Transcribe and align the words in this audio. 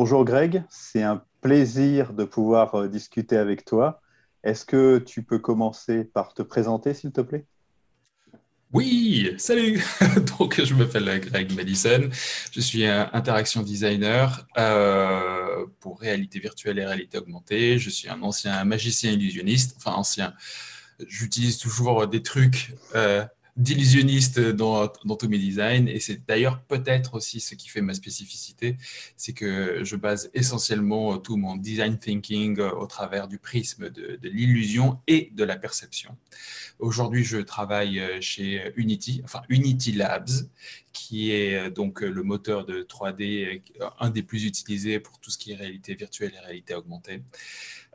Bonjour 0.00 0.24
Greg, 0.24 0.62
c'est 0.70 1.02
un 1.02 1.24
plaisir 1.40 2.12
de 2.12 2.22
pouvoir 2.22 2.76
euh, 2.76 2.86
discuter 2.86 3.36
avec 3.36 3.64
toi. 3.64 4.00
Est-ce 4.44 4.64
que 4.64 4.98
tu 4.98 5.24
peux 5.24 5.40
commencer 5.40 6.04
par 6.04 6.34
te 6.34 6.42
présenter, 6.42 6.94
s'il 6.94 7.10
te 7.10 7.20
plaît? 7.20 7.46
Oui, 8.72 9.34
salut. 9.38 9.84
Donc, 10.38 10.62
je 10.62 10.72
m'appelle 10.76 11.18
Greg 11.18 11.52
Madison. 11.52 12.08
Je 12.52 12.60
suis 12.60 12.86
interaction 12.86 13.64
designer 13.64 14.46
euh, 14.56 15.66
pour 15.80 15.98
réalité 15.98 16.38
virtuelle 16.38 16.78
et 16.78 16.86
réalité 16.86 17.18
augmentée. 17.18 17.80
Je 17.80 17.90
suis 17.90 18.08
un 18.08 18.22
ancien 18.22 18.62
magicien 18.62 19.10
illusionniste. 19.10 19.74
Enfin, 19.78 19.96
ancien. 19.96 20.32
J'utilise 21.08 21.58
toujours 21.58 22.06
des 22.06 22.22
trucs 22.22 22.72
euh, 22.94 23.24
d'illusionniste 23.58 24.40
dans, 24.40 24.90
dans, 25.04 25.16
tous 25.16 25.28
mes 25.28 25.38
designs. 25.38 25.88
Et 25.88 26.00
c'est 26.00 26.24
d'ailleurs 26.26 26.62
peut-être 26.62 27.14
aussi 27.14 27.40
ce 27.40 27.54
qui 27.54 27.68
fait 27.68 27.82
ma 27.82 27.92
spécificité, 27.92 28.76
c'est 29.16 29.32
que 29.32 29.84
je 29.84 29.96
base 29.96 30.30
essentiellement 30.32 31.18
tout 31.18 31.36
mon 31.36 31.56
design 31.56 31.98
thinking 31.98 32.60
au 32.60 32.86
travers 32.86 33.28
du 33.28 33.38
prisme 33.38 33.90
de, 33.90 34.16
de 34.22 34.28
l'illusion 34.28 35.00
et 35.06 35.30
de 35.34 35.44
la 35.44 35.56
perception. 35.56 36.16
Aujourd'hui, 36.78 37.24
je 37.24 37.38
travaille 37.38 38.00
chez 38.20 38.72
Unity, 38.76 39.20
enfin 39.24 39.42
Unity 39.48 39.92
Labs, 39.92 40.30
qui 40.92 41.32
est 41.32 41.70
donc 41.70 42.00
le 42.00 42.22
moteur 42.22 42.64
de 42.64 42.82
3D, 42.82 43.62
un 43.98 44.10
des 44.10 44.22
plus 44.22 44.44
utilisés 44.44 45.00
pour 45.00 45.18
tout 45.18 45.30
ce 45.30 45.38
qui 45.38 45.52
est 45.52 45.56
réalité 45.56 45.94
virtuelle 45.94 46.32
et 46.36 46.38
réalité 46.38 46.74
augmentée. 46.74 47.22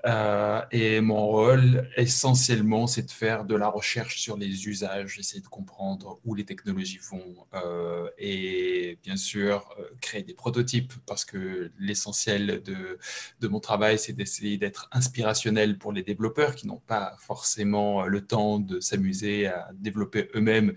Euh, 0.06 0.62
et 0.72 1.00
mon 1.00 1.26
rôle, 1.28 1.90
essentiellement, 1.96 2.88
c'est 2.88 3.04
de 3.04 3.12
faire 3.12 3.46
de 3.46 3.56
la 3.56 3.70
recherche 3.70 4.20
sur 4.20 4.36
les 4.36 4.68
usages, 4.68 5.18
essayer 5.18 5.42
de 5.42 5.48
comprendre 5.48 6.20
où 6.26 6.36
les 6.36 6.44
technologies 6.44 7.00
vont 7.10 7.48
euh, 7.54 8.10
et 8.18 9.00
bien 9.02 9.16
sûr 9.16 9.74
euh, 9.80 9.84
créer 10.02 10.24
des 10.24 10.34
prototypes 10.34 10.92
parce 11.06 11.24
que 11.24 11.72
l'essentiel 11.80 12.62
de, 12.64 13.48
mon 13.48 13.62
travail, 13.62 13.98
c'est 13.98 14.14
d'essayer 14.14 14.58
d'être 14.58 14.90
inspirationnel 14.92 15.78
pour 15.78 15.94
les 15.94 16.04
développeurs 16.04 16.56
qui 16.56 16.68
n'ont 16.68 16.82
pas 16.86 17.16
forcément 17.20 18.04
le 18.06 18.26
temps 18.26 18.60
de 18.60 18.82
s'amuser 18.82 19.48
à 19.48 19.70
développer 19.74 20.30
eux-mêmes 20.36 20.74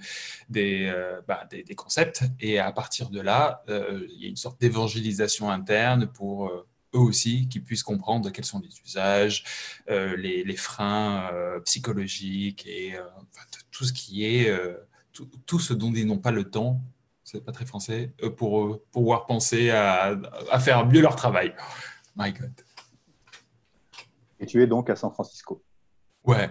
des, 0.49 0.93
bah, 1.27 1.49
concepts. 1.77 2.23
Et 2.41 2.59
à 2.59 2.71
partir 2.73 3.11
de 3.11 3.21
là, 3.21 3.65
il 3.69 4.23
y 4.23 4.27
a 4.27 4.29
une 4.29 4.37
sorte 4.37 4.61
d'évangélisation 4.61 5.51
interne 5.51 6.07
pour 6.07 6.53
eux 6.95 6.99
aussi, 6.99 7.49
qui 7.49 7.61
puissent 7.61 7.83
comprendre 7.83 8.31
quels 8.31 8.45
sont 8.45 8.61
les 8.61 8.71
usages, 8.85 9.45
euh, 9.91 10.17
les, 10.17 10.57
freins 10.57 11.31
euh, 11.33 11.61
psychologiques 11.61 12.67
et 12.67 12.95
euh, 12.97 13.03
tout 13.71 13.85
ce 13.85 13.93
qui 13.93 14.25
est, 14.25 14.53
tout, 15.47 15.59
ce 15.59 15.75
dont 15.75 15.93
ils 15.93 16.07
n'ont 16.07 16.19
pas 16.19 16.31
le 16.31 16.45
temps, 16.45 16.81
c'est 17.25 17.45
pas 17.45 17.53
très 17.53 17.67
français, 17.67 18.13
pour, 18.37 18.81
pouvoir 18.91 19.27
penser 19.27 19.71
à, 19.71 20.19
faire 20.61 20.87
mieux 20.87 21.01
leur 21.01 21.17
travail. 21.17 21.55
My 22.17 22.33
God. 22.33 22.53
Et 24.39 24.47
tu 24.47 24.63
es 24.63 24.67
donc 24.67 24.91
à 24.91 24.97
San 24.97 25.11
Francisco 25.13 25.63
Ouais, 26.25 26.51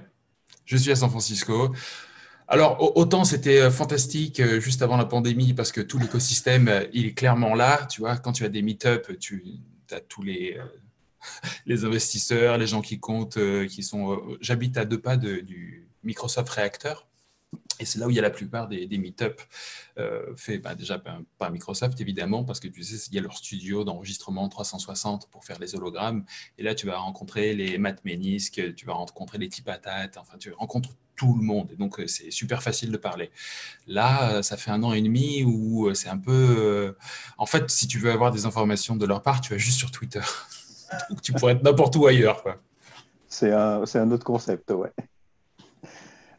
je 0.66 0.78
suis 0.78 0.91
à 0.91 0.95
San 0.95 1.09
Francisco. 1.09 1.73
Alors, 2.47 2.95
autant 2.95 3.23
c'était 3.23 3.72
fantastique 3.72 4.44
juste 4.59 4.83
avant 4.83 4.97
la 4.97 5.06
pandémie 5.06 5.53
parce 5.53 5.72
que 5.72 5.81
tout 5.81 5.97
l'écosystème, 5.97 6.88
il 6.94 7.08
est 7.08 7.13
clairement 7.13 7.56
là. 7.56 7.86
Tu 7.88 8.02
vois, 8.02 8.17
quand 8.17 8.33
tu 8.33 8.45
as 8.45 8.50
des 8.50 8.61
meet-up, 8.61 9.08
tu, 9.19 9.19
tu 9.19 9.59
as 9.94 10.02
tous 10.02 10.23
les, 10.23 10.58
euh, 10.58 10.66
les 11.66 11.86
investisseurs, 11.86 12.58
les 12.58 12.67
gens 12.67 12.81
qui 12.81 13.00
comptent, 13.00 13.38
euh, 13.38 13.67
qui 13.67 13.83
sont. 13.83 14.14
Euh, 14.14 14.38
j'habite 14.41 14.78
à 14.78 14.86
deux 14.86 15.00
pas 15.00 15.17
du 15.17 15.88
Microsoft 16.03 16.50
Reactor. 16.50 17.08
Et 17.80 17.86
c'est 17.86 18.00
là 18.00 18.08
où 18.08 18.09
il 18.09 18.16
y 18.16 18.20
a 18.20 18.22
la 18.22 18.30
plupart 18.30 18.67
des, 18.67 18.86
des 18.88 18.98
meet-up 18.98 19.42
faits 20.36 20.61
bah, 20.61 20.75
déjà 20.75 21.00
par, 21.00 21.52
Microsoft, 21.52 22.00
évidemment, 22.02 22.44
parce 22.44 22.59
que 22.59 22.67
tu 22.67 22.84
sais, 22.84 23.08
il 23.09 23.16
y 23.16 23.17
a 23.17 23.22
leur 23.22 23.38
studio 23.38 23.84
d'enregistrement 23.84 24.47
360 24.50 25.30
pour 25.30 25.45
faire 25.45 25.59
les 25.59 25.75
hologrammes. 25.75 26.25
Et 26.57 26.63
là, 26.63 26.75
tu 26.75 26.85
vas 26.85 26.97
rencontrer 26.97 27.53
les 27.53 27.78
Matt 27.78 28.03
Menisque, 28.06 28.75
tu 28.75 28.85
vas 28.85 28.94
rencontrer 28.94 29.38
les 29.38 29.50
Tipatat, 29.50 30.09
enfin, 30.18 30.38
tu 30.38 30.52
rencontres 30.52 30.90
tout 31.16 31.35
le 31.35 31.44
monde. 31.44 31.69
Et 31.72 31.75
donc, 31.75 32.02
c'est 32.07 32.31
super 32.31 32.62
facile 32.62 32.91
de 32.91 32.97
parler. 32.97 33.31
Là, 33.88 34.41
ça 34.44 34.58
fait 34.58 34.72
un 34.72 34.84
an 34.84 34.94
et 34.94 35.02
demi 35.02 35.44
où 35.44 35.94
c'est 35.94 36.09
un 36.09 36.18
peu... 36.18 36.96
En 37.38 37.46
fait, 37.46 37.69
si 37.69 37.88
tu 37.88 38.00
veux 38.00 38.12
avoir 38.12 38.31
des 38.31 38.46
informations 38.46 38.96
de 38.96 39.06
leur 39.06 39.22
part, 39.22 39.41
tu 39.41 39.52
vas 39.52 39.58
juste 39.58 39.78
sur 39.78 39.91
Twitter. 39.91 40.22
tu 41.24 41.34
pourrais 41.34 41.53
être 41.53 41.63
n'importe 41.63 41.96
où 41.96 42.06
ailleurs. 42.08 42.44
C'est 43.28 43.52
un, 43.52 43.84
un, 43.84 44.12
autre 44.12 44.25
concept, 44.25 44.72
ouais. 44.72 44.91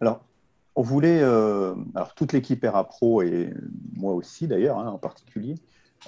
Alors, 0.01 0.26
on 0.77 0.83
voulait... 0.83 1.21
Euh, 1.23 1.75
alors, 1.95 2.15
toute 2.15 2.33
l'équipe 2.33 2.63
Era 2.63 2.85
Pro, 2.85 3.23
et 3.23 3.53
moi 3.95 4.13
aussi 4.13 4.47
d'ailleurs, 4.47 4.79
hein, 4.79 4.89
en 4.89 4.99
particulier, 4.99 5.57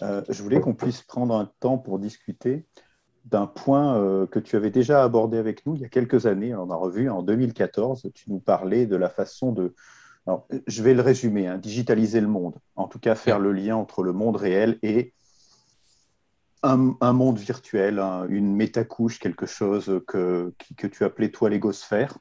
euh, 0.03 0.23
je 0.29 0.43
voulais 0.43 0.61
qu'on 0.61 0.75
puisse 0.75 1.03
prendre 1.03 1.35
un 1.35 1.51
temps 1.59 1.79
pour 1.79 1.99
discuter 1.99 2.67
d'un 3.25 3.47
point 3.47 3.97
euh, 3.97 4.27
que 4.27 4.39
tu 4.39 4.57
avais 4.57 4.71
déjà 4.71 5.03
abordé 5.03 5.39
avec 5.39 5.67
nous 5.67 5.75
il 5.75 5.81
y 5.81 5.85
a 5.85 5.89
quelques 5.89 6.27
années. 6.27 6.55
On 6.55 6.71
a 6.71 6.77
revu 6.77 7.11
en 7.11 7.23
2014, 7.23 8.11
tu 8.15 8.31
nous 8.31 8.41
parlais 8.41 8.87
de 8.87 8.97
la 8.97 9.09
façon 9.09 9.53
de, 9.53 9.75
je 10.67 10.83
vais 10.83 10.93
le 10.93 11.01
résumer, 11.01 11.47
hein, 11.47 11.57
digitaliser 11.57 12.21
le 12.21 12.29
monde, 12.29 12.57
en 12.77 12.87
tout 12.89 12.99
cas 12.99 13.15
faire 13.15 13.39
le 13.39 13.53
lien 13.53 13.77
entre 13.77 14.03
le 14.03 14.13
monde 14.13 14.37
réel 14.37 14.79
et 14.83 15.15
un, 16.63 17.13
monde 17.13 17.39
virtuel, 17.39 18.01
une 18.29 18.55
métacouche, 18.55 19.21
quelque 19.21 19.47
chose 19.47 20.03
que, 20.09 20.53
que 20.77 20.87
tu 20.89 21.05
appelais 21.05 21.31
toi 21.31 21.49
l'égosphère. 21.49 22.19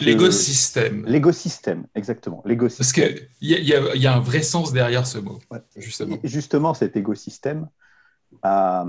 L'écosystème. 0.00 1.04
L'écosystème, 1.06 1.86
exactement. 1.94 2.42
Parce 2.44 2.92
qu'il 2.92 3.28
y, 3.40 3.54
y, 3.54 4.06
a 4.06 4.14
un 4.14 4.20
vrai 4.20 4.42
sens 4.42 4.72
derrière 4.72 5.06
ce 5.06 5.18
mot, 5.18 5.38
justement. 5.76 6.16
justement, 6.24 6.74
cet 6.74 6.96
écosystème 6.96 7.68
a, 8.42 8.84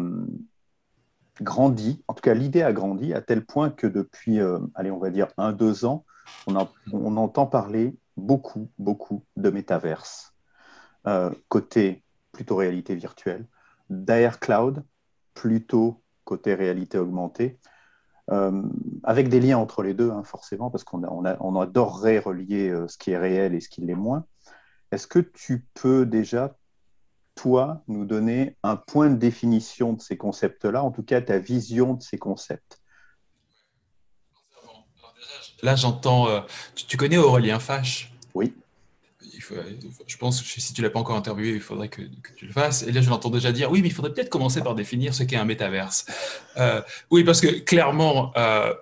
grandi, 1.41 2.03
en 2.07 2.13
tout 2.13 2.21
cas 2.21 2.33
l'idée 2.33 2.61
a 2.61 2.73
grandi 2.73 3.13
à 3.13 3.21
tel 3.21 3.45
point 3.45 3.69
que 3.69 3.87
depuis, 3.87 4.39
euh, 4.39 4.59
allez, 4.75 4.91
on 4.91 4.99
va 4.99 5.09
dire 5.09 5.27
un, 5.37 5.51
deux 5.51 5.85
ans, 5.85 6.05
on, 6.47 6.55
on 6.93 7.17
entend 7.17 7.45
parler 7.45 7.95
beaucoup, 8.17 8.69
beaucoup 8.77 9.23
de 9.37 9.49
métaverse. 9.49 10.33
Euh, 11.07 11.31
côté 11.49 12.03
plutôt 12.31 12.55
réalité 12.57 12.95
virtuelle, 12.95 13.47
d'AR 13.89 14.39
Cloud, 14.39 14.83
plutôt 15.33 16.01
côté 16.23 16.53
réalité 16.53 16.97
augmentée, 16.97 17.59
euh, 18.29 18.61
avec 19.03 19.29
des 19.29 19.39
liens 19.39 19.57
entre 19.57 19.83
les 19.83 19.93
deux, 19.93 20.11
hein, 20.11 20.23
forcément, 20.23 20.69
parce 20.69 20.83
qu'on 20.83 21.03
on, 21.03 21.23
on 21.39 21.59
adorerait 21.59 22.19
relier 22.19 22.73
ce 22.87 22.97
qui 22.97 23.11
est 23.11 23.17
réel 23.17 23.55
et 23.55 23.59
ce 23.59 23.69
qui 23.69 23.81
l'est 23.81 23.95
moins. 23.95 24.25
Est-ce 24.91 25.07
que 25.07 25.19
tu 25.19 25.65
peux 25.73 26.05
déjà 26.05 26.55
toi, 27.35 27.81
nous 27.87 28.05
donner 28.05 28.55
un 28.61 28.75
point 28.75 29.09
de 29.09 29.15
définition 29.15 29.93
de 29.93 30.01
ces 30.01 30.17
concepts-là, 30.17 30.83
en 30.83 30.91
tout 30.91 31.03
cas 31.03 31.21
ta 31.21 31.39
vision 31.39 31.93
de 31.93 32.01
ces 32.01 32.17
concepts? 32.17 32.81
Là, 35.63 35.75
j'entends. 35.75 36.27
Euh, 36.27 36.41
tu, 36.75 36.97
connais 36.97 37.17
Aurélien 37.17 37.59
Fache? 37.59 38.11
Oui. 38.33 38.53
Je 40.07 40.17
pense 40.17 40.41
que 40.41 40.61
si 40.61 40.73
tu 40.73 40.81
l'as 40.81 40.89
pas 40.89 40.99
encore 40.99 41.15
interviewé, 41.15 41.51
il 41.51 41.61
faudrait 41.61 41.89
que, 41.89 42.01
tu 42.35 42.45
le 42.45 42.53
fasses. 42.53 42.83
Et 42.83 42.91
là, 42.91 43.01
je 43.01 43.09
l'entends 43.09 43.29
déjà 43.29 43.51
dire 43.51 43.71
oui, 43.71 43.81
mais 43.81 43.87
il 43.87 43.93
faudrait 43.93 44.13
peut-être 44.13 44.29
commencer 44.29 44.61
par 44.61 44.75
définir 44.75 45.13
ce 45.13 45.23
qu'est 45.23 45.37
un 45.37 45.45
métaverse. 45.45 46.05
Euh, 46.57 46.81
oui, 47.09 47.23
parce 47.23 47.41
que 47.41 47.59
clairement, 47.59 48.31
euh, 48.37 48.73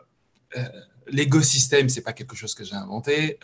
l'écosystème, 1.07 1.89
ce 1.89 1.97
n'est 1.97 2.03
pas 2.03 2.13
quelque 2.13 2.35
chose 2.35 2.53
que 2.53 2.63
j'ai 2.63 2.75
inventé. 2.75 3.39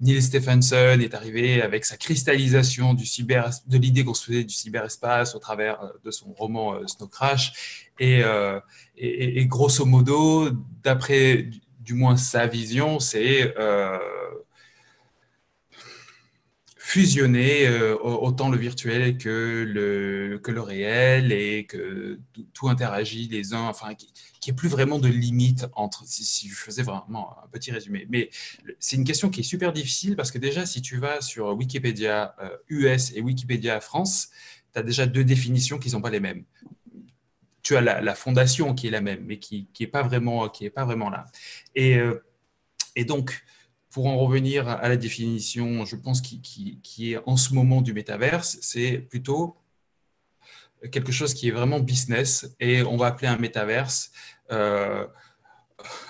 Neil 0.00 0.22
Stephenson 0.22 0.98
est 1.00 1.14
arrivé 1.14 1.62
avec 1.62 1.84
sa 1.84 1.96
cristallisation 1.96 2.94
de 2.94 3.78
l'idée 3.78 4.04
qu'on 4.04 4.14
se 4.14 4.24
faisait 4.26 4.44
du 4.44 4.54
cyberespace 4.54 5.34
au 5.34 5.38
travers 5.38 5.82
euh, 5.82 5.88
de 6.04 6.10
son 6.10 6.32
roman 6.32 6.74
euh, 6.74 6.86
Snow 6.86 7.06
Crash. 7.06 7.90
Euh, 8.00 8.60
et, 8.96 9.46
grosso 9.46 9.84
modo, 9.84 10.50
d'après 10.82 11.48
du 11.80 11.94
moins 11.94 12.16
sa 12.16 12.46
vision, 12.46 12.98
c'est 12.98 13.54
fusionner 16.94 17.68
autant 18.02 18.48
le 18.50 18.56
virtuel 18.56 19.18
que 19.18 19.64
le, 19.66 20.38
que 20.38 20.52
le 20.52 20.60
réel 20.60 21.32
et 21.32 21.66
que 21.66 22.20
tout 22.52 22.68
interagit 22.68 23.26
les 23.26 23.52
uns, 23.52 23.66
enfin, 23.66 23.94
qui 23.94 24.12
n'y 24.46 24.52
plus 24.54 24.68
vraiment 24.68 25.00
de 25.00 25.08
limite 25.08 25.66
entre, 25.74 26.04
si, 26.06 26.48
je 26.48 26.54
faisais 26.54 26.84
vraiment 26.84 27.36
un 27.42 27.48
petit 27.48 27.72
résumé. 27.72 28.06
Mais 28.10 28.30
c'est 28.78 28.94
une 28.94 29.02
question 29.02 29.28
qui 29.28 29.40
est 29.40 29.44
super 29.44 29.72
difficile 29.72 30.14
parce 30.14 30.30
que 30.30 30.38
déjà, 30.38 30.66
si 30.66 30.82
tu 30.82 30.98
vas 30.98 31.20
sur 31.20 31.48
Wikipédia 31.56 32.36
US 32.68 33.10
euh, 33.10 33.16
et 33.16 33.20
Wikipédia 33.22 33.80
France, 33.80 34.28
tu 34.72 34.78
as 34.78 34.84
déjà 34.84 35.06
deux 35.06 35.24
définitions 35.24 35.80
qui 35.80 35.88
ne 35.88 35.92
sont 35.92 36.00
pas 36.00 36.10
les 36.10 36.20
mêmes. 36.20 36.44
Tu 37.64 37.76
as 37.76 37.80
la, 37.80 38.14
fondation 38.14 38.72
qui 38.72 38.86
est 38.86 38.90
la 38.90 39.00
même, 39.00 39.24
mais 39.24 39.40
qui 39.40 39.66
n'est 39.80 39.88
pas, 39.88 40.02
vraiment, 40.02 40.48
qui 40.48 40.64
est 40.64 40.70
pas 40.70 40.84
vraiment 40.84 41.10
là. 41.10 41.26
Et, 41.74 41.96
euh, 41.96 42.24
et 42.94 43.04
donc, 43.04 43.42
pour 43.94 44.08
en 44.08 44.18
revenir 44.18 44.68
à 44.68 44.88
la 44.88 44.96
définition, 44.96 45.84
je 45.84 45.94
pense, 45.94 46.20
qui, 46.20 46.80
est 46.98 47.18
en 47.26 47.36
ce 47.36 47.54
moment 47.54 47.80
du 47.80 47.92
métaverse, 47.92 48.58
c'est 48.60 48.98
plutôt 48.98 49.56
quelque 50.90 51.12
chose 51.12 51.32
qui 51.32 51.46
est 51.46 51.52
vraiment 51.52 51.78
business 51.78 52.56
et 52.58 52.82
on 52.82 52.96
va 52.96 53.06
appeler 53.06 53.28
un 53.28 53.36
métaverse 53.36 54.10
euh, 54.50 55.06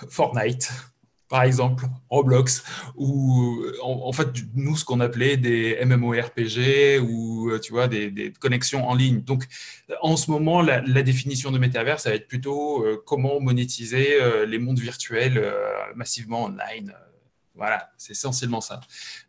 Fortnite, 0.08 0.72
par 1.28 1.42
exemple 1.42 1.84
Roblox, 2.08 2.64
ou 2.96 3.62
en, 3.82 4.12
fait, 4.12 4.28
nous, 4.54 4.78
ce 4.78 4.86
qu'on 4.86 5.00
appelait 5.00 5.36
des 5.36 5.78
MMORPG 5.84 7.02
ou 7.02 7.50
tu 7.58 7.72
vois, 7.72 7.86
des, 7.86 8.32
connexions 8.40 8.88
en 8.88 8.94
ligne. 8.94 9.20
Donc, 9.20 9.44
en 10.00 10.16
ce 10.16 10.30
moment, 10.30 10.62
la, 10.62 10.80
définition 11.02 11.50
de 11.50 11.58
métavers, 11.58 12.00
ça 12.00 12.08
va 12.08 12.16
être 12.16 12.28
plutôt 12.28 12.82
comment 13.04 13.40
monétiser 13.40 14.16
les 14.46 14.58
mondes 14.58 14.80
virtuels 14.80 15.52
massivement 15.94 16.44
online. 16.44 16.94
Voilà, 17.54 17.92
c'est 17.96 18.12
essentiellement 18.12 18.60
ça. 18.60 18.80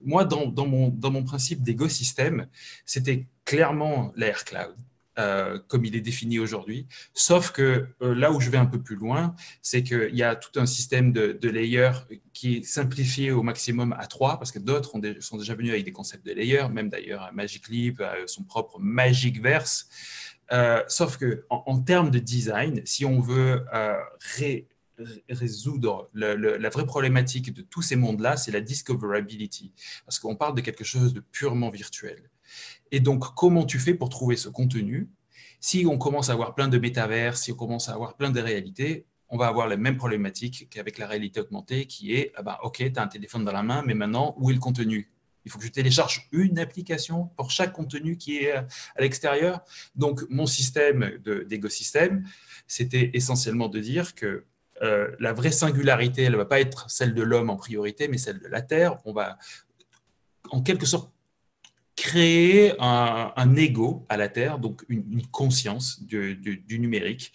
Moi, 0.02 0.26
dans, 0.26 0.66
mon, 0.66 1.24
principe 1.24 1.62
d'écosystème, 1.62 2.48
c'était 2.86 3.28
clairement 3.46 4.12
l'Air 4.16 4.44
Cloud. 4.46 4.76
Euh, 5.18 5.60
comme 5.70 5.86
il 5.86 5.96
est 5.96 6.02
défini 6.02 6.40
aujourd'hui. 6.40 6.88
Sauf 7.14 7.52
que 7.52 7.88
euh, 8.02 8.14
là 8.14 8.34
où 8.34 8.42
je 8.42 8.50
vais 8.50 8.58
un 8.58 8.66
peu 8.66 8.82
plus 8.82 8.98
loin, 8.98 9.34
c'est 9.62 9.82
qu'il 9.82 10.14
y 10.14 10.24
a 10.24 10.36
tout 10.36 10.60
un 10.60 10.66
système 10.66 11.14
de, 11.14 11.50
layers 11.50 12.00
qui 12.34 12.58
est 12.58 12.64
simplifié 12.64 13.32
au 13.32 13.42
maximum 13.42 13.96
à 13.98 14.08
trois, 14.08 14.38
parce 14.38 14.52
que 14.52 14.60
d'autres 14.60 14.92
sont 15.22 15.38
déjà 15.38 15.56
venus 15.56 15.72
avec 15.72 15.86
des 15.86 15.94
concepts 15.94 16.26
de 16.26 16.34
layers, 16.34 16.68
même 16.70 16.90
d'ailleurs 16.90 17.32
Magic 17.32 17.70
Leap 17.70 18.02
a 18.02 18.16
son 18.28 18.44
propre 18.44 18.78
Magic 18.78 19.42
Verse. 19.42 19.88
Euh, 20.52 20.84
sauf 20.90 21.16
que 21.16 21.46
en, 21.50 21.80
termes 21.80 22.12
de 22.12 22.20
design, 22.20 22.82
si 22.84 23.06
on 23.06 23.22
veut 23.22 23.64
résoudre 25.30 26.10
la 26.14 26.70
vraie 26.70 26.86
problématique 26.86 27.54
de 27.54 27.62
tous 27.62 27.82
ces 27.82 27.96
mondes-là, 27.96 28.38
c'est 28.38 28.52
la 28.52 28.62
discoverability, 28.62 29.74
parce 30.06 30.20
qu'on 30.20 30.36
parle 30.36 30.56
de 30.56 30.62
quelque 30.62 30.84
chose 30.84 31.14
de 31.14 31.20
purement 31.20 31.70
virtuel. 31.70 32.30
Et 32.92 33.00
donc, 33.00 33.36
comment 33.36 33.66
tu 33.66 33.80
fais 33.80 33.94
pour 33.94 34.10
trouver 34.10 34.36
ce 34.36 34.50
contenu? 34.50 35.10
Si 35.60 35.86
on 35.90 35.98
commence 35.98 36.30
à 36.30 36.34
avoir 36.34 36.54
plein 36.54 36.68
de 36.68 36.78
métavers, 36.78 37.38
si 37.38 37.52
on 37.52 37.56
commence 37.56 37.90
à 37.90 37.94
avoir 37.94 38.16
plein 38.16 38.30
de 38.30 38.40
réalités, 38.40 39.06
on 39.30 39.38
va 39.38 39.48
avoir 39.48 39.68
les 39.68 39.78
mêmes 39.78 39.98
problématiques 39.98 40.70
qu'avec 40.70 41.00
la 41.00 41.08
réalité 41.08 41.40
augmentée, 41.40 41.88
qui 41.88 42.14
est, 42.14 42.32
ah 42.36 42.44
bah, 42.44 42.60
OK, 42.64 42.78
tu 42.78 43.00
as 43.00 43.02
un 43.02 43.08
téléphone 43.08 43.44
dans 43.44 43.52
la 43.52 43.64
main, 43.64 43.84
mais 43.84 43.96
maintenant, 43.96 44.36
où 44.38 44.52
est 44.52 44.54
le 44.54 44.60
contenu? 44.60 45.12
Il 45.44 45.52
faut 45.52 45.60
que 45.60 45.66
je 45.66 45.72
télécharge 45.72 46.28
une 46.32 46.60
application 46.60 47.26
pour 47.36 47.52
chaque 47.52 47.74
contenu 47.74 48.18
qui 48.18 48.38
est 48.38 48.52
à 48.52 48.68
l'extérieur. 49.00 49.62
Donc, 49.96 50.22
mon 50.30 50.46
système 50.46 51.20
d'écosystème, 51.48 52.28
c'était 52.68 53.12
essentiellement 53.14 53.68
de 53.68 53.80
dire 53.80 54.16
que 54.16 54.46
euh, 54.82 55.10
la 55.20 55.34
vraie 55.34 55.52
singularité, 55.52 56.24
elle 56.24 56.34
ne 56.34 56.38
va 56.38 56.46
pas 56.46 56.60
être 56.60 56.90
celle 56.90 57.14
de 57.14 57.22
l'homme 57.22 57.50
en 57.50 57.56
priorité, 57.56 58.08
mais 58.08 58.18
celle 58.18 58.40
de 58.40 58.48
la 58.48 58.62
Terre. 58.62 58.98
On 59.06 59.14
va 59.14 59.38
en 60.50 60.62
quelque 60.62 60.86
sorte 60.86 61.12
créer 61.96 62.74
un, 62.80 63.32
un, 63.36 63.56
ego 63.56 64.06
à 64.10 64.18
la 64.18 64.28
Terre, 64.28 64.60
donc 64.60 64.84
une, 64.90 65.26
conscience 65.28 66.04
du, 66.04 66.80
numérique, 66.80 67.32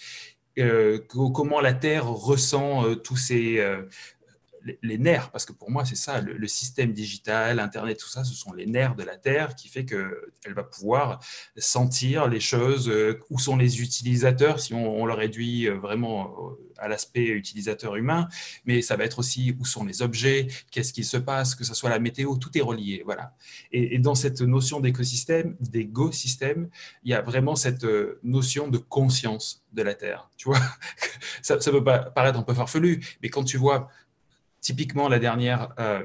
euh, 0.58 0.98
comment 1.08 1.60
la 1.60 1.72
Terre 1.72 2.06
ressent 2.06 2.84
euh, 2.84 2.94
tous 2.94 3.16
ces, 3.16 3.64
les, 4.82 4.98
nerfs, 4.98 5.30
parce 5.30 5.44
que 5.44 5.52
pour 5.52 5.70
moi, 5.70 5.84
c'est 5.84 5.96
ça, 5.96 6.20
le, 6.20 6.46
système 6.46 6.92
digital, 6.92 7.60
Internet, 7.60 7.98
tout 7.98 8.08
ça, 8.08 8.24
ce 8.24 8.34
sont 8.34 8.52
les 8.52 8.66
nerfs 8.66 8.94
de 8.94 9.02
la 9.02 9.16
Terre 9.16 9.54
qui 9.54 9.68
fait 9.68 9.84
qu'elle 9.84 10.54
va 10.54 10.64
pouvoir 10.64 11.20
sentir 11.56 12.28
les 12.28 12.40
choses, 12.40 12.88
euh, 12.88 13.20
où 13.30 13.38
sont 13.38 13.56
les 13.56 13.80
utilisateurs, 13.80 14.60
si 14.60 14.74
on, 14.74 15.06
le 15.06 15.12
réduit 15.12 15.68
euh, 15.68 15.74
vraiment 15.74 16.26
euh, 16.26 16.72
à 16.78 16.88
l'aspect 16.88 17.26
utilisateur 17.26 17.96
humain, 17.96 18.28
mais 18.64 18.82
ça 18.82 18.96
va 18.96 19.04
être 19.04 19.18
aussi 19.18 19.56
où 19.58 19.64
sont 19.64 19.84
les 19.84 20.02
objets, 20.02 20.48
qu'est-ce 20.70 20.92
qui 20.92 21.04
se 21.04 21.16
passe, 21.16 21.54
que 21.54 21.64
ce 21.64 21.74
soit 21.74 21.90
la 21.90 21.98
météo, 21.98 22.36
tout 22.36 22.56
est 22.56 22.62
relié. 22.62 23.02
Voilà. 23.04 23.34
Et, 23.72 23.98
dans 23.98 24.14
cette 24.14 24.40
notion 24.40 24.80
d'écosystème, 24.80 25.56
d'égo-système, 25.60 26.68
il 27.04 27.10
y 27.10 27.14
a 27.14 27.20
vraiment 27.20 27.54
cette 27.54 27.86
notion 28.22 28.68
de 28.68 28.78
conscience 28.78 29.62
de 29.72 29.82
la 29.82 29.94
Terre. 29.94 30.30
Tu 30.36 30.48
vois, 30.48 30.60
ça, 31.42 31.60
ça 31.60 31.70
peut 31.70 31.84
paraître 31.84 32.38
un 32.38 32.42
peu 32.42 32.54
farfelu, 32.54 33.04
mais 33.22 33.28
quand 33.28 33.44
tu 33.44 33.58
vois 33.58 33.90
Typiquement, 34.60 35.08
la 35.08 35.18
dernière 35.18 35.72
euh, 35.78 36.04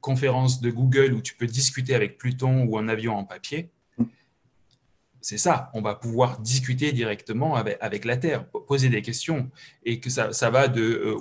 conférence 0.00 0.60
de 0.60 0.70
Google 0.70 1.12
où 1.12 1.20
tu 1.20 1.34
peux 1.34 1.46
discuter 1.46 1.94
avec 1.94 2.18
Pluton 2.18 2.64
ou 2.64 2.78
un 2.78 2.88
avion 2.88 3.16
en 3.16 3.24
papier, 3.24 3.70
c'est 5.20 5.38
ça, 5.38 5.70
on 5.74 5.82
va 5.82 5.94
pouvoir 5.94 6.40
discuter 6.40 6.90
directement 6.90 7.54
avec, 7.54 8.04
la 8.04 8.16
Terre, 8.16 8.44
poser 8.44 8.88
des 8.88 9.02
questions, 9.02 9.50
et 9.84 10.00
que 10.00 10.10
ça, 10.10 10.50
va 10.50 10.66
de 10.66 10.82
euh, 10.82 11.16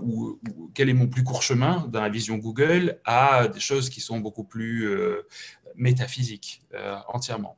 quel 0.73 0.89
est 0.89 0.93
mon 0.93 1.07
plus 1.07 1.23
court 1.23 1.43
chemin 1.43 1.87
dans 1.89 2.01
la 2.01 2.09
vision 2.09 2.37
Google 2.37 2.99
à 3.05 3.47
des 3.47 3.59
choses 3.59 3.91
qui 3.91 4.01
sont 4.01 4.19
beaucoup 4.19 4.43
plus 4.43 4.89
euh, 4.89 5.27
métaphysiques 5.75 6.63
entièrement. 7.09 7.57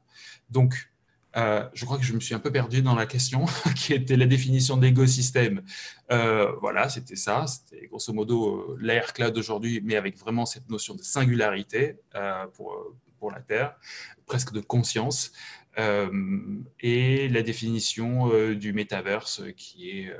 Donc, 0.50 0.93
euh, 1.36 1.68
je 1.74 1.86
crois 1.86 1.98
que 1.98 2.04
je 2.04 2.14
me 2.14 2.20
suis 2.20 2.36
un 2.36 2.40
peu 2.40 2.52
perdu 2.52 2.82
dans 2.82 2.96
la 2.96 3.06
question, 3.06 3.46
qui 3.76 3.94
était 3.94 4.18
la 4.18 4.26
définition 4.26 4.78
d'écosystème. 4.78 5.64
Euh, 6.12 6.52
voilà, 6.62 6.90
c'était 6.90 7.16
ça. 7.16 7.46
C'était 7.48 7.88
grosso 7.88 8.14
modo 8.14 8.72
euh, 8.72 8.78
l'air 8.80 9.14
cloud 9.14 9.34
d'aujourd'hui, 9.34 9.82
mais 9.84 9.96
avec 9.96 10.18
vraiment 10.18 10.46
cette 10.46 10.70
notion 10.70 10.96
de 10.96 11.02
singularité 11.02 12.00
pour, 12.54 12.96
pour 13.20 13.32
la 13.32 13.40
Terre, 13.40 13.76
presque 14.26 14.54
de 14.54 14.62
conscience. 14.62 15.32
et 15.78 17.30
la 17.30 17.42
définition 17.42 18.54
du 18.54 18.74
metaverse, 18.74 19.42
qui 19.58 19.90
est 19.90 20.14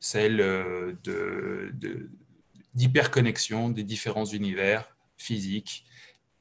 celle 0.00 0.96
d'hyperconnexion 2.74 3.68
des 3.68 3.84
différents 3.84 4.24
univers 4.24 4.96
physiques 5.16 5.84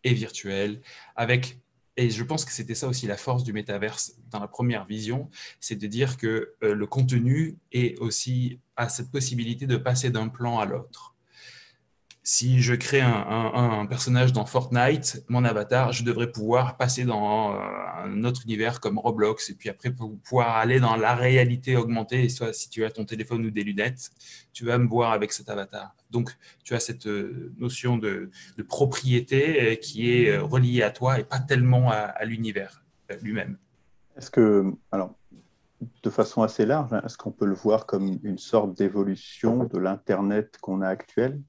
et 0.03 0.13
virtuels, 0.13 0.81
avec 1.15 1.59
et 1.97 2.09
je 2.09 2.23
pense 2.23 2.45
que 2.45 2.51
c'était 2.51 2.75
ça 2.75 2.87
aussi 2.87 3.07
la 3.07 3.17
force 3.17 3.43
du 3.43 3.53
métaverse 3.53 4.15
dans 4.29 4.39
la 4.39 4.47
première 4.47 4.85
vision, 4.85 5.29
c'est 5.59 5.75
de 5.75 5.87
dire 5.87 6.17
que 6.17 6.53
euh, 6.63 6.73
le 6.73 6.87
contenu 6.87 7.57
est 7.71 7.99
aussi 7.99 8.59
à 8.75 8.89
cette 8.89 9.11
possibilité 9.11 9.67
de 9.67 9.77
passer 9.77 10.09
d'un 10.09 10.29
plan 10.29 10.59
à 10.59 10.65
l'autre 10.65 11.15
si 12.29 12.61
je 12.61 12.75
crée 12.75 13.01
un, 13.01 13.87
personnage 13.87 14.33
dans 14.33 14.45
Fortnite, 14.45 15.25
mon 15.29 15.43
avatar, 15.43 15.91
je 15.93 16.03
devrais 16.03 16.31
pouvoir 16.31 16.77
passer 16.77 17.03
dans 17.03 17.55
euh, 17.55 17.57
un 18.03 18.23
autre 18.23 18.43
univers 18.45 18.79
comme 18.79 18.99
Roblox 18.99 19.49
et 19.49 19.55
puis 19.55 19.67
après 19.67 19.89
pouvoir 19.89 20.57
aller 20.57 20.79
dans 20.79 20.95
la 20.95 21.15
réalité 21.15 21.75
augmentée. 21.75 22.25
Et 22.25 22.29
soit 22.29 22.53
si 22.53 22.69
tu 22.69 22.85
as 22.85 22.91
ton 22.91 23.03
téléphone 23.03 23.43
ou 23.47 23.49
des 23.49 23.63
lunettes, 23.63 24.11
tu 24.53 24.63
vas 24.63 24.77
me 24.77 24.87
voir 24.87 25.11
avec 25.11 25.33
cet 25.33 25.49
avatar. 25.49 25.95
Donc, 26.11 26.29
tu 26.63 26.75
as 26.75 26.79
cette 26.79 27.07
euh, 27.07 27.51
notion 27.57 27.97
de, 27.97 28.29
propriété 28.67 29.71
euh, 29.71 29.75
qui 29.75 30.11
est 30.11 30.37
reliée 30.37 30.83
à 30.83 30.91
toi 30.91 31.19
et 31.19 31.23
pas 31.23 31.39
tellement 31.39 31.89
à, 31.89 32.23
l'univers 32.25 32.83
lui-même. 33.23 33.57
Est-ce 34.15 34.29
que, 34.29 34.71
alors, 34.91 35.15
de 36.03 36.09
façon 36.11 36.43
assez 36.43 36.67
large, 36.67 36.93
hein, 36.93 37.01
est-ce 37.03 37.17
qu'on 37.17 37.31
peut 37.31 37.47
le 37.47 37.55
voir 37.55 37.87
comme 37.87 38.19
une 38.21 38.37
sorte 38.37 38.77
d'évolution 38.77 39.63
de 39.63 39.79
l'Internet 39.79 40.59
qu'on 40.61 40.81
a 40.81 40.89
actuel? 40.89 41.41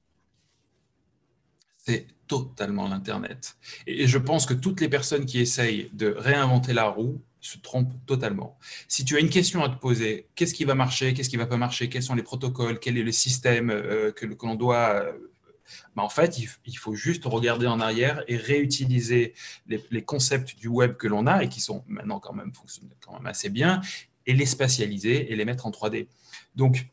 C'est 1.85 2.07
totalement 2.27 2.87
l'Internet. 2.87 3.57
Et 3.87 4.07
je 4.07 4.17
pense 4.17 4.45
que 4.45 4.53
toutes 4.53 4.81
les 4.81 4.89
personnes 4.89 5.25
qui 5.25 5.39
essayent 5.39 5.89
de 5.93 6.15
réinventer 6.17 6.73
la 6.73 6.85
roue 6.85 7.21
se 7.41 7.57
trompent 7.57 7.93
totalement. 8.05 8.57
Si 8.87 9.03
tu 9.03 9.17
as 9.17 9.19
une 9.19 9.29
question 9.29 9.63
à 9.63 9.69
te 9.69 9.79
poser, 9.79 10.27
qu'est-ce 10.35 10.53
qui 10.53 10.63
va 10.63 10.75
marcher, 10.75 11.13
qu'est-ce 11.13 11.29
qui 11.29 11.37
va 11.37 11.47
pas 11.47 11.57
marcher, 11.57 11.89
quels 11.89 12.03
sont 12.03 12.15
les 12.15 12.23
protocoles, 12.23 12.79
quel 12.79 12.97
est 12.97 13.03
le 13.03 13.11
système 13.11 13.71
euh, 13.71 14.11
que, 14.11 14.25
l'on 14.25 14.55
doit... 14.55 15.03
Euh, 15.03 15.11
bah, 15.95 16.03
en 16.03 16.09
fait, 16.09 16.37
il, 16.37 16.77
faut 16.77 16.93
juste 16.93 17.25
regarder 17.25 17.65
en 17.65 17.79
arrière 17.79 18.23
et 18.27 18.37
réutiliser 18.37 19.33
les, 19.67 19.83
les 19.89 20.03
concepts 20.03 20.57
du 20.57 20.67
web 20.67 20.95
que 20.97 21.07
l'on 21.07 21.25
a 21.25 21.43
et 21.43 21.49
qui 21.49 21.61
sont 21.61 21.83
maintenant 21.87 22.19
quand 22.19 22.33
même 22.33 22.53
fonctionnent 22.53 22.89
quand 22.99 23.13
même 23.13 23.25
assez 23.25 23.49
bien 23.49 23.81
et 24.25 24.33
les 24.33 24.45
spatialiser 24.45 25.31
et 25.31 25.35
les 25.35 25.45
mettre 25.45 25.65
en 25.65 25.71
3D. 25.71 26.07
Donc, 26.55 26.87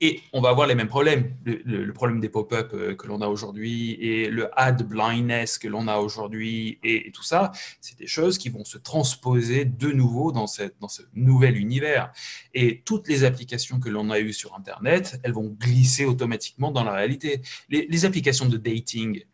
et 0.00 0.20
on 0.32 0.40
va 0.40 0.50
avoir 0.50 0.66
les 0.66 0.74
mêmes 0.74 0.88
problèmes. 0.88 1.34
Le, 1.44 1.92
problème 1.92 2.20
des 2.20 2.28
pop-up 2.28 2.72
euh, 2.74 2.94
que 2.94 3.06
l'on 3.06 3.20
a 3.20 3.28
aujourd'hui 3.28 3.92
et 3.92 4.28
le 4.28 4.50
ad 4.58 4.82
blindness 4.82 5.58
que 5.58 5.68
l'on 5.68 5.86
a 5.88 5.98
aujourd'hui 5.98 6.78
et, 6.82 7.10
tout 7.12 7.22
ça, 7.22 7.52
c'est 7.80 7.98
des 7.98 8.06
choses 8.06 8.38
qui 8.38 8.48
vont 8.48 8.64
se 8.64 8.78
transposer 8.78 9.64
de 9.64 9.92
nouveau 9.92 10.32
dans, 10.32 10.46
cette, 10.46 10.74
dans 10.80 10.88
ce 10.88 11.02
nouvel 11.14 11.56
univers. 11.56 12.12
Et 12.52 12.82
toutes 12.84 13.08
les 13.08 13.24
applications 13.24 13.78
que 13.78 13.88
l'on 13.88 14.10
a 14.10 14.18
eues 14.18 14.32
sur 14.32 14.56
Internet, 14.56 15.20
elles 15.22 15.32
vont 15.32 15.56
glisser 15.58 16.04
automatiquement 16.04 16.70
dans 16.70 16.84
la 16.84 16.92
réalité. 16.92 17.40
Les, 17.68 18.04
applications 18.04 18.46
de 18.46 18.56
dating, 18.56 19.24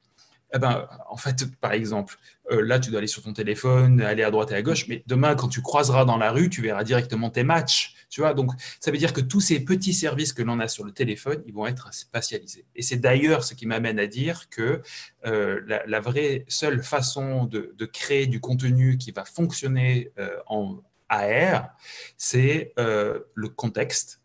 eh 0.55 0.59
ben, 0.59 0.87
en 1.09 1.17
fait, 1.17 1.47
par 1.61 1.73
exemple, 1.73 2.17
euh, 2.51 2.61
là, 2.63 2.79
tu 2.79 2.91
dois 2.91 2.99
aller 2.99 3.09
sur 3.09 3.23
ton 3.23 3.33
téléphone, 3.33 4.01
aller 4.01 4.23
à 4.23 4.31
droite 4.31 4.53
et 4.53 4.55
à 4.55 4.63
gauche, 4.63 4.87
mais 4.89 5.03
demain, 5.07 5.35
quand 5.35 5.49
tu 5.49 5.63
croiseras 5.63 6.05
dans 6.05 6.19
la 6.19 6.31
rue, 6.31 6.51
tu 6.51 6.63
verras 6.63 6.85
directement 6.85 7.31
tes 7.31 7.43
matchs. 7.43 7.95
Tu 8.11 8.21
vois, 8.21 8.35
donc 8.35 8.51
ça 8.81 8.91
veut 8.91 8.99
dire 8.99 9.13
que 9.13 9.21
tous 9.21 9.41
ces 9.41 9.61
petits 9.61 9.95
services 9.95 10.33
que 10.33 10.43
l'on 10.43 10.59
a 10.59 10.67
sur 10.67 10.85
le 10.85 10.91
téléphone, 10.91 11.43
ils 11.47 11.55
vont 11.55 11.67
être 11.67 11.95
spatialisés. 11.95 12.67
Et 12.75 12.83
c'est 12.83 12.97
d'ailleurs 12.97 13.45
ce 13.45 13.55
qui 13.55 13.67
m'amène 13.67 14.01
à 14.01 14.09
dire 14.09 14.51
que 14.51 14.83
euh, 15.27 15.61
la, 15.87 16.01
vraie 16.01 16.45
seule 16.49 16.83
façon 16.83 17.45
de, 17.45 17.73
créer 17.87 18.27
du 18.27 18.41
contenu 18.41 18.99
qui 18.99 19.13
va 19.13 19.25
fonctionner 19.25 20.11
euh, 20.19 20.37
en 20.47 20.83
AR, 21.09 21.71
c'est 22.17 22.73
euh, 22.81 23.21
le 23.35 23.49
contexte. 23.49 24.21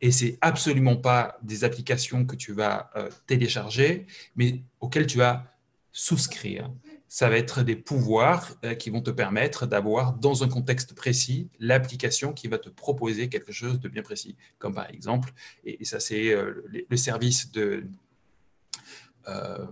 Et 0.00 0.10
c'est 0.10 0.36
absolument 0.40 0.96
pas 0.96 1.38
des 1.42 1.62
applications 1.62 2.26
que 2.26 2.36
tu 2.36 2.52
vas 2.52 2.90
télécharger, 3.26 4.06
mais 4.36 4.62
auxquelles 4.80 5.06
tu 5.06 5.18
vas 5.18 5.46
souscrire 5.92 6.68
ça 7.14 7.28
va 7.28 7.36
être 7.36 7.62
des 7.62 7.76
pouvoirs 7.76 8.56
euh, 8.64 8.74
qui 8.74 8.90
vont 8.90 9.00
te 9.00 9.12
permettre 9.12 9.66
d'avoir, 9.66 10.14
dans 10.14 10.42
un 10.42 10.48
contexte 10.48 10.96
précis, 10.96 11.48
l'application 11.60 12.32
qui 12.32 12.48
va 12.48 12.58
te 12.58 12.68
proposer 12.68 13.28
quelque 13.28 13.52
chose 13.52 13.78
de 13.78 13.88
bien 13.88 14.02
précis. 14.02 14.34
Comme 14.58 14.74
par 14.74 14.90
exemple, 14.90 15.32
et, 15.64 15.84
ça 15.84 16.00
c'est 16.00 16.34
euh, 16.34 16.64
le, 16.66 16.96
service 16.96 17.52
de... 17.52 17.86
Euh, 19.28 19.64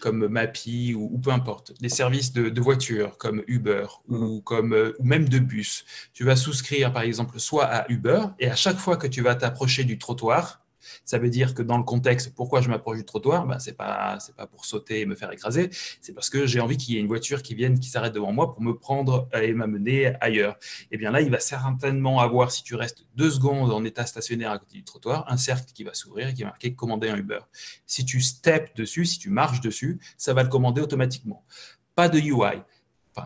comme 0.00 0.28
Mappy 0.28 0.94
ou, 0.94 1.18
peu 1.18 1.30
importe, 1.30 1.72
des 1.80 1.88
services 1.88 2.32
de, 2.32 2.60
voiture 2.60 3.18
comme 3.18 3.42
Uber 3.48 3.86
ou, 4.06 4.40
comme, 4.40 4.92
ou 5.00 5.04
même 5.04 5.28
de 5.28 5.40
bus. 5.40 5.84
Tu 6.12 6.22
vas 6.22 6.36
souscrire 6.36 6.92
par 6.92 7.02
exemple 7.02 7.40
soit 7.40 7.64
à 7.64 7.90
Uber 7.90 8.26
et 8.38 8.48
à 8.48 8.54
chaque 8.54 8.78
fois 8.78 8.96
que 8.96 9.08
tu 9.08 9.22
vas 9.22 9.34
t'approcher 9.34 9.82
du 9.82 9.98
trottoir, 9.98 10.63
ça 11.04 11.18
veut 11.18 11.30
dire 11.30 11.54
que 11.54 11.62
dans 11.62 11.78
le 11.78 11.84
contexte, 11.84 12.34
pourquoi 12.34 12.60
je 12.60 12.68
m'approche 12.68 12.98
du 12.98 13.04
trottoir 13.04 13.46
ben, 13.46 13.58
Ce 13.58 13.70
n'est 13.70 13.76
pas, 13.76 14.18
pas 14.36 14.46
pour 14.46 14.64
sauter 14.64 15.00
et 15.00 15.06
me 15.06 15.14
faire 15.14 15.32
écraser, 15.32 15.70
c'est 16.00 16.12
parce 16.12 16.30
que 16.30 16.46
j'ai 16.46 16.60
envie 16.60 16.76
qu'il 16.76 16.94
y 16.94 16.98
ait 16.98 17.00
une 17.00 17.06
voiture 17.06 17.42
qui 17.42 17.54
vienne, 17.54 17.78
qui 17.78 17.88
s'arrête 17.88 18.12
devant 18.12 18.32
moi 18.32 18.52
pour 18.52 18.62
me 18.62 18.76
prendre 18.76 19.28
et 19.32 19.52
m'amener 19.52 20.14
ailleurs. 20.20 20.56
Et 20.84 20.86
eh 20.92 20.96
bien 20.96 21.10
là, 21.10 21.20
il 21.20 21.30
va 21.30 21.40
certainement 21.40 22.20
avoir, 22.20 22.50
si 22.50 22.62
tu 22.62 22.74
restes 22.74 23.06
deux 23.16 23.30
secondes 23.30 23.70
en 23.72 23.84
état 23.84 24.06
stationnaire 24.06 24.50
à 24.50 24.58
côté 24.58 24.76
du 24.76 24.84
trottoir, 24.84 25.24
un 25.30 25.36
cercle 25.36 25.72
qui 25.72 25.84
va 25.84 25.94
s'ouvrir 25.94 26.28
et 26.28 26.34
qui 26.34 26.42
va 26.42 26.50
marquer 26.50 26.74
commander 26.74 27.08
un 27.08 27.16
Uber. 27.16 27.40
Si 27.86 28.04
tu 28.04 28.20
steps 28.20 28.74
dessus, 28.74 29.04
si 29.04 29.18
tu 29.18 29.30
marches 29.30 29.60
dessus, 29.60 30.00
ça 30.16 30.34
va 30.34 30.42
le 30.42 30.48
commander 30.48 30.80
automatiquement. 30.80 31.44
Pas 31.94 32.08
de 32.08 32.18
UI 32.18 32.62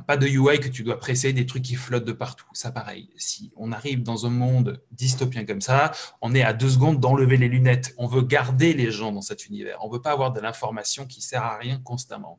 pas 0.07 0.17
de 0.17 0.27
UI 0.27 0.61
que 0.61 0.69
tu 0.69 0.83
dois 0.83 0.99
presser, 0.99 1.33
des 1.33 1.47
trucs 1.47 1.63
qui 1.63 1.75
flottent 1.75 2.05
de 2.05 2.13
partout. 2.13 2.47
Ça, 2.53 2.71
pareil. 2.71 3.11
Si 3.17 3.53
on 3.57 3.73
arrive 3.73 4.03
dans 4.03 4.27
un 4.27 4.31
monde 4.31 4.83
dystopien 4.93 5.45
comme 5.45 5.61
ça, 5.61 5.93
on 6.21 6.35
est 6.35 6.43
à 6.43 6.53
deux 6.53 6.69
secondes 6.69 7.01
d'enlever 7.01 7.37
les 7.37 7.49
lunettes. 7.49 7.95
On 7.99 8.07
veut 8.07 8.23
garder 8.23 8.75
les 8.75 8.91
gens 8.91 9.13
dans 9.13 9.23
cet 9.23 9.47
univers. 9.47 9.79
On 9.83 9.89
ne 9.89 9.95
veut 9.95 10.03
pas 10.03 10.13
avoir 10.13 10.33
de 10.33 10.41
l'information 10.41 11.07
qui 11.07 11.23
sert 11.23 11.43
à 11.43 11.57
rien 11.57 11.81
constamment. 11.83 12.39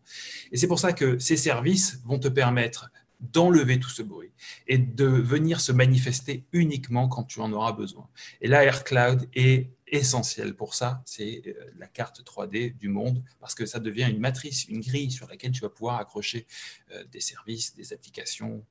Et 0.52 0.58
c'est 0.58 0.68
pour 0.68 0.80
ça 0.80 0.94
que 0.94 1.18
ces 1.20 1.38
services 1.38 2.02
vont 2.06 2.20
te 2.20 2.28
permettre 2.28 2.92
d'enlever 3.20 3.80
tout 3.80 3.90
ce 3.90 4.02
bruit 4.02 4.32
et 4.68 4.78
de 4.78 5.06
venir 5.06 5.60
se 5.60 5.72
manifester 5.72 6.46
uniquement 6.54 7.10
quand 7.10 7.24
tu 7.24 7.42
en 7.42 7.52
auras 7.52 7.74
besoin. 7.74 8.08
Et 8.42 8.48
là, 8.48 8.64
AirCloud 8.64 9.28
est 9.34 9.72
essentiel 9.92 10.56
pour 10.56 10.74
ça, 10.74 11.02
c'est 11.06 11.42
euh, 11.48 11.54
la 11.78 11.88
carte 11.88 12.22
3D 12.24 12.78
du 12.78 12.90
monde, 12.90 13.24
parce 13.40 13.56
que 13.56 13.66
ça 13.66 13.80
devient 13.80 14.08
une 14.10 14.20
matrice, 14.20 14.68
une 14.68 14.82
grille 14.82 15.12
sur 15.12 15.28
laquelle 15.28 15.52
tu 15.52 15.62
vas 15.62 15.70
pouvoir 15.70 16.00
accrocher 16.00 16.48
euh, 16.92 17.04
des 17.12 17.22
services, 17.22 17.76
des 17.76 17.94
applications. 17.94 18.64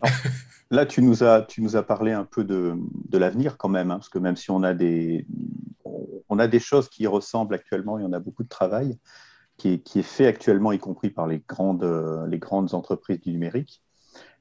là, 0.70 0.86
tu 0.86 1.02
nous, 1.02 1.22
as, 1.22 1.42
tu 1.42 1.62
nous 1.62 1.76
as 1.76 1.82
parlé 1.82 2.12
un 2.12 2.24
peu 2.24 2.44
de, 2.44 2.74
de 3.08 3.18
l'avenir 3.18 3.56
quand 3.56 3.68
même, 3.68 3.90
hein, 3.90 3.96
parce 3.96 4.08
que 4.08 4.18
même 4.18 4.36
si 4.36 4.50
on 4.50 4.62
a, 4.62 4.74
des, 4.74 5.26
on 6.28 6.38
a 6.38 6.48
des 6.48 6.60
choses 6.60 6.88
qui 6.88 7.06
ressemblent 7.06 7.54
actuellement, 7.54 7.98
il 7.98 8.02
y 8.02 8.06
en 8.06 8.12
a 8.12 8.20
beaucoup 8.20 8.42
de 8.42 8.48
travail 8.48 8.98
qui 9.56 9.74
est, 9.74 9.78
qui 9.80 10.00
est 10.00 10.04
fait 10.04 10.26
actuellement, 10.26 10.72
y 10.72 10.78
compris 10.78 11.10
par 11.10 11.26
les 11.26 11.38
grandes, 11.40 11.84
les 12.28 12.38
grandes 12.38 12.74
entreprises 12.74 13.20
du 13.20 13.30
numérique. 13.30 13.82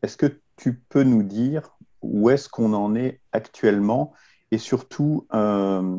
Est-ce 0.02 0.18
que 0.18 0.40
tu 0.56 0.80
peux 0.80 1.04
nous 1.04 1.24
dire 1.24 1.78
où 2.02 2.30
est-ce 2.30 2.50
qu'on 2.50 2.74
en 2.74 2.96
est 2.96 3.22
actuellement 3.32 4.14
et 4.52 4.58
surtout 4.58 5.28
euh, 5.34 5.98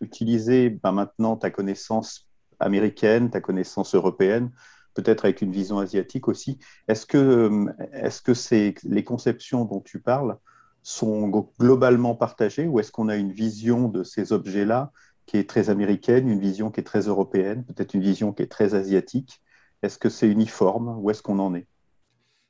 utiliser 0.00 0.70
ben, 0.70 0.92
maintenant 0.92 1.36
ta 1.36 1.50
connaissance 1.50 2.28
américaine, 2.58 3.30
ta 3.30 3.40
connaissance 3.40 3.94
européenne, 3.94 4.50
peut-être 4.94 5.24
avec 5.24 5.42
une 5.42 5.52
vision 5.52 5.78
asiatique 5.78 6.26
aussi. 6.26 6.58
Est-ce 6.88 7.06
que, 7.06 7.66
est-ce 7.92 8.22
que 8.22 8.34
c'est, 8.34 8.74
les 8.82 9.04
conceptions 9.04 9.64
dont 9.64 9.80
tu 9.80 10.00
parles 10.00 10.38
sont 10.82 11.28
globalement 11.60 12.14
partagées 12.14 12.66
ou 12.66 12.80
est-ce 12.80 12.90
qu'on 12.90 13.08
a 13.08 13.16
une 13.16 13.32
vision 13.32 13.88
de 13.88 14.04
ces 14.04 14.32
objets-là 14.32 14.92
qui 15.26 15.36
est 15.36 15.48
très 15.48 15.68
américaine, 15.68 16.28
une 16.28 16.40
vision 16.40 16.70
qui 16.70 16.80
est 16.80 16.84
très 16.84 17.02
européenne, 17.02 17.64
peut-être 17.64 17.94
une 17.94 18.02
vision 18.02 18.32
qui 18.32 18.42
est 18.42 18.50
très 18.50 18.74
asiatique? 18.74 19.42
Est-ce 19.82 19.98
que 19.98 20.08
c'est 20.08 20.28
uniforme? 20.28 20.96
Où 21.00 21.10
est-ce 21.10 21.22
qu'on 21.22 21.38
en 21.38 21.54
est? 21.54 21.66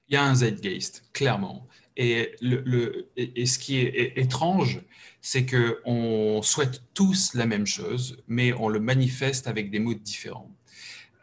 Il 0.08 0.14
y 0.14 0.16
a 0.16 0.24
un 0.24 0.34
zeitgeist, 0.34 1.02
clairement. 1.12 1.66
Et, 1.96 2.36
ce 2.40 3.58
qui 3.58 3.78
est 3.78 4.12
étrange, 4.16 4.80
c'est 5.20 5.46
qu'on 5.46 6.40
souhaite 6.42 6.82
tous 6.94 7.34
la 7.34 7.46
même 7.46 7.66
chose, 7.66 8.22
mais 8.28 8.52
on 8.52 8.68
le 8.68 8.80
manifeste 8.80 9.46
avec 9.46 9.70
des 9.70 9.78
mots 9.78 9.94
différents. 9.94 10.52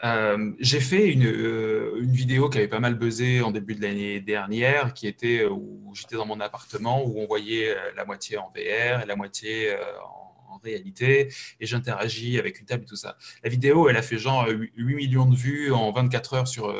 Euh, 0.03 0.51
j'ai 0.59 0.81
fait 0.81 1.07
une, 1.13 1.25
euh, 1.25 2.01
une, 2.01 2.11
vidéo 2.11 2.49
qui 2.49 2.57
avait 2.57 2.67
pas 2.67 2.81
mal 2.81 2.95
buzzé 2.95 3.41
en 3.41 3.51
début 3.51 3.75
de 3.75 3.81
l'année 3.81 4.19
dernière, 4.19 4.93
qui 4.93 5.07
était 5.07 5.43
euh, 5.43 5.49
où 5.51 5.93
j'étais 5.95 6.15
dans 6.15 6.25
mon 6.25 6.41
appartement, 6.41 7.05
où 7.05 7.21
on 7.21 7.25
voyait 7.25 7.73
la 7.95 8.03
moitié 8.03 8.37
en 8.37 8.49
VR 8.49 9.01
et 9.01 9.05
la 9.05 9.15
moitié 9.15 9.73
en, 10.03 10.57
réalité, 10.63 11.29
et 11.59 11.65
j'interagis 11.65 12.37
avec 12.39 12.59
une 12.59 12.65
table 12.65 12.83
et 12.83 12.85
tout 12.85 12.95
ça. 12.95 13.17
La 13.43 13.49
vidéo, 13.49 13.89
elle 13.89 13.97
a 13.97 14.01
fait 14.01 14.17
genre 14.17 14.47
8 14.47 14.95
millions 14.95 15.25
de 15.25 15.35
vues 15.35 15.73
en 15.73 15.91
24 15.91 16.33
heures 16.35 16.47
sur 16.47 16.73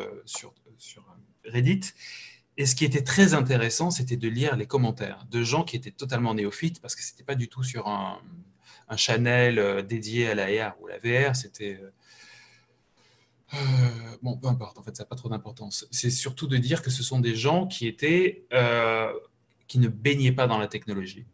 Reddit. 1.46 1.82
Et 2.58 2.66
ce 2.66 2.76
qui 2.76 2.86
était 2.86 3.02
très 3.02 3.34
intéressant, 3.34 3.90
c'était 3.90 4.18
de 4.18 4.28
lire 4.28 4.56
les 4.56 4.68
commentaires 4.68 5.26
de 5.32 5.44
gens 5.44 5.64
qui 5.64 5.76
étaient 5.76 5.92
totalement 5.92 6.36
néophytes, 6.36 6.82
parce 6.82 6.96
que 6.96 7.02
ce 7.02 7.12
n'était 7.12 7.24
pas 7.24 7.36
du 7.36 7.50
tout 7.50 7.64
sur 7.64 7.88
un, 7.88 8.20
un 8.90 8.98
channel 8.98 9.60
euh, 9.60 9.82
dédié 9.82 10.30
à 10.30 10.36
la 10.36 10.66
AR 10.66 10.76
ou 10.82 10.88
la 10.88 10.98
VR, 10.98 11.36
c'était... 11.36 11.80
Euh, 11.82 11.92
euh, 13.56 14.18
bon, 14.22 14.38
peu 14.38 14.48
importe, 14.48 14.78
en 14.78 14.84
fait, 14.84 14.96
ça 14.96 15.04
n'a 15.04 15.08
pas 15.08 15.16
trop 15.16 15.30
d'importance. 15.30 15.88
C'est 15.92 16.10
surtout 16.10 16.48
de 16.48 16.58
dire 16.58 16.82
que 16.82 16.90
ce 16.90 17.04
sont 17.04 17.20
des 17.20 17.36
gens 17.36 17.68
qui 17.68 17.88
étaient... 17.88 18.46
qui 19.68 19.80
ne 19.80 19.88
baignaient 19.88 20.32
pas 20.32 20.48
dans 20.48 20.58
la 20.58 20.68
technologie. 20.68 21.26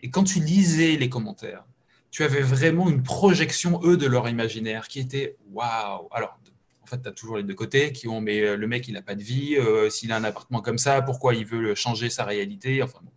Et 0.00 0.10
quand 0.10 0.24
tu 0.24 0.40
lisais 0.40 0.96
les 0.96 1.08
commentaires, 1.08 1.64
tu 2.10 2.22
avais 2.22 2.40
vraiment 2.40 2.88
une 2.88 3.02
projection, 3.02 3.80
eux, 3.84 3.96
de 3.96 4.06
leur 4.06 4.28
imaginaire 4.28 4.88
qui 4.88 5.00
était 5.00 5.36
waouh. 5.52 6.08
Alors, 6.12 6.38
en 6.86 6.90
fait, 6.90 7.02
tu 7.02 7.08
as 7.08 7.12
toujours 7.12 7.36
les 7.36 7.42
deux 7.42 7.54
côtés 7.54 7.92
qui 7.92 8.06
ont, 8.06 8.20
mais 8.20 8.40
euh, 8.40 8.56
le 8.56 8.66
mec, 8.68 8.86
il 8.86 8.94
n'a 8.94 9.02
pas 9.02 9.16
de 9.16 9.22
vie, 9.22 9.56
euh, 9.56 9.90
s'il 9.90 10.12
a 10.12 10.16
un 10.16 10.24
appartement 10.24 10.60
comme 10.60 10.78
ça, 10.78 11.02
pourquoi 11.02 11.34
il 11.34 11.44
veut 11.44 11.74
changer 11.74 12.10
sa 12.10 12.24
réalité 12.24 12.82
enfin, 12.82 13.00
bon. 13.02 13.10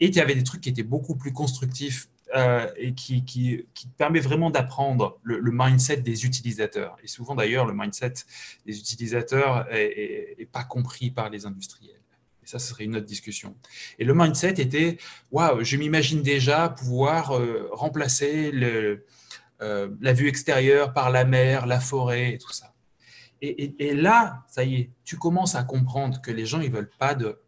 Et 0.00 0.06
il 0.06 0.16
y 0.16 0.20
avait 0.20 0.34
des 0.34 0.42
trucs 0.42 0.60
qui 0.60 0.68
étaient 0.68 0.82
beaucoup 0.82 1.14
plus 1.14 1.32
constructifs 1.32 2.08
euh, 2.34 2.68
et 2.76 2.94
qui, 2.94 3.24
qui, 3.24 3.66
permet 3.96 4.18
vraiment 4.18 4.50
d'apprendre 4.50 5.20
le, 5.22 5.40
mindset 5.52 5.98
des 5.98 6.26
utilisateurs. 6.26 6.96
Et 7.04 7.06
souvent, 7.06 7.36
d'ailleurs, 7.36 7.66
le 7.66 7.74
mindset 7.74 8.14
des 8.66 8.76
utilisateurs 8.78 9.68
n'est 9.70 10.48
pas 10.50 10.64
compris 10.64 11.10
par 11.12 11.30
les 11.30 11.46
industriels. 11.46 12.00
Et 12.42 12.46
ça, 12.46 12.58
ce 12.58 12.68
serait 12.70 12.84
une 12.84 12.96
autre 12.96 13.06
discussion. 13.06 13.54
Et 14.00 14.04
le 14.04 14.14
mindset 14.14 14.60
était, 14.60 14.98
waouh, 15.30 15.62
je 15.62 15.76
m'imagine 15.76 16.22
déjà 16.22 16.68
pouvoir 16.70 17.40
remplacer 17.70 18.50
le, 18.50 19.06
la 19.60 20.12
vue 20.12 20.26
extérieure 20.26 20.92
par 20.92 21.10
la 21.10 21.24
mer, 21.24 21.66
la 21.66 21.78
forêt 21.78 22.34
et 22.34 22.38
tout 22.38 22.52
ça. 22.52 22.73
Et, 23.46 23.94
là, 23.94 24.44
ça 24.48 24.64
y 24.64 24.76
est, 24.76 24.90
tu 25.04 25.16
commences 25.16 25.54
à 25.54 25.64
comprendre 25.64 26.20
que 26.20 26.30
les 26.30 26.46
gens, 26.46 26.60
ils 26.60 26.70
veulent 26.70 26.90
pas 26.98 27.14
de, 27.14 27.38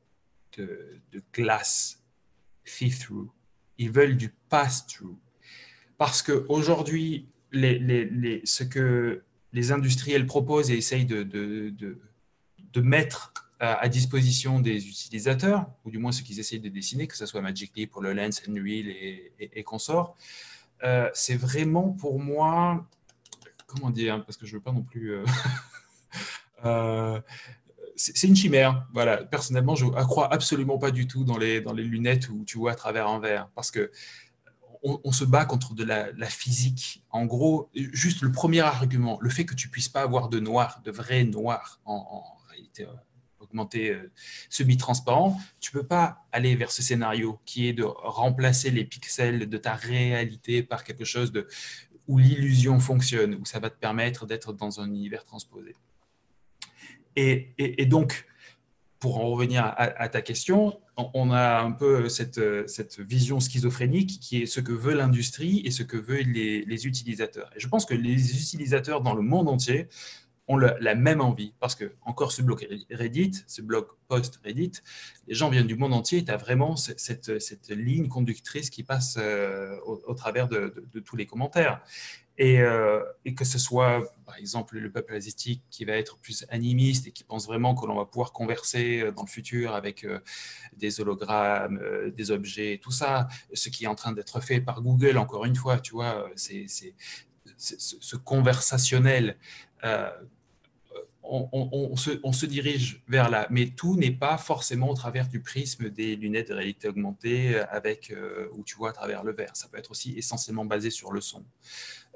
de, 0.57 1.00
de 1.12 1.23
glace 1.33 2.03
see-through. 2.65 3.31
Ils 3.79 3.91
veulent 3.91 4.17
du 4.17 4.35
pass-through. 4.49 5.17
Parce 5.99 6.23
qu'aujourd'hui, 6.23 7.29
les, 7.53 7.79
les, 7.79 8.05
les, 8.05 8.43
ce 8.45 8.65
que 8.65 9.23
les 9.53 9.73
industriels 9.73 10.26
proposent 10.26 10.71
et 10.71 10.76
essayent 10.76 11.07
de, 11.07 11.23
de, 11.23 11.73
de 12.73 12.81
mettre 12.81 13.33
à, 13.59 13.88
disposition 13.88 14.61
des 14.61 14.87
utilisateurs, 14.87 15.67
ou 15.85 15.91
du 15.91 15.99
moins 15.99 16.12
ce 16.12 16.23
qu'ils 16.23 16.38
essayent 16.38 16.61
de 16.61 16.69
dessiner, 16.69 17.07
que 17.07 17.17
ce 17.17 17.25
soit 17.25 17.41
Magic 17.41 17.73
Leap 17.75 17.91
pour 17.91 18.03
le 18.03 18.12
Lens, 18.12 18.43
Unreal 18.47 18.88
et, 18.88 19.33
et, 19.41 19.62
consorts, 19.62 20.15
euh, 20.83 21.09
c'est 21.15 21.37
vraiment 21.37 21.91
pour 21.91 22.21
moi, 22.21 22.87
comment 23.67 23.91
dire, 23.91 24.23
parce 24.26 24.37
que 24.37 24.45
je 24.45 24.53
ne 24.53 24.59
veux 24.59 24.62
pas 24.62 24.73
non 24.73 24.83
plus... 24.83 25.15
Euh, 25.15 25.25
Euh, 26.64 27.20
c'est 27.96 28.26
une 28.26 28.36
chimère. 28.36 28.86
Voilà. 28.92 29.25
Personnellement, 29.25 29.75
je 29.75 29.86
ne 29.86 30.04
crois 30.04 30.32
absolument 30.32 30.78
pas 30.78 30.90
du 30.90 31.06
tout 31.06 31.25
dans 31.25 31.38
les, 31.38 31.60
lunettes 31.60 32.28
où 32.28 32.44
tu 32.44 32.58
vois 32.58 32.72
à 32.72 32.75
travers 32.75 33.08
un 33.08 33.20
verre. 33.20 33.48
Parce 33.54 33.70
que 33.70 33.90
on, 34.82 35.10
se 35.10 35.25
bat 35.25 35.44
contre 35.44 35.75
de 35.75 35.82
la, 35.82 36.26
physique. 36.26 37.02
En 37.10 37.25
gros, 37.25 37.70
juste 37.75 38.22
le 38.22 38.30
premier 38.30 38.60
argument, 38.60 39.18
le 39.20 39.30
fait 39.30 39.44
que 39.44 39.54
tu 39.54 39.68
puisses 39.68 39.88
pas 39.88 40.02
avoir 40.02 40.28
de 40.28 40.38
noir, 40.38 40.80
de 40.84 40.90
vrai 40.92 41.25
noir 41.25 41.80
en, 41.84 42.22
réalité 42.50 42.84
euh, 42.84 42.92
augmenté 43.40 43.90
euh, 43.90 44.12
semi-transparent, 44.48 45.40
tu 45.58 45.72
peux 45.72 45.82
pas 45.82 46.25
aller 46.30 46.54
vers 46.54 46.70
ce 46.70 46.82
scénario 46.82 47.40
qui 47.44 47.66
est 47.66 47.72
de 47.72 47.82
remplacer 47.82 48.70
les 48.70 48.84
pixels 48.84 49.48
de 49.48 49.58
ta 49.58 49.75
réalité 49.75 50.62
par 50.62 50.84
quelque 50.84 51.04
chose 51.04 51.32
de, 51.32 51.48
où 52.06 52.18
l'illusion 52.18 52.78
fonctionne, 52.78 53.34
où 53.34 53.44
ça 53.44 53.58
va 53.58 53.70
te 53.70 53.78
permettre 53.78 54.26
d'être 54.26 54.52
dans 54.52 54.80
un 54.80 54.86
univers 54.86 55.25
transposé. 55.25 55.75
Et, 57.16 57.87
donc, 57.87 58.26
pour 58.99 59.18
en 59.18 59.30
revenir 59.30 59.64
à, 59.76 60.08
ta 60.08 60.23
question, 60.23 60.78
on 60.96 61.30
a 61.30 61.61
un 61.61 61.73
peu 61.73 62.08
cette, 62.08 62.38
vision 62.99 63.40
schizophrénique 63.40 64.20
qui 64.20 64.42
est 64.42 64.46
ce 64.46 64.61
que 64.61 64.73
veut 64.73 64.94
l'industrie 64.94 65.62
et 65.64 65.70
ce 65.70 65.82
que 65.82 65.96
veulent 65.96 66.32
les, 66.32 66.87
utilisateurs. 66.87 67.50
Et 67.56 67.61
je 67.61 67.68
pense 67.68 67.87
que 67.87 67.94
les 67.94 68.42
utilisateurs 68.42 69.00
dans 69.00 69.14
le 69.14 69.23
monde 69.23 69.49
entier 69.49 69.88
ont 70.49 70.56
la 70.56 70.94
même 70.94 71.20
envie. 71.20 71.52
Parce 71.58 71.75
que, 71.75 71.92
encore 72.02 72.32
ce 72.32 72.42
bloc 72.42 72.66
Reddit, 72.90 73.32
ce 73.46 73.62
blog 73.62 73.87
post-Reddit, 74.08 74.73
les 75.26 75.35
gens 75.35 75.50
viennent 75.50 75.66
du 75.66 75.76
monde 75.76 75.92
entier 75.92 76.18
et 76.18 76.25
tu 76.25 76.30
as 76.30 76.37
vraiment 76.37 76.76
cette, 76.76 77.40
cette, 77.40 77.68
ligne 77.70 78.08
conductrice 78.08 78.70
qui 78.70 78.82
passe 78.82 79.16
euh, 79.18 79.76
au, 79.85 80.14
travers 80.14 80.49
de, 80.49 80.73
tous 81.04 81.16
les 81.16 81.26
commentaires. 81.26 81.82
Et, 82.38 82.61
et, 83.25 83.35
que 83.35 83.45
ce 83.45 83.59
soit, 83.59 84.02
par 84.26 84.37
exemple, 84.37 84.78
le 84.78 84.90
peuple 84.90 85.14
asiatique 85.14 85.62
qui 85.71 85.87
va 85.87 85.95
être 85.95 86.19
plus 86.19 86.45
animiste 86.50 87.07
et 87.07 87.11
qui 87.11 87.25
pense 87.25 87.47
vraiment 87.47 87.75
que 87.75 87.87
l'on 87.87 87.97
va 87.97 88.05
pouvoir 88.05 88.33
converser 88.33 89.11
dans 89.16 89.23
le 89.23 89.28
futur 89.28 89.75
avec 89.75 90.07
des 90.76 91.00
hologrammes, 91.00 91.81
des 92.14 92.31
objets, 92.31 92.78
tout 92.83 92.90
ça, 92.90 93.28
ce 93.55 93.71
qui 93.71 93.85
est 93.85 93.88
en 93.88 93.95
train 93.95 94.12
d'être 94.12 94.40
fait 94.40 94.61
par 94.61 94.83
Google, 94.83 95.16
encore 95.16 95.47
une 95.47 95.57
fois, 95.57 95.78
tu 95.78 95.93
vois, 95.93 96.28
c'est 96.37 96.66
ce 97.57 98.16
conversationnel 98.16 99.38
on, 101.28 101.97
se, 101.97 102.47
dirige 102.47 103.02
vers 103.09 103.30
là. 103.30 103.47
Mais 103.50 103.66
tout 103.66 103.97
n'est 103.97 104.12
pas 104.12 104.38
forcément 104.38 104.90
au 104.90 104.95
travers 104.95 105.28
du 105.28 105.40
prisme 105.40 105.90
des 105.90 106.16
lunettes 106.16 106.49
de 106.49 106.54
réalité 106.54 106.88
augmentée 106.88 107.59
avec, 107.71 108.11
euh, 108.11 108.49
où 108.52 108.64
tu 108.64 108.76
vois 108.76 108.90
à 108.90 108.92
travers 108.92 109.25
le 109.25 109.33
verre. 109.33 109.56
Ça 109.56 109.68
peut 109.68 109.78
être 109.78 109.90
aussi 109.90 110.14
essentiellement 110.16 110.64
basé 110.64 110.90
sur 110.90 111.12
le 111.12 111.21
son. 111.21 111.45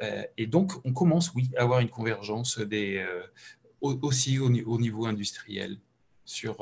Euh, 0.02 0.22
et 0.36 0.46
donc, 0.46 0.72
on 0.84 0.92
commence, 0.92 1.34
oui, 1.34 1.50
à 1.56 1.62
avoir 1.62 1.80
une 1.80 1.90
convergence 1.90 2.58
des, 2.58 2.98
euh, 2.98 3.22
aussi 3.80 4.38
au, 4.38 4.50
niveau 4.50 5.06
industriel 5.06 5.78
sur 6.24 6.58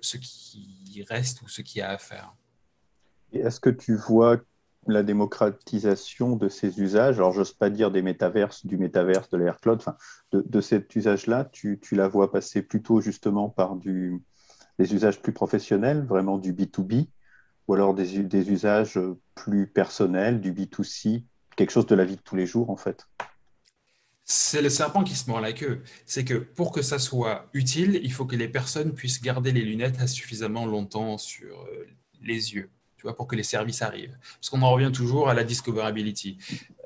ce 0.00 0.16
qui 0.16 1.04
reste 1.08 1.42
ou 1.42 1.48
ce 1.48 1.62
qu'il 1.62 1.80
y 1.80 1.82
a 1.82 1.90
à 1.90 1.98
faire. 1.98 2.34
Est-ce 3.32 3.58
que 3.58 3.70
tu 3.70 3.96
vois 3.96 4.38
la 4.88 5.02
démocratisation 5.02 6.36
de 6.36 6.48
ces 6.48 6.80
usages, 6.80 7.16
alors 7.18 7.32
j'ose 7.32 7.52
pas 7.52 7.70
dire 7.70 7.90
des 7.90 8.02
métaverses, 8.02 8.66
du 8.66 8.78
métaverse, 8.78 9.28
de 9.28 9.36
l'air 9.36 9.60
cloud, 9.60 9.78
enfin, 9.80 9.96
de, 10.32 10.60
cet 10.60 10.94
usage-là, 10.96 11.44
tu, 11.44 11.78
la 11.92 12.08
vois 12.08 12.32
passer 12.32 12.62
plutôt 12.62 13.00
justement 13.00 13.50
par 13.50 13.76
des 13.76 14.20
usages 14.78 15.20
plus 15.20 15.32
professionnels, 15.32 16.04
vraiment 16.04 16.38
du 16.38 16.52
B2B, 16.52 17.08
ou 17.68 17.74
alors 17.74 17.94
des, 17.94 18.22
des 18.24 18.50
usages 18.50 18.98
plus 19.34 19.66
personnels, 19.66 20.40
du 20.40 20.52
B2C, 20.52 21.24
quelque 21.56 21.70
chose 21.70 21.86
de 21.86 21.94
la 21.94 22.04
vie 22.04 22.16
de 22.16 22.22
tous 22.22 22.36
les 22.36 22.46
jours 22.46 22.70
en 22.70 22.76
fait. 22.76 23.06
C'est 24.24 24.60
le 24.60 24.68
serpent 24.68 25.04
qui 25.04 25.14
se 25.14 25.28
mord 25.30 25.40
la 25.40 25.54
queue. 25.54 25.82
C'est 26.04 26.24
que 26.24 26.34
pour 26.34 26.70
que 26.70 26.82
ça 26.82 26.98
soit 26.98 27.48
utile, 27.54 27.98
il 28.02 28.12
faut 28.12 28.26
que 28.26 28.36
les 28.36 28.48
personnes 28.48 28.92
puissent 28.92 29.22
garder 29.22 29.52
les 29.52 29.62
lunettes 29.62 30.06
suffisamment 30.06 30.66
longtemps 30.66 31.16
sur 31.16 31.62
euh, 31.62 31.86
les 32.20 32.54
yeux 32.54 32.70
tu 32.98 33.04
vois, 33.04 33.16
pour 33.16 33.28
que 33.28 33.36
les 33.36 33.44
services 33.44 33.80
arrivent. 33.80 34.18
Parce 34.34 34.50
qu'on 34.50 34.60
en 34.62 34.70
revient 34.72 34.90
toujours 34.92 35.30
à 35.30 35.34
la 35.34 35.44
discoverability. 35.44 36.36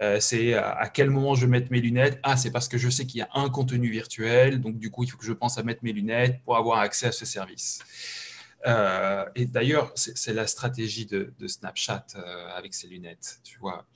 Euh, 0.02 0.20
c'est 0.20 0.52
à, 0.54 0.88
quel 0.92 1.08
moment 1.08 1.34
je 1.34 1.46
mets 1.46 1.66
mes 1.70 1.80
lunettes? 1.80 2.20
Ah, 2.22 2.36
c'est 2.36 2.50
parce 2.50 2.68
que 2.68 2.76
je 2.76 2.90
sais 2.90 3.06
qu'il 3.06 3.20
y 3.20 3.22
a 3.22 3.30
un 3.34 3.48
contenu 3.48 3.90
virtuel, 3.90 4.60
donc 4.60 4.78
du 4.78 4.90
coup, 4.90 5.04
il 5.04 5.08
faut 5.08 5.16
que 5.16 5.24
je 5.24 5.32
pense 5.32 5.56
à 5.56 5.62
mettre 5.62 5.80
mes 5.82 5.92
lunettes 5.92 6.40
pour 6.44 6.56
avoir 6.56 6.80
accès 6.80 7.06
à 7.06 7.12
ce 7.12 7.24
service. 7.24 7.80
Euh, 8.66 9.24
et 9.34 9.46
d'ailleurs, 9.46 9.90
c'est 9.94 10.34
la 10.34 10.46
stratégie 10.46 11.06
de, 11.06 11.32
Snapchat 11.46 12.04
euh, 12.14 12.48
avec 12.54 12.74
ses 12.74 12.88
lunettes. 12.88 13.40
Tu 13.42 13.58
vois, 13.58 13.86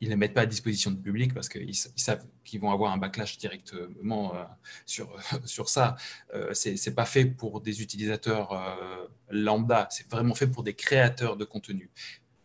ils 0.00 0.08
ne 0.08 0.10
les 0.10 0.16
mettent 0.16 0.34
pas 0.34 0.42
à 0.42 0.46
disposition 0.46 0.90
du 0.90 1.00
public 1.00 1.32
parce 1.32 1.48
qu'ils 1.48 1.74
savent 1.74 2.24
qu'ils 2.44 2.60
vont 2.60 2.70
avoir 2.70 2.92
un 2.92 2.98
backlash 2.98 3.38
directement 3.38 4.34
euh, 4.34 4.44
sur, 4.86 5.16
sur 5.44 5.68
ça. 5.68 5.96
Euh, 6.34 6.52
Ce 6.52 6.68
n'est 6.68 6.94
pas 6.94 7.06
fait 7.06 7.24
pour 7.24 7.60
des 7.60 7.82
utilisateurs 7.82 8.52
euh, 8.52 9.06
lambda, 9.30 9.88
c'est 9.90 10.08
vraiment 10.10 10.34
fait 10.34 10.46
pour 10.46 10.62
des 10.62 10.74
créateurs 10.74 11.36
de 11.36 11.44
contenu. 11.44 11.90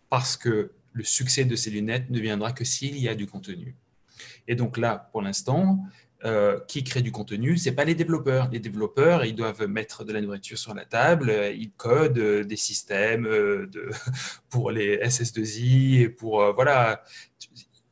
Parce 0.10 0.38
que 0.38 0.72
le 0.94 1.04
succès 1.04 1.46
de 1.46 1.56
ces 1.56 1.70
lunettes 1.70 2.10
ne 2.10 2.20
viendra 2.20 2.52
que 2.52 2.64
s'il 2.64 2.98
y 2.98 3.08
a 3.08 3.16
du 3.16 3.28
contenu. 3.28 3.76
Et 4.48 4.56
donc 4.56 4.78
là, 4.78 5.10
pour 5.12 5.22
l'instant, 5.22 5.84
qui 6.68 6.84
crée 6.84 7.02
du 7.02 7.12
contenu, 7.12 7.58
ce 7.58 7.70
n'est 7.70 7.76
pas 7.76 7.86
les 7.86 7.96
développeurs. 7.96 8.50
Les 8.52 8.60
développeurs, 8.60 9.24
ils 9.26 9.36
doivent 9.36 9.68
mettre 9.68 10.04
de 10.04 10.12
la 10.12 10.22
nourriture 10.22 10.58
sur 10.58 10.74
la 10.74 10.86
table, 10.86 11.34
ils 11.56 11.72
codent 11.72 12.46
des 12.46 12.58
systèmes 12.58 13.28
pour 14.50 14.72
les 14.72 14.98
SS2I 14.98 16.02
et 16.02 16.10
pour 16.10 16.54
voilà 16.54 17.04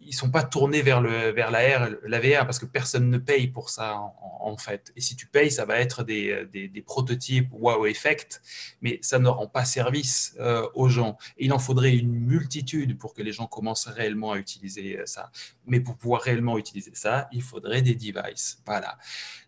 ils 0.07 0.13
sont 0.13 0.31
pas 0.31 0.43
tournés 0.43 0.81
vers, 0.81 1.01
le, 1.01 1.31
vers 1.31 1.51
la, 1.51 1.89
la 1.89 2.19
VR 2.19 2.45
parce 2.45 2.59
que 2.59 2.65
personne 2.65 3.09
ne 3.09 3.17
paye 3.17 3.47
pour 3.47 3.69
ça 3.69 3.99
en, 4.41 4.55
fait. 4.57 4.91
Et 4.95 5.01
si 5.01 5.15
tu 5.15 5.27
payes, 5.27 5.51
ça 5.51 5.65
va 5.65 5.79
être 5.79 6.03
des, 6.03 6.45
des, 6.51 6.81
prototypes 6.81 7.49
wow 7.51 7.85
effect, 7.85 8.41
mais 8.81 8.97
ça 9.01 9.19
ne 9.19 9.27
rend 9.27 9.47
pas 9.47 9.65
service 9.65 10.35
euh, 10.39 10.67
aux 10.73 10.87
gens. 10.87 11.17
Il 11.37 11.51
en 11.51 11.59
faudrait 11.59 11.95
une 11.95 12.13
multitude 12.13 12.97
pour 12.97 13.13
que 13.13 13.21
les 13.21 13.33
gens 13.33 13.47
commencent 13.47 13.87
réellement 13.87 14.31
à 14.31 14.37
utiliser 14.37 14.99
ça. 15.05 15.31
Mais 15.65 15.81
pour 15.81 15.97
pouvoir 15.97 16.21
réellement 16.21 16.57
utiliser 16.57 16.91
ça, 16.93 17.27
il 17.33 17.43
faudrait 17.43 17.81
des 17.81 17.95
devices. 17.95 18.61
Voilà. 18.65 18.97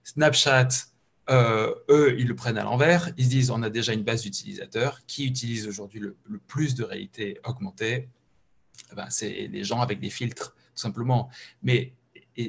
Snapchat, 0.04 0.68
euh, 1.30 1.74
eux, 1.89 2.15
ils 2.19 2.28
le 2.28 2.36
prennent 2.36 2.58
à 2.58 2.63
l'envers. 2.63 3.10
Ils 3.17 3.26
se 3.26 3.30
disent, 3.30 3.52
on 3.52 3.63
a 3.63 3.69
déjà 3.69 3.93
une 3.93 4.04
base 4.04 4.24
d'utilisateurs 4.24 5.02
qui 5.08 5.26
utilisent 5.26 5.67
aujourd'hui 5.67 6.02
le, 6.02 6.17
le 6.28 6.39
plus 6.39 6.76
de 6.76 6.84
réalité 6.84 7.39
augmentée 7.45 8.10
ben, 8.95 9.10
c'est 9.10 9.47
les 9.47 9.63
gens 9.63 9.82
avec 9.82 9.99
des 9.99 10.10
filtres, 10.10 10.54
tout 10.54 10.82
simplement. 10.82 11.30
Mais 11.63 11.93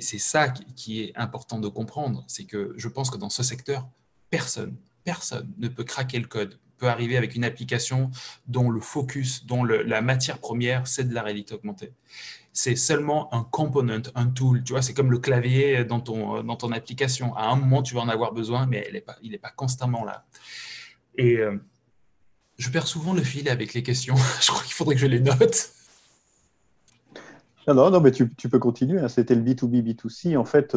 c'est 0.00 0.18
ça 0.18 0.48
qui 0.48 1.02
est 1.02 1.12
important 1.16 1.58
de 1.58 1.68
comprendre, 1.68 2.24
c'est 2.28 2.44
que 2.44 2.74
je 2.76 2.88
pense 2.88 3.10
que 3.10 3.16
dans 3.16 3.30
ce 3.30 3.42
secteur, 3.42 3.88
personne, 4.30 4.76
personne 5.02 5.52
ne 5.58 5.68
peut 5.68 5.84
craquer 5.84 6.20
le 6.20 6.26
code, 6.26 6.58
peut 6.78 6.88
arriver 6.88 7.16
avec 7.16 7.34
une 7.34 7.44
application 7.44 8.10
dont 8.46 8.70
le 8.70 8.80
focus, 8.80 9.44
dont 9.46 9.64
la 9.64 10.00
matière 10.00 10.38
première, 10.38 10.86
c'est 10.86 11.04
de 11.04 11.14
la 11.14 11.22
réalité 11.22 11.54
augmentée. 11.54 11.92
C'est 12.52 12.76
seulement 12.76 13.32
un 13.34 13.44
component, 13.44 14.02
un 14.14 14.26
tool. 14.26 14.64
Tu 14.64 14.72
vois, 14.72 14.82
c'est 14.82 14.94
comme 14.94 15.10
le 15.10 15.18
clavier 15.18 15.84
dans 15.84 16.00
ton, 16.00 16.42
dans 16.42 16.56
ton 16.56 16.72
application. 16.72 17.36
À 17.36 17.48
un 17.48 17.56
moment, 17.56 17.82
tu 17.82 17.94
vas 17.94 18.00
en 18.00 18.08
avoir 18.08 18.32
besoin, 18.32 18.66
mais 18.66 18.84
elle 18.88 18.96
est 18.96 19.02
pas, 19.02 19.16
il 19.22 19.32
n'est 19.32 19.38
pas 19.38 19.50
constamment 19.50 20.04
là. 20.04 20.26
Et 21.16 21.36
euh, 21.36 21.56
je 22.58 22.70
perds 22.70 22.88
souvent 22.88 23.12
le 23.12 23.22
fil 23.22 23.48
avec 23.48 23.74
les 23.74 23.82
questions. 23.82 24.16
je 24.40 24.48
crois 24.48 24.62
qu'il 24.62 24.72
faudrait 24.72 24.94
que 24.94 25.00
je 25.00 25.06
les 25.06 25.20
note. 25.20 25.72
Non, 27.68 27.90
non, 27.90 28.00
mais 28.00 28.10
tu, 28.10 28.26
peux 28.26 28.58
continuer. 28.58 29.00
Hein. 29.00 29.08
C'était 29.08 29.34
le 29.34 29.42
B2B, 29.42 29.82
B2C. 29.82 30.36
En 30.36 30.44
fait, 30.44 30.76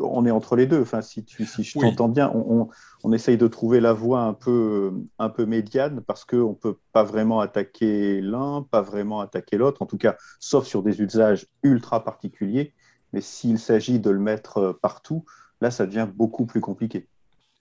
on 0.00 0.26
est 0.26 0.30
entre 0.30 0.56
les 0.56 0.66
deux. 0.66 0.80
Enfin, 0.80 1.02
si, 1.02 1.24
tu, 1.24 1.44
si 1.44 1.64
je 1.64 1.78
t'entends 1.78 2.08
bien, 2.08 2.30
on, 2.34 3.12
essaye 3.12 3.36
de 3.36 3.48
trouver 3.48 3.80
la 3.80 3.92
voie 3.92 4.20
un 4.20 4.32
peu, 4.32 4.92
un 5.18 5.28
peu 5.28 5.44
médiane 5.44 6.00
parce 6.00 6.24
qu'on 6.24 6.50
ne 6.50 6.54
peut 6.54 6.76
pas 6.92 7.02
vraiment 7.02 7.40
attaquer 7.40 8.20
l'un, 8.20 8.62
pas 8.70 8.80
vraiment 8.80 9.20
attaquer 9.20 9.56
l'autre, 9.56 9.82
en 9.82 9.86
tout 9.86 9.98
cas, 9.98 10.16
sauf 10.40 10.66
sur 10.66 10.82
des 10.82 11.00
usages 11.00 11.46
ultra 11.62 12.04
particuliers. 12.04 12.74
Mais 13.12 13.20
s'il 13.20 13.58
s'agit 13.58 13.98
de 13.98 14.10
le 14.10 14.20
mettre 14.20 14.78
partout, 14.80 15.24
là, 15.60 15.70
ça 15.70 15.86
devient 15.86 16.08
beaucoup 16.14 16.46
plus 16.46 16.60
compliqué. 16.60 17.08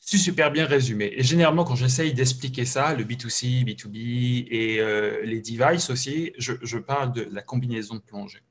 C'est 0.10 0.17
super 0.17 0.54
bien 0.54 0.65
résumé. 0.65 1.12
Et 1.17 1.22
généralement, 1.22 1.65
quand 1.65 1.76
j'essaye 1.76 2.13
d'expliquer 2.13 2.63
ça, 2.63 2.93
le 2.93 3.04
B2C, 3.04 3.65
B2B 3.65 4.48
et 4.50 4.80
euh, 4.80 5.22
les 5.26 5.41
devices 5.41 5.89
aussi, 5.89 6.32
je, 6.38 6.78
parle 6.78 7.12
de 7.12 7.28
la 7.30 7.41
combinaison 7.41 7.96
de 7.96 8.00
plongée. 8.00 8.41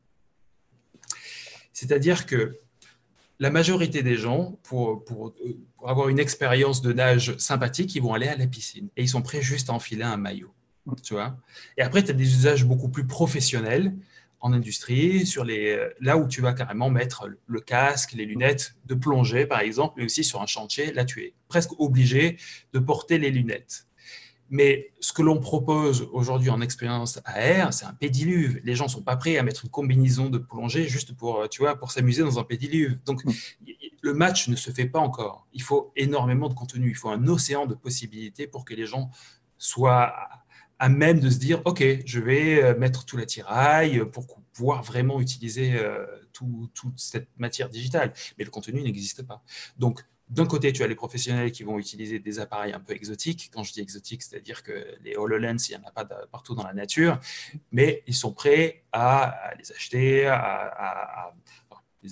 C'est-à-dire 1.72 2.26
que 2.26 2.58
la 3.38 3.48
majorité 3.48 4.02
des 4.02 4.18
gens, 4.18 4.58
pour, 4.64 5.02
pour, 5.06 5.34
avoir 5.82 6.10
une 6.10 6.18
expérience 6.18 6.82
de 6.82 6.92
nage 6.92 7.34
sympathique, 7.38 7.94
ils 7.94 8.02
vont 8.02 8.12
aller 8.12 8.28
à 8.28 8.36
la 8.36 8.46
piscine 8.46 8.90
et 8.94 9.04
ils 9.04 9.08
sont 9.08 9.22
prêts 9.22 9.40
juste 9.40 9.70
à 9.70 9.72
enfiler 9.72 10.02
un 10.02 10.18
maillot. 10.18 10.52
Tu 11.02 11.14
vois? 11.14 11.38
Et 11.78 11.80
après, 11.80 12.04
tu 12.04 12.10
as 12.10 12.14
des 12.14 12.34
usages 12.34 12.66
beaucoup 12.66 12.90
plus 12.90 13.06
professionnels 13.06 13.94
en 14.40 14.52
industrie, 14.52 15.26
sur 15.26 15.44
les, 15.44 15.88
là 16.00 16.16
où 16.16 16.28
tu 16.28 16.40
vas 16.40 16.52
carrément 16.52 16.90
mettre 16.90 17.28
le 17.46 17.60
casque, 17.60 18.12
les 18.12 18.26
lunettes 18.26 18.76
de 18.84 18.94
plongée, 18.94 19.46
par 19.46 19.60
exemple, 19.60 19.94
mais 19.96 20.04
aussi 20.04 20.24
sur 20.24 20.42
un 20.42 20.46
chantier, 20.46 20.92
là, 20.92 21.04
tu 21.04 21.22
es 21.22 21.34
presque 21.48 21.78
obligé 21.80 22.36
de 22.72 22.78
porter 22.78 23.18
les 23.18 23.30
lunettes. 23.30 23.86
Mais 24.48 24.92
ce 25.00 25.12
que 25.12 25.22
l'on 25.22 25.40
propose 25.40 26.08
aujourd'hui 26.12 26.50
en 26.50 26.60
expérience 26.60 27.20
AR, 27.24 27.72
c'est 27.72 27.84
un 27.84 27.94
pédiluve. 27.94 28.60
Les 28.62 28.76
gens 28.76 28.84
ne 28.84 28.90
sont 28.90 29.02
pas 29.02 29.16
prêts 29.16 29.38
à 29.38 29.42
mettre 29.42 29.64
une 29.64 29.70
combinaison 29.70 30.28
de 30.28 30.38
plongée 30.38 30.86
juste 30.86 31.16
pour, 31.16 31.48
tu 31.48 31.62
vois, 31.62 31.76
pour 31.76 31.90
s'amuser 31.90 32.22
dans 32.22 32.38
un 32.38 32.44
pédiluve. 32.44 32.98
Donc, 33.04 33.24
mm. 33.24 33.32
le 34.02 34.14
match 34.14 34.48
ne 34.48 34.54
se 34.54 34.70
fait 34.70 34.86
pas 34.86 35.00
encore. 35.00 35.48
Il 35.52 35.62
faut 35.62 35.92
énormément 35.96 36.48
de 36.48 36.54
contenu. 36.54 36.90
Il 36.90 36.94
faut 36.94 37.08
un 37.08 37.26
océan 37.26 37.66
de 37.66 37.74
possibilités 37.74 38.46
pour 38.46 38.64
que 38.64 38.74
les 38.74 38.86
gens 38.86 39.10
soient 39.58 40.14
à 40.78 40.88
même 40.88 41.20
de 41.20 41.30
se 41.30 41.38
dire, 41.38 41.62
OK, 41.64 41.82
je 42.04 42.20
vais 42.20 42.62
euh, 42.62 42.78
mettre 42.78 43.04
tout 43.04 43.16
l'attirail 43.16 44.04
pour 44.12 44.26
pouvoir 44.52 44.82
vraiment 44.82 45.20
utiliser 45.20 45.74
euh, 45.74 46.06
toute 46.32 46.98
cette 46.98 47.28
matière 47.38 47.68
digitale. 47.68 48.12
Mais 48.38 48.44
le 48.44 48.50
contenu 48.50 48.82
n'existe 48.82 49.22
pas. 49.22 49.42
Donc, 49.78 50.02
d'un 50.28 50.46
côté, 50.46 50.72
tu 50.72 50.82
as 50.82 50.88
les 50.88 50.96
professionnels 50.96 51.52
qui 51.52 51.62
vont 51.62 51.78
utiliser 51.78 52.18
des 52.18 52.40
appareils 52.40 52.72
un 52.72 52.80
peu 52.80 52.92
exotiques. 52.92 53.48
Quand 53.54 53.62
je 53.62 53.72
dis 53.72 53.80
exotiques, 53.80 54.24
c'est-à-dire 54.24 54.64
que 54.64 54.96
les 55.02 55.14
HoloLens, 55.14 55.68
il 55.68 55.76
n'y 55.76 55.84
en 55.84 55.88
a 55.88 55.92
pas 55.92 56.04
partout 56.04 56.56
dans 56.56 56.64
la 56.64 56.74
nature, 56.74 57.20
mais 57.70 58.02
ils 58.08 58.14
sont 58.14 58.32
prêts 58.32 58.82
à, 58.92 59.52
les 59.56 59.70
acheter, 59.70 60.26
à 60.26 61.32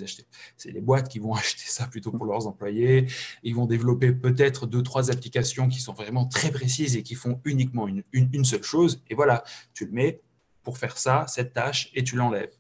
acheter. 0.03 0.27
C'est 0.57 0.71
les 0.71 0.81
boîtes 0.81 1.09
qui 1.09 1.19
vont 1.19 1.35
acheter 1.35 1.65
ça 1.67 1.87
plutôt 1.87 2.11
pour 2.11 2.27
leurs 2.27 2.47
employés. 2.47 3.07
Ils 3.43 3.55
vont 3.55 3.67
développer 3.67 4.13
peut-être 4.13 4.67
deux, 4.67 4.83
trois 4.83 5.11
applications 5.11 5.69
qui 5.69 5.81
sont 5.81 5.93
vraiment 5.93 6.27
très 6.27 6.51
précises 6.51 6.97
et 6.97 7.03
qui 7.03 7.15
font 7.15 7.41
uniquement 7.45 7.89
une, 7.89 8.03
une, 8.13 8.45
seule 8.45 8.63
chose. 8.63 9.03
Et 9.09 9.15
voilà, 9.15 9.45
tu 9.73 9.87
le 9.87 9.93
mets 9.93 10.21
pour 10.63 10.79
faire 10.79 10.97
ça, 10.97 11.27
cette 11.29 11.53
tâche, 11.53 11.91
et 11.95 12.03
tu 12.03 12.17
l'enlèves. 12.17 12.53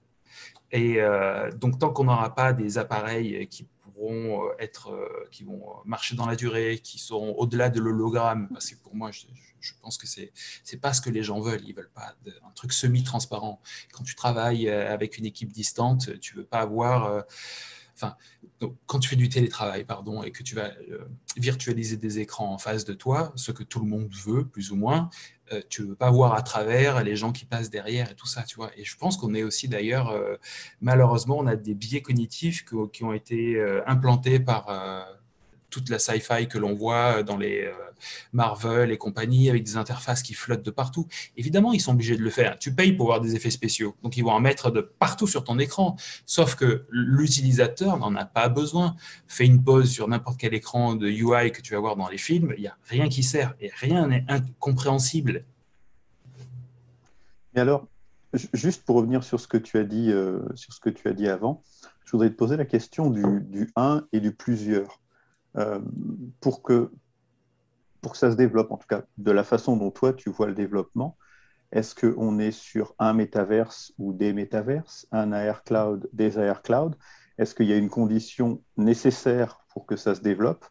Et 0.70 1.00
euh, 1.00 1.50
donc, 1.52 1.78
tant 1.78 1.90
qu'on 1.90 2.04
n'aura 2.04 2.34
pas 2.34 2.52
des 2.52 2.78
appareils 2.78 3.46
qui 3.48 3.66
pourront 4.04 4.50
être, 4.58 5.28
qui 5.30 5.44
vont 5.44 5.62
marcher 5.84 6.14
dans 6.14 6.26
la 6.26 6.36
durée, 6.36 6.78
qui 6.82 6.98
seront 6.98 7.34
au-delà 7.38 7.70
de 7.70 7.80
l'hologramme, 7.80 8.48
parce 8.52 8.70
que 8.70 8.76
pour 8.76 8.94
moi, 8.94 9.10
je, 9.10 9.26
je 9.60 9.72
pense 9.80 9.96
que 9.96 10.06
c'est 10.06 10.32
c'est 10.62 10.76
pas 10.76 10.92
ce 10.92 11.00
que 11.00 11.10
les 11.10 11.22
gens 11.22 11.40
veulent. 11.40 11.64
Ils 11.66 11.74
veulent 11.74 11.90
pas 11.94 12.14
un 12.46 12.50
truc 12.50 12.72
semi-transparent. 12.72 13.60
Quand 13.92 14.04
tu 14.04 14.14
travailles 14.14 14.68
avec 14.68 15.18
une 15.18 15.26
équipe 15.26 15.52
distante, 15.52 16.18
tu 16.20 16.36
veux 16.36 16.44
pas 16.44 16.60
avoir 16.60 17.24
quand 18.86 18.98
tu 18.98 19.08
fais 19.08 19.16
du 19.16 19.28
télétravail, 19.28 19.84
pardon, 19.84 20.22
et 20.22 20.30
que 20.30 20.42
tu 20.42 20.54
vas 20.54 20.70
euh, 20.90 21.04
virtualiser 21.36 21.96
des 21.96 22.18
écrans 22.18 22.52
en 22.52 22.58
face 22.58 22.84
de 22.84 22.94
toi, 22.94 23.32
ce 23.36 23.52
que 23.52 23.62
tout 23.62 23.80
le 23.80 23.86
monde 23.86 24.08
veut, 24.24 24.46
plus 24.46 24.70
ou 24.70 24.76
moins, 24.76 25.10
euh, 25.52 25.60
tu 25.68 25.82
ne 25.82 25.88
veux 25.88 25.94
pas 25.94 26.10
voir 26.10 26.34
à 26.34 26.42
travers 26.42 27.02
les 27.02 27.16
gens 27.16 27.32
qui 27.32 27.44
passent 27.44 27.70
derrière 27.70 28.10
et 28.10 28.14
tout 28.14 28.26
ça, 28.26 28.42
tu 28.42 28.56
vois. 28.56 28.70
Et 28.76 28.84
je 28.84 28.96
pense 28.96 29.16
qu'on 29.16 29.34
est 29.34 29.42
aussi 29.42 29.68
d'ailleurs, 29.68 30.10
euh, 30.10 30.36
malheureusement, 30.80 31.38
on 31.38 31.46
a 31.46 31.56
des 31.56 31.74
biais 31.74 32.02
cognitifs 32.02 32.64
qui 32.92 33.04
ont 33.04 33.12
été 33.12 33.62
implantés 33.86 34.40
par 34.40 34.68
toute 35.74 35.90
la 35.90 35.98
sci-fi 35.98 36.46
que 36.46 36.56
l'on 36.56 36.72
voit 36.72 37.24
dans 37.24 37.36
les 37.36 37.64
euh, 37.64 37.72
Marvel 38.32 38.92
et 38.92 38.96
compagnie, 38.96 39.50
avec 39.50 39.64
des 39.64 39.76
interfaces 39.76 40.22
qui 40.22 40.32
flottent 40.32 40.64
de 40.64 40.70
partout. 40.70 41.08
Évidemment, 41.36 41.72
ils 41.72 41.80
sont 41.80 41.92
obligés 41.92 42.16
de 42.16 42.22
le 42.22 42.30
faire. 42.30 42.56
Tu 42.60 42.72
payes 42.72 42.92
pour 42.92 43.06
avoir 43.06 43.20
des 43.20 43.34
effets 43.34 43.50
spéciaux, 43.50 43.96
donc 44.04 44.16
ils 44.16 44.22
vont 44.22 44.30
en 44.30 44.38
mettre 44.40 44.70
de 44.70 44.80
partout 44.80 45.26
sur 45.26 45.42
ton 45.42 45.58
écran. 45.58 45.96
Sauf 46.26 46.54
que 46.54 46.84
l'utilisateur 46.90 47.98
n'en 47.98 48.14
a 48.14 48.24
pas 48.24 48.48
besoin. 48.48 48.94
Fais 49.26 49.46
une 49.46 49.64
pause 49.64 49.90
sur 49.90 50.06
n'importe 50.06 50.38
quel 50.38 50.54
écran 50.54 50.94
de 50.94 51.08
UI 51.08 51.50
que 51.50 51.60
tu 51.60 51.74
vas 51.74 51.80
voir 51.80 51.96
dans 51.96 52.08
les 52.08 52.18
films, 52.18 52.54
il 52.56 52.60
n'y 52.60 52.68
a 52.68 52.76
rien 52.84 53.08
qui 53.08 53.24
sert 53.24 53.54
et 53.60 53.70
rien 53.74 54.06
n'est 54.06 54.24
incompréhensible. 54.28 55.44
Et 57.56 57.60
alors, 57.60 57.88
juste 58.52 58.84
pour 58.84 58.96
revenir 58.96 59.24
sur 59.24 59.40
ce 59.40 59.48
que 59.48 59.56
tu 59.56 59.76
as 59.78 59.84
dit, 59.84 60.12
euh, 60.12 60.40
sur 60.54 60.72
ce 60.72 60.78
que 60.78 60.90
tu 60.90 61.08
as 61.08 61.12
dit 61.12 61.28
avant, 61.28 61.62
je 62.04 62.12
voudrais 62.12 62.30
te 62.30 62.36
poser 62.36 62.56
la 62.56 62.64
question 62.64 63.10
du, 63.10 63.24
du 63.40 63.72
1 63.74 64.06
et 64.12 64.20
du 64.20 64.32
plusieurs. 64.32 65.00
Euh, 65.56 65.78
pour, 66.40 66.62
que, 66.62 66.90
pour 68.00 68.12
que 68.12 68.18
ça 68.18 68.30
se 68.30 68.36
développe, 68.36 68.72
en 68.72 68.76
tout 68.76 68.88
cas 68.88 69.02
de 69.18 69.30
la 69.30 69.44
façon 69.44 69.76
dont 69.76 69.90
toi 69.90 70.12
tu 70.12 70.30
vois 70.30 70.46
le 70.46 70.54
développement, 70.54 71.16
est-ce 71.72 71.94
qu'on 71.94 72.38
est 72.38 72.52
sur 72.52 72.94
un 72.98 73.12
métaverse 73.14 73.92
ou 73.98 74.12
des 74.12 74.32
métaverses, 74.32 75.06
un 75.10 75.32
AR 75.32 75.64
cloud, 75.64 76.08
des 76.12 76.38
AR 76.38 76.62
cloud? 76.62 76.96
Est-ce 77.36 77.54
qu'il 77.54 77.66
y 77.66 77.72
a 77.72 77.76
une 77.76 77.90
condition 77.90 78.62
nécessaire 78.76 79.58
pour 79.72 79.84
que 79.86 79.96
ça 79.96 80.14
se 80.14 80.20
développe? 80.20 80.64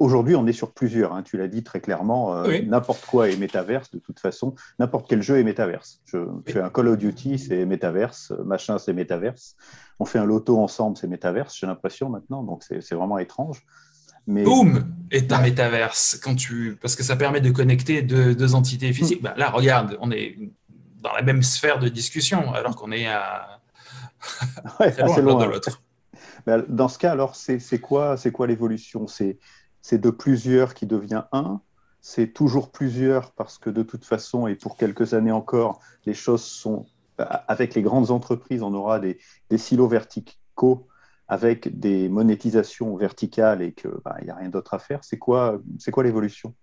Aujourd'hui, 0.00 0.34
on 0.34 0.44
est 0.48 0.52
sur 0.52 0.72
plusieurs. 0.72 1.12
Hein. 1.12 1.22
tu 1.22 1.36
l'as 1.36 1.46
dit 1.46 1.62
très 1.62 1.80
clairement. 1.80 2.36
Euh, 2.36 2.60
n'importe 2.62 3.06
quoi 3.06 3.28
est 3.28 3.36
métaverse 3.36 3.92
de 3.92 4.00
toute 4.00 4.18
façon. 4.18 4.56
N'importe 4.80 5.08
quel 5.08 5.22
jeu 5.22 5.38
est 5.38 5.44
métaverse. 5.44 6.02
Je 6.06 6.18
fais 6.48 6.60
un 6.60 6.70
Call 6.70 6.88
of 6.88 6.98
Duty, 6.98 7.38
c'est 7.38 7.64
métaverse. 7.64 8.32
Machin, 8.44 8.78
c'est 8.78 8.92
métaverse. 8.92 9.54
On 10.00 10.04
fait 10.04 10.18
un 10.18 10.24
loto 10.24 10.58
ensemble, 10.58 10.96
c'est 10.96 11.06
métaverse. 11.06 11.56
J'ai 11.56 11.68
l'impression 11.68 12.10
maintenant. 12.10 12.42
Donc 12.42 12.64
c'est 12.64 12.94
vraiment 12.94 13.18
étrange. 13.18 13.64
Boom 14.26 14.86
est 15.10 15.32
un 15.32 15.40
métaverse 15.40 16.18
quand 16.22 16.34
tu 16.34 16.76
parce 16.80 16.96
que 16.96 17.02
ça 17.02 17.16
permet 17.16 17.40
de 17.40 17.50
connecter 17.50 18.02
deux, 18.02 18.54
entités 18.54 18.92
physiques. 18.92 19.22
Bah, 19.22 19.34
là, 19.36 19.50
regarde, 19.50 19.96
on 20.00 20.10
est 20.10 20.36
dans 21.00 21.12
la 21.12 21.22
même 21.22 21.42
sphère 21.42 21.78
de 21.78 21.88
discussion 21.88 22.52
alors 22.52 22.74
qu'on 22.74 22.92
est 22.92 23.06
à 23.06 23.60
assez 24.80 25.22
loin, 25.22 25.38
de 25.38 25.44
l'autre. 25.44 25.82
Dans 26.68 26.88
ce 26.88 26.98
cas, 26.98 27.12
alors, 27.12 27.34
c'est 27.34 27.80
quoi, 27.80 28.16
quoi 28.32 28.46
l'évolution? 28.46 29.06
C'est 29.06 29.38
de 29.92 30.10
plusieurs 30.10 30.74
qui 30.74 30.86
devient 30.86 31.24
un. 31.32 31.60
C'est 32.00 32.32
toujours 32.32 32.70
plusieurs 32.70 33.32
parce 33.32 33.58
que 33.58 33.68
de 33.68 33.82
toute 33.82 34.04
façon, 34.04 34.46
et 34.46 34.54
pour 34.54 34.76
quelques 34.76 35.14
années 35.14 35.32
encore, 35.32 35.80
les 36.04 36.14
choses 36.14 36.44
sont 36.44 36.86
avec 37.18 37.74
les 37.74 37.82
grandes 37.82 38.10
entreprises, 38.10 38.62
on 38.62 38.74
aura 38.74 39.00
des, 39.00 39.18
des 39.50 39.58
silos 39.58 39.88
verticaux 39.88 40.86
avec 41.28 41.78
des 41.78 42.08
monétisations 42.08 42.96
verticales 42.96 43.62
et 43.62 43.72
qu'il 43.72 43.90
bah, 44.04 44.16
n'y 44.22 44.30
a 44.30 44.36
rien 44.36 44.48
d'autre 44.48 44.74
à 44.74 44.78
faire, 44.78 45.00
c'est 45.02 45.18
quoi, 45.18 45.60
quoi 45.92 46.04
l'évolution? 46.04 46.54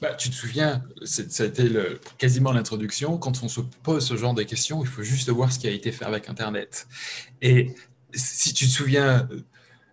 Bah, 0.00 0.14
tu 0.14 0.30
te 0.30 0.34
souviens, 0.34 0.84
c'était 1.04 1.70
quasiment 2.18 2.52
l'introduction. 2.52 3.18
Quand 3.18 3.42
on 3.42 3.48
se 3.48 3.60
pose 3.82 4.06
ce 4.06 4.16
genre 4.16 4.34
de 4.34 4.42
questions, 4.42 4.82
il 4.82 4.88
faut 4.88 5.02
juste 5.02 5.30
voir 5.30 5.52
ce 5.52 5.58
qui 5.58 5.66
a 5.66 5.70
été 5.70 5.92
fait 5.92 6.04
avec 6.04 6.28
Internet. 6.28 6.86
Et 7.40 7.74
si 8.12 8.52
tu 8.52 8.66
te 8.66 8.70
souviens, 8.70 9.28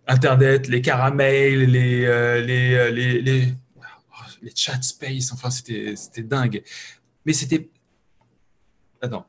Internet, 0.08 0.68
les 0.68 0.82
caramels, 0.82 1.66
les, 1.66 2.06
euh, 2.06 2.42
euh, 2.42 2.92
les, 2.92 3.22
les, 3.22 3.54
les 4.42 4.52
chat 4.56 4.82
space, 4.82 5.32
enfin, 5.32 5.50
c'était 5.50 6.24
dingue. 6.24 6.64
Mais 7.26 7.34
c'était. 7.34 7.70
Attends, 9.02 9.26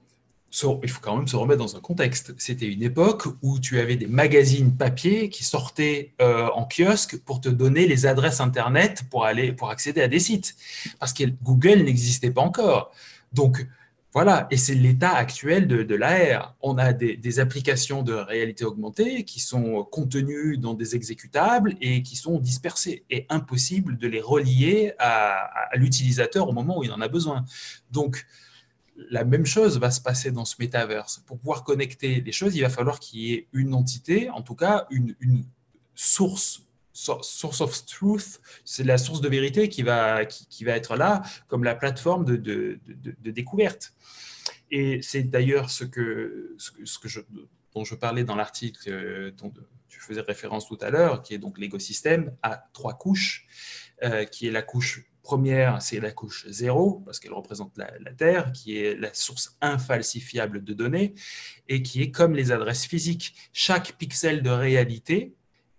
il 0.82 0.90
faut 0.90 1.00
quand 1.00 1.16
même 1.16 1.28
se 1.28 1.36
remettre 1.36 1.60
dans 1.60 1.76
un 1.76 1.80
contexte. 1.80 2.34
C'était 2.38 2.66
une 2.66 2.82
époque 2.82 3.24
où 3.40 3.58
tu 3.58 3.78
avais 3.80 3.96
des 3.96 4.06
magazines 4.06 4.76
papier 4.76 5.30
qui 5.30 5.44
sortaient 5.44 6.12
euh, 6.20 6.48
en 6.54 6.66
kiosque 6.66 7.18
pour 7.24 7.40
te 7.40 7.48
donner 7.48 7.86
les 7.86 8.06
adresses 8.06 8.40
Internet 8.40 9.04
pour, 9.10 9.24
aller, 9.24 9.52
pour 9.52 9.70
accéder 9.70 10.02
à 10.02 10.08
des 10.08 10.18
sites. 10.18 10.54
Parce 10.98 11.12
que 11.12 11.24
Google 11.42 11.82
n'existait 11.82 12.30
pas 12.30 12.42
encore. 12.42 12.92
Donc, 13.32 13.66
voilà, 14.12 14.46
et 14.50 14.58
c'est 14.58 14.74
l'état 14.74 15.14
actuel 15.14 15.66
de, 15.66 15.94
l'AR. 15.94 16.54
On 16.60 16.76
a 16.76 16.92
des, 16.92 17.40
applications 17.40 18.02
de 18.02 18.12
réalité 18.12 18.66
augmentée 18.66 19.24
qui 19.24 19.40
sont 19.40 19.84
contenues 19.84 20.58
dans 20.58 20.74
des 20.74 20.94
exécutables 20.94 21.76
et 21.80 22.02
qui 22.02 22.16
sont 22.16 22.38
dispersées. 22.38 23.04
Et 23.08 23.24
impossible 23.30 23.96
de 23.96 24.06
les 24.06 24.20
relier 24.20 24.92
à, 24.98 25.70
à 25.72 25.76
l'utilisateur 25.76 26.46
au 26.46 26.52
moment 26.52 26.78
où 26.78 26.84
il 26.84 26.92
en 26.92 27.00
a 27.00 27.08
besoin. 27.08 27.46
Donc, 27.90 28.26
la 28.96 29.24
même 29.24 29.46
chose 29.46 29.78
va 29.78 29.90
se 29.90 30.00
passer 30.00 30.30
dans 30.30 30.44
ce 30.44 30.56
métaverse. 30.58 31.22
Pour 31.26 31.38
pouvoir 31.38 31.64
connecter 31.64 32.20
les 32.20 32.32
choses, 32.32 32.56
il 32.56 32.62
va 32.62 32.68
falloir 32.68 33.00
qu'il 33.00 33.20
y 33.20 33.34
ait 33.34 33.48
une 33.52 33.74
entité, 33.74 34.30
en 34.30 34.42
tout 34.42 34.54
cas 34.54 34.86
une, 34.90 35.14
source 35.94 36.62
source 36.94 37.60
of 37.62 37.86
truth, 37.86 38.40
c'est 38.66 38.84
la 38.84 38.98
source 38.98 39.22
de 39.22 39.28
vérité 39.28 39.70
qui 39.70 39.82
va, 39.82 40.26
qui, 40.26 40.62
va 40.64 40.72
être 40.72 40.96
là 40.96 41.22
comme 41.48 41.64
la 41.64 41.74
plateforme 41.74 42.24
de, 42.26 42.36
de, 42.36 43.30
découverte. 43.30 43.94
Et 44.70 45.00
c'est 45.00 45.22
d'ailleurs 45.22 45.70
ce 45.70 45.84
que, 45.84 46.54
ce 46.58 46.98
que 46.98 47.08
je, 47.08 47.20
dont 47.74 47.84
je 47.84 47.94
parlais 47.94 48.24
dans 48.24 48.34
l'article 48.34 48.90
euh, 48.90 49.30
dont 49.32 49.52
tu 49.88 50.00
faisais 50.00 50.20
référence 50.20 50.66
tout 50.66 50.78
à 50.80 50.90
l'heure, 50.90 51.22
qui 51.22 51.34
est 51.34 51.38
donc 51.38 51.58
l'écosystème 51.58 52.34
à 52.42 52.62
trois 52.72 52.94
couches, 52.94 53.46
euh, 54.02 54.24
qui 54.24 54.46
est 54.46 54.50
la 54.50 54.62
couche 54.62 55.11
première, 55.22 55.80
c'est 55.80 56.00
la 56.00 56.10
couche 56.10 56.46
0, 56.48 57.02
parce 57.04 57.20
qu'elle 57.20 57.32
représente 57.32 57.76
la, 57.78 58.12
Terre, 58.12 58.52
qui 58.52 58.76
est 58.76 58.94
la 58.94 59.14
source 59.14 59.56
infalsifiable 59.60 60.62
de 60.64 60.74
données, 60.74 61.14
et 61.68 61.82
qui 61.82 62.02
est 62.02 62.10
comme 62.10 62.34
les 62.34 62.52
adresses 62.52 62.84
physiques. 62.84 63.34
Chaque 63.52 63.92
pixel 63.92 64.42
de 64.42 64.50
réalité 64.50 65.34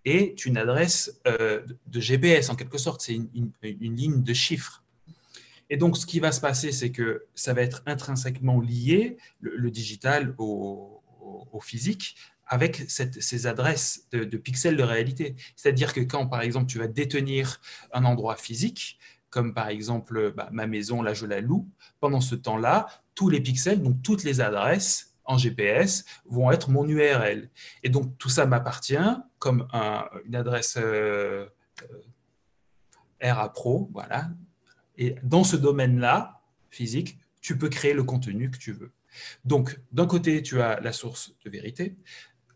est 0.05 0.45
une 0.45 0.57
adresse 0.57 1.21
euh, 1.27 1.61
de 1.87 1.99
GPS, 1.99 2.49
en 2.49 2.55
quelque 2.55 2.77
sorte, 2.77 3.01
c'est 3.01 3.15
une, 3.15 3.51
ligne 3.61 4.23
de 4.23 4.33
chiffres. 4.33 4.83
Et 5.69 5.77
donc, 5.77 5.97
ce 5.97 6.05
qui 6.05 6.19
va 6.19 6.31
se 6.31 6.41
passer, 6.41 6.71
c'est 6.71 6.91
que 6.91 7.25
ça 7.35 7.53
va 7.53 7.61
être 7.61 7.83
intrinsèquement 7.85 8.59
lié, 8.59 9.17
le, 9.39 9.71
digital 9.71 10.35
au, 10.37 11.01
physique, 11.61 12.15
avec 12.45 12.83
ces 12.87 13.47
adresses 13.47 14.07
de, 14.11 14.25
de, 14.25 14.37
pixels 14.37 14.75
de 14.75 14.83
réalité. 14.83 15.35
C'est-à-dire 15.55 15.93
que 15.93 16.01
quand, 16.01 16.27
par 16.27 16.41
exemple, 16.41 16.67
tu 16.67 16.77
vas 16.77 16.87
détenir 16.87 17.61
un 17.93 18.03
endroit 18.03 18.35
physique, 18.35 18.99
comme 19.33 19.55
par 19.55 19.69
exemple 19.69 20.31
bah, 20.31 20.47
ma 20.51 20.67
maison, 20.67 21.01
là 21.01 21.15
je 21.15 21.25
la 21.25 21.41
loue, 21.41 21.67
pendant 21.99 22.21
ce 22.21 22.35
temps-là, 22.35 22.85
tous 23.15 23.29
les 23.29 23.41
pixels, 23.41 23.81
donc 23.81 24.03
toutes 24.03 24.23
les 24.23 24.41
adresses 24.41 25.15
en 25.25 25.39
GPS 25.39 26.05
vont 26.25 26.51
être 26.51 26.69
mon 26.69 26.87
URL. 26.87 27.49
Et 27.81 27.89
donc 27.89 28.15
tout 28.19 28.29
ça 28.29 28.45
m'appartient 28.45 29.09
comme 29.39 29.67
une 30.25 30.35
adresse 30.35 30.77
euh, 30.77 31.47
euh 31.81 33.33
RA 33.33 33.51
Pro, 33.51 33.89
voilà. 33.91 34.29
Et 34.97 35.15
dans 35.23 35.43
ce 35.43 35.55
domaine-là, 35.55 36.41
physique, 36.69 37.17
tu 37.41 37.57
peux 37.57 37.69
créer 37.69 37.95
le 37.95 38.03
contenu 38.03 38.51
que 38.51 38.57
tu 38.57 38.71
veux. 38.71 38.91
Donc, 39.45 39.79
d'un 39.91 40.07
côté, 40.07 40.41
tu 40.43 40.61
as 40.61 40.79
la 40.81 40.91
source 40.91 41.33
de 41.45 41.49
vérité. 41.49 41.95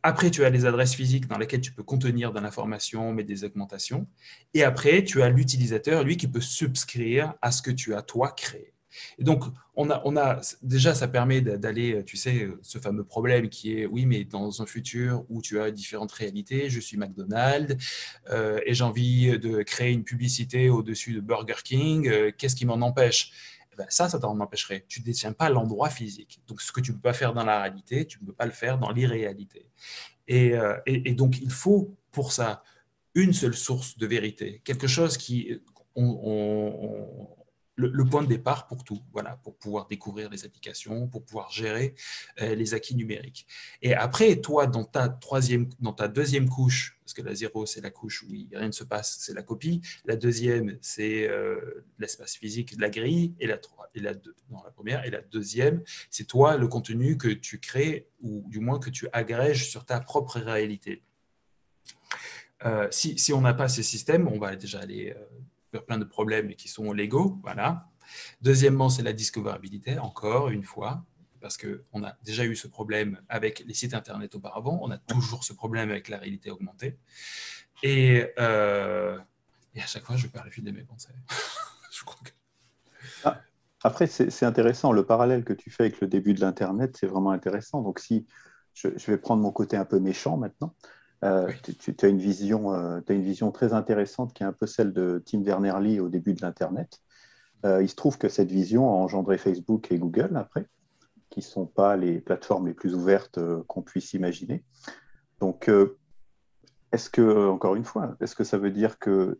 Après, 0.08 0.32
tu 0.32 0.46
as 0.46 0.50
les 0.50 0.65
adresses 0.65 0.96
physiques 0.96 1.28
dans 1.28 1.38
lesquelles 1.38 1.60
tu 1.60 1.74
peux 1.74 1.84
contenir 1.84 2.32
de 2.32 2.39
l'information, 2.39 3.12
mais 3.12 3.26
des 3.26 3.43
augmentations. 3.43 4.08
Et 4.54 4.63
après, 4.63 5.04
tu 5.04 5.22
as 5.22 5.28
l'utilisateur, 5.28 6.06
lui, 6.06 6.15
qui 6.15 6.30
peut 6.30 6.39
subscrire 6.39 7.34
à 7.41 7.52
ce 7.52 7.62
que 7.62 7.72
tu 7.72 7.93
as, 7.93 8.02
toi, 8.04 8.32
créé. 8.32 8.72
Et 9.20 9.26
donc, 9.26 9.43
on 9.76 9.89
a, 9.89 10.02
on 10.06 10.15
a, 10.15 10.39
déjà, 10.62 10.96
ça 10.96 11.10
permet 11.10 11.41
d'aller, 11.41 12.06
tu 12.06 12.15
sais, 12.15 12.48
ce 12.62 12.80
fameux 12.80 13.04
problème 13.04 13.50
qui 13.50 13.78
est, 13.78 13.86
oui, 13.86 14.06
mais 14.06 14.24
dans 14.24 14.62
un 14.62 14.65
futur 14.65 15.26
où 15.28 15.41
tu 15.41 15.60
as 15.60 15.72
différentes 15.72 16.13
réalités, 16.13 16.70
je 16.70 16.80
suis 16.80 16.96
McDonald's 16.96 17.76
euh, 18.30 18.62
et 18.65 18.74
j'ai 18.74 18.86
envie 18.86 19.38
de 19.38 19.62
créer 19.63 19.91
une 19.91 20.06
publicité 20.06 20.70
au-dessus 20.70 21.15
de 21.15 21.20
Burger 21.20 21.62
King, 21.65 22.08
euh, 22.08 22.32
qu'est-ce 22.36 22.56
qui 22.56 22.65
m'en 22.65 22.76
empêche? 22.76 23.34
Ben, 23.78 23.86
ça, 23.90 24.10
ça 24.10 24.20
t'en 24.20 24.40
empêcherait. 24.40 24.86
Tu 24.88 25.02
ne 25.02 25.06
détiens 25.06 25.34
pas 25.34 25.50
l'endroit 25.50 25.90
physique. 25.90 26.42
Donc, 26.48 26.62
ce 26.62 26.72
que 26.72 26.82
tu 26.82 26.92
ne 26.92 26.96
peux 26.96 27.02
pas 27.02 27.13
faire 27.13 27.34
dans 27.34 27.46
la 27.46 27.62
réalité, 27.62 28.08
tu 28.08 28.20
ne 28.22 28.28
peux 28.28 28.34
pas 28.34 28.46
le 28.46 28.52
faire 28.52 28.80
dans 28.80 28.92
l'irréalité. 28.92 29.70
Euh, 30.30 30.78
et, 30.86 31.10
et, 31.10 31.13
donc, 31.13 31.40
il 31.40 31.52
faut 31.52 31.96
pour 32.12 32.32
ça 32.32 32.63
une 33.13 33.34
seule 33.34 33.56
source 33.56 33.98
de 33.98 34.06
vérité, 34.06 34.62
quelque 34.63 34.88
chose 34.88 35.18
qui, 35.18 35.62
le, 37.78 38.06
point 38.06 38.24
de 38.24 38.28
départ 38.28 38.68
pour 38.68 38.84
tout, 38.84 39.02
voilà, 39.13 39.38
pour 39.44 39.56
pouvoir 39.56 39.88
découvrir 39.88 40.30
les 40.30 40.46
applications, 40.46 41.08
pour 41.08 41.24
pouvoir 41.24 41.52
gérer 41.52 41.94
euh, 42.42 42.56
les 42.56 42.74
acquis 42.74 42.96
numériques. 42.96 43.48
Et 43.82 43.94
après, 43.94 44.36
toi, 44.38 44.66
dans 44.66 44.84
ta 44.84 45.10
troisième, 45.10 45.70
dans 45.80 45.94
ta 45.94 46.08
deuxième 46.08 46.50
couche, 46.50 46.98
parce 47.04 47.13
que 47.13 47.22
la 47.22 47.36
zéro, 47.36 47.66
c'est 47.66 47.82
la 47.82 47.92
couche 47.92 48.24
où 48.24 48.28
rien 48.30 48.68
ne 48.68 48.72
se 48.72 48.84
passe, 48.84 49.18
c'est 49.20 49.34
la 49.34 49.44
copie. 49.44 49.82
La 50.06 50.16
deuxième, 50.16 50.78
c'est 50.82 51.30
euh, 51.30 51.86
l'espace 52.00 52.36
physique 52.36 52.76
la 52.80 52.90
grille, 52.90 53.36
et 53.40 53.48
la 53.48 53.60
première, 54.76 55.06
et 55.06 55.12
la 55.12 55.22
deuxième, 55.22 55.84
c'est 56.10 56.26
toi, 56.26 56.58
le 56.58 56.68
contenu 56.68 57.18
que 57.18 57.30
tu 57.30 57.60
crées, 57.60 58.10
ou 58.22 58.44
du 58.48 58.60
moins 58.60 58.80
que 58.80 58.90
tu 58.90 59.08
agrèges 59.13 59.70
sur 59.70 59.86
ta 59.86 60.00
propre 60.00 60.40
réalité. 60.40 61.04
Euh, 62.66 62.88
si, 62.90 63.20
si, 63.20 63.34
on 63.34 63.42
n'a 63.42 63.54
pas 63.54 63.70
ces 63.70 63.84
systèmes, 63.84 64.28
on 64.28 64.40
va 64.40 64.56
déjà 64.56 64.80
aller 64.80 65.16
plein 65.71 65.97
de 65.97 66.06
problèmes 66.06 66.56
qui 66.56 66.67
sont 66.67 66.91
légaux. 66.91 67.39
Voilà. 67.43 67.89
Deuxièmement, 68.41 68.89
c'est 68.89 69.03
la 69.03 69.13
discoverabilité, 69.13 69.99
encore 69.99 70.49
une 70.49 70.63
fois, 70.63 71.03
parce 71.41 71.58
qu'on 71.58 72.03
a 72.03 72.17
déjà 72.23 72.45
eu 72.45 72.56
ce 72.56 72.67
problème 72.67 73.21
avec 73.30 73.63
les 73.65 73.73
sites 73.73 73.93
Internet 73.93 74.36
auparavant, 74.36 74.80
on 74.82 74.91
a 74.91 74.97
toujours 74.97 75.43
ce 75.43 75.53
problème 75.53 75.91
avec 75.91 76.10
la 76.10 76.17
réalité 76.17 76.51
augmentée. 76.51 76.97
Et, 77.84 78.27
euh, 78.39 79.17
à 79.75 79.86
chaque 79.86 80.03
fois, 80.03 80.15
je 80.15 80.27
perds 80.27 80.45
le 80.45 80.51
fil 80.51 80.63
de 80.63 80.71
mes 80.71 80.84
pensées. 80.84 81.13
Ah, 83.23 83.41
après, 83.84 84.06
c'est 84.06 84.45
intéressant, 84.45 84.91
le 84.91 85.06
parallèle 85.06 85.43
que 85.43 85.53
tu 85.53 85.71
fais 85.71 85.84
avec 85.84 86.01
le 86.01 86.08
début 86.08 86.34
de 86.34 86.41
l'Internet, 86.41 86.95
c'est 86.99 87.08
vraiment 87.08 87.32
intéressant. 87.32 87.82
Donc, 87.82 87.99
si 87.99 88.27
je, 88.73 88.89
vais 89.08 89.17
prendre 89.17 89.41
mon 89.41 89.51
côté 89.51 89.77
un 89.77 89.86
peu 89.86 89.99
méchant 89.99 90.38
maintenant, 90.38 90.75
euh, 91.23 91.51
tu, 91.80 91.95
as 92.01 92.08
une 92.08 92.19
vision, 92.19 92.73
euh, 92.73 92.99
as 93.08 93.13
une 93.13 93.23
vision 93.23 93.51
très 93.51 93.73
intéressante 93.73 94.34
qui 94.34 94.43
est 94.43 94.45
un 94.45 94.53
peu 94.53 94.67
celle 94.67 94.93
de 94.93 95.21
Tim 95.25 95.39
Berners-Lee 95.39 95.99
au 95.99 96.10
début 96.10 96.34
de 96.34 96.41
l'Internet. 96.41 97.01
Euh, 97.65 97.82
il 97.82 97.89
se 97.89 97.95
trouve 97.95 98.17
que 98.17 98.30
cette 98.30 98.51
vision 98.51 98.88
a 98.88 98.93
engendré 98.93 99.38
Facebook 99.38 99.91
et 99.91 99.97
Google 99.97 100.38
après, 100.38 100.67
qui 101.30 101.39
ne 101.39 101.45
sont 101.45 101.65
pas 101.65 101.95
les 101.95 102.19
plateformes 102.19 102.67
les 102.67 102.73
plus 102.73 102.93
ouvertes 102.93 103.39
qu'on 103.65 103.82
puisse 103.82 104.13
imaginer. 104.13 104.63
Donc, 105.39 105.69
est-ce 106.91 107.10
que, 107.10 107.47
encore 107.49 107.75
une 107.75 107.84
fois, 107.84 108.15
est-ce 108.21 108.36
que 108.36 108.43
ça 108.43 108.58
veut 108.58 108.71
dire 108.71 108.99
que 108.99 109.39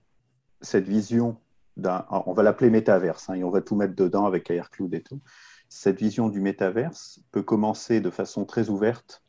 cette 0.62 0.88
vision 0.88 1.38
d'un, 1.76 2.06
on 2.10 2.34
va 2.34 2.42
l'appeler 2.42 2.72
métaverse, 2.72 3.30
hein, 3.30 3.36
et 3.36 3.44
on 3.44 3.52
va 3.52 3.62
tout 3.62 3.76
mettre 3.76 3.96
dedans 3.96 4.26
avec 4.26 4.50
AirCloud 4.50 4.94
et 4.96 5.02
tout, 5.02 5.22
cette 5.70 6.00
vision 6.00 6.30
du 6.30 6.40
métaverse 6.40 7.20
peut 7.32 7.44
commencer 7.44 8.02
de 8.02 8.10
façon 8.10 8.46
très 8.46 8.70
ouverte 8.70 9.24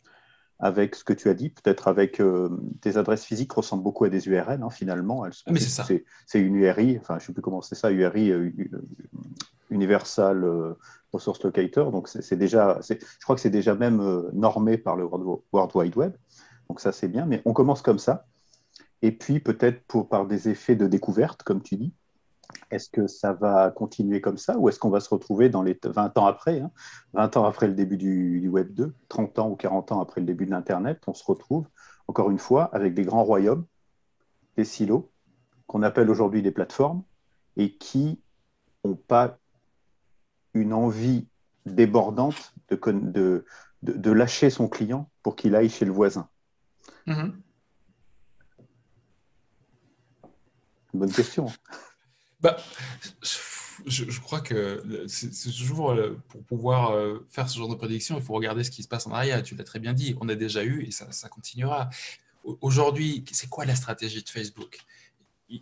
avec 0.60 0.96
ce 0.96 1.04
que 1.04 1.12
tu 1.12 1.28
as 1.28 1.34
dit, 1.34 1.50
peut-être 1.50 1.86
avec 1.86 2.20
euh, 2.20 2.48
tes 2.80 2.96
adresses 2.96 3.24
physiques 3.24 3.52
ressemblent 3.52 3.84
beaucoup 3.84 4.04
à 4.04 4.08
des 4.08 4.26
URL 4.28 4.60
hein, 4.62 4.70
finalement. 4.70 5.24
Elles 5.24 5.32
mais 5.48 5.60
c'est 5.60 5.68
ça. 5.68 5.86
C'est 6.26 6.40
une 6.40 6.56
URI, 6.56 6.98
enfin 7.00 7.18
je 7.18 7.24
ne 7.24 7.26
sais 7.28 7.32
plus 7.32 7.42
comment 7.42 7.62
c'est 7.62 7.76
ça, 7.76 7.92
URI, 7.92 8.32
euh, 8.32 8.50
Universal 9.70 10.42
euh, 10.42 10.74
Resource 11.12 11.42
Locator. 11.44 11.92
Donc 11.92 12.08
c'est 12.08 12.36
déjà, 12.36 12.80
je 12.88 12.96
crois 13.22 13.36
que 13.36 13.40
c'est 13.40 13.50
déjà 13.50 13.74
même 13.74 14.28
normé 14.32 14.78
par 14.78 14.96
le 14.96 15.04
World 15.04 15.70
Wide 15.74 15.96
Web. 15.96 16.12
Donc 16.68 16.80
ça 16.80 16.90
c'est 16.90 17.08
bien, 17.08 17.24
mais 17.24 17.40
on 17.44 17.52
commence 17.52 17.82
comme 17.82 17.98
ça. 17.98 18.26
Et 19.00 19.12
puis 19.12 19.38
peut-être 19.38 20.02
par 20.02 20.26
des 20.26 20.48
effets 20.48 20.74
de 20.74 20.88
découverte, 20.88 21.44
comme 21.44 21.62
tu 21.62 21.76
dis, 21.76 21.92
est-ce 22.70 22.90
que 22.90 23.06
ça 23.06 23.32
va 23.32 23.70
continuer 23.70 24.20
comme 24.20 24.38
ça 24.38 24.58
ou 24.58 24.68
est-ce 24.68 24.78
qu'on 24.78 24.90
va 24.90 25.00
se 25.00 25.08
retrouver 25.08 25.48
dans 25.48 25.62
les 25.62 25.78
20 25.82 26.16
ans 26.18 26.26
après, 26.26 26.60
20 27.14 27.36
hein, 27.36 27.40
ans 27.40 27.44
après 27.44 27.66
le 27.66 27.74
début 27.74 27.96
du, 27.96 28.48
Web 28.48 28.72
2, 28.74 28.94
30 29.08 29.38
ans 29.38 29.50
ou 29.50 29.56
40 29.56 29.92
ans 29.92 30.00
après 30.00 30.20
le 30.20 30.26
début 30.26 30.46
de 30.46 30.50
l'Internet, 30.50 31.02
on 31.06 31.14
se 31.14 31.24
retrouve 31.24 31.66
encore 32.06 32.30
une 32.30 32.38
fois 32.38 32.64
avec 32.74 32.94
des 32.94 33.02
grands 33.02 33.24
royaumes, 33.24 33.66
des 34.56 34.64
silos, 34.64 35.10
qu'on 35.66 35.82
appelle 35.82 36.10
aujourd'hui 36.10 36.42
des 36.42 36.50
plateformes, 36.50 37.02
et 37.56 37.76
qui 37.76 38.20
n'ont 38.84 38.96
pas 38.96 39.38
une 40.54 40.72
envie 40.72 41.28
débordante 41.66 42.54
de, 42.70 43.44
de, 43.82 44.10
lâcher 44.10 44.48
son 44.48 44.68
client 44.68 45.10
pour 45.22 45.36
qu'il 45.36 45.54
aille 45.54 45.68
chez 45.68 45.84
le 45.84 45.92
voisin. 45.92 46.28
Mm-hmm. 47.06 47.32
Bonne 50.94 51.12
question 51.12 51.46
bah, 52.40 52.56
je, 53.86 54.20
crois 54.20 54.40
que 54.40 55.04
c'est 55.06 55.50
toujours 55.50 55.92
euh, 55.92 56.20
pour 56.28 56.42
pouvoir 56.42 56.92
euh, 56.92 57.26
faire 57.30 57.48
ce 57.48 57.58
genre 57.58 57.68
de 57.68 57.74
prédiction, 57.74 58.16
il 58.16 58.22
faut 58.22 58.34
regarder 58.34 58.64
ce 58.64 58.70
qui 58.70 58.82
se 58.82 58.88
passe 58.88 59.06
en 59.06 59.12
arrière. 59.12 59.42
Tu 59.42 59.54
l'as 59.54 59.64
très 59.64 59.78
bien 59.78 59.92
dit, 59.92 60.16
on 60.20 60.28
a 60.28 60.34
déjà 60.34 60.64
eu 60.64 60.84
et 60.84 60.90
ça, 60.90 61.28
continuera. 61.28 61.90
Aujourd'hui, 62.60 63.24
c'est 63.32 63.48
quoi 63.48 63.64
la 63.64 63.74
stratégie 63.74 64.22
de 64.22 64.28
Facebook? 64.28 64.78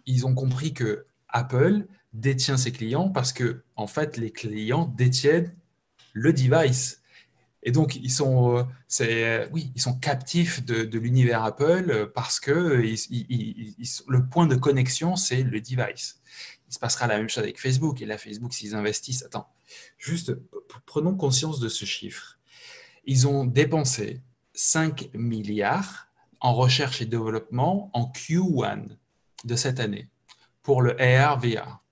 Ils 0.07 0.27
ont 0.27 0.35
compris 0.35 0.73
que 0.73 1.07
Apple 1.29 1.87
détient 2.12 2.57
ses 2.57 2.73
clients 2.73 3.09
parce 3.09 3.33
que 3.33 3.62
en 3.77 3.87
fait, 3.87 4.17
les 4.17 4.31
clients 4.31 4.93
détiennent 4.97 5.55
le 6.12 6.33
device. 6.33 7.03
Et 7.62 7.73
donc, 7.73 7.97
ils 7.97 8.12
sont, 8.12 8.65
euh, 9.01 9.49
oui, 9.51 9.73
ils 9.75 9.81
sont 9.81 9.99
captifs 9.99 10.65
de, 10.65 10.99
l'univers 10.99 11.43
Apple 11.43 12.12
parce 12.15 12.39
que 12.39 12.51
le 14.09 14.29
point 14.29 14.47
de 14.47 14.55
connexion, 14.55 15.17
c'est 15.17 15.43
le 15.43 15.61
device 15.61 16.21
il 16.69 16.75
se 16.75 16.79
passera 16.79 17.07
la 17.07 17.19
même 17.19 17.29
chose 17.29 17.43
avec 17.43 17.61
Facebook. 17.61 18.01
Et 18.03 18.07
là, 18.07 18.19
Facebook, 18.19 18.53
s'ils 18.53 18.75
investissent, 18.75 19.23
attends, 19.25 19.49
juste 19.99 20.33
prenons 20.87 21.15
conscience 21.15 21.61
de 21.61 21.69
ce 21.69 21.85
chiffre. 21.85 22.39
Ils 23.05 23.29
ont 23.29 23.45
dépensé 23.45 24.23
5 24.55 25.11
milliards 25.15 26.09
en 26.41 26.55
recherche 26.55 27.01
et 27.01 27.07
développement 27.07 27.91
en 27.93 28.11
Q1 28.13 28.89
de 29.45 29.57
cette 29.57 29.81
année 29.81 30.09
pour 30.63 30.83
le 30.83 31.01
AR-VR. 31.01 31.83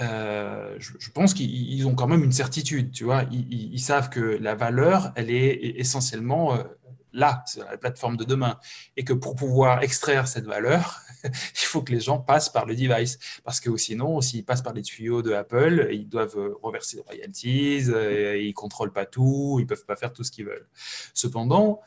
Euh, 0.00 0.76
je, 0.78 1.10
pense 1.10 1.34
qu'ils 1.34 1.86
ont 1.86 1.94
quand 1.94 2.06
même 2.06 2.24
une 2.24 2.32
certitude, 2.32 2.90
tu 2.90 3.04
vois. 3.04 3.24
Ils, 3.30 3.78
savent 3.80 4.08
que 4.08 4.20
la 4.20 4.54
valeur, 4.54 5.12
elle 5.14 5.30
est 5.30 5.78
essentiellement 5.78 6.54
euh, 6.54 6.64
là, 7.12 7.42
c'est 7.46 7.60
la 7.60 7.76
plateforme 7.76 8.16
de 8.16 8.24
demain, 8.24 8.58
et 8.96 9.04
que 9.04 9.12
pour 9.12 9.34
pouvoir 9.34 9.82
extraire 9.82 10.28
cette 10.28 10.46
valeur, 10.46 11.02
il 11.24 11.66
faut 11.66 11.82
que 11.82 11.92
les 11.92 12.00
gens 12.00 12.18
passent 12.18 12.48
par 12.48 12.66
le 12.66 12.74
device. 12.74 13.18
Parce 13.44 13.60
que 13.60 13.76
sinon, 13.76 14.20
s'ils 14.20 14.44
passent 14.44 14.62
par 14.62 14.72
les 14.72 14.82
tuyaux 14.82 15.22
de 15.22 15.32
Apple, 15.32 15.88
ils 15.92 16.08
doivent 16.08 16.38
euh, 16.38 16.54
reverser 16.62 16.96
des 16.96 17.02
royalties, 17.02 17.84
euh, 17.88 18.36
ils 18.38 18.48
ne 18.48 18.52
contrôlent 18.52 18.92
pas 18.92 19.06
tout, 19.06 19.56
ils 19.58 19.62
ne 19.62 19.68
peuvent 19.68 19.84
pas 19.84 19.96
faire 19.96 20.12
tout 20.12 20.24
ce 20.24 20.30
qu'ils 20.30 20.46
veulent. 20.46 20.68
Cependant, 21.14 21.80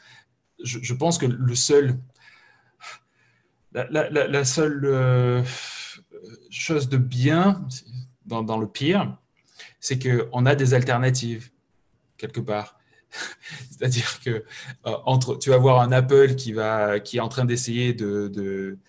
je, 0.64 0.94
pense 0.94 1.18
que 1.18 1.26
le 1.26 1.56
seul, 1.56 1.98
la, 3.74 4.46
seule 4.46 4.86
euh, 4.86 5.44
chose 6.50 6.90
de 6.90 6.98
bien 6.98 7.68
dans, 8.26 8.58
le 8.58 8.68
pire, 8.68 9.18
c'est 9.80 10.00
qu'on 10.00 10.46
a 10.46 10.56
des 10.56 10.74
alternatives 10.74 11.50
quelque 12.18 12.40
part. 12.40 12.80
C'est-à-dire 13.70 14.22
que 14.22 14.46
entre, 14.84 15.38
tu 15.38 15.50
vas 15.50 15.58
voir 15.58 15.82
un 15.82 15.92
Apple 15.92 16.36
qui, 16.36 16.54
va, 16.54 17.00
qui 17.00 17.18
est 17.18 17.20
en 17.20 17.30
train 17.30 17.46
d'essayer 17.46 17.94
de, 17.94 18.28
de, 18.28 18.80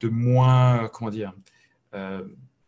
de 0.00 0.08
moins, 0.08 0.88
comment 0.92 1.10
dire, 1.10 1.32
euh, 1.94 2.22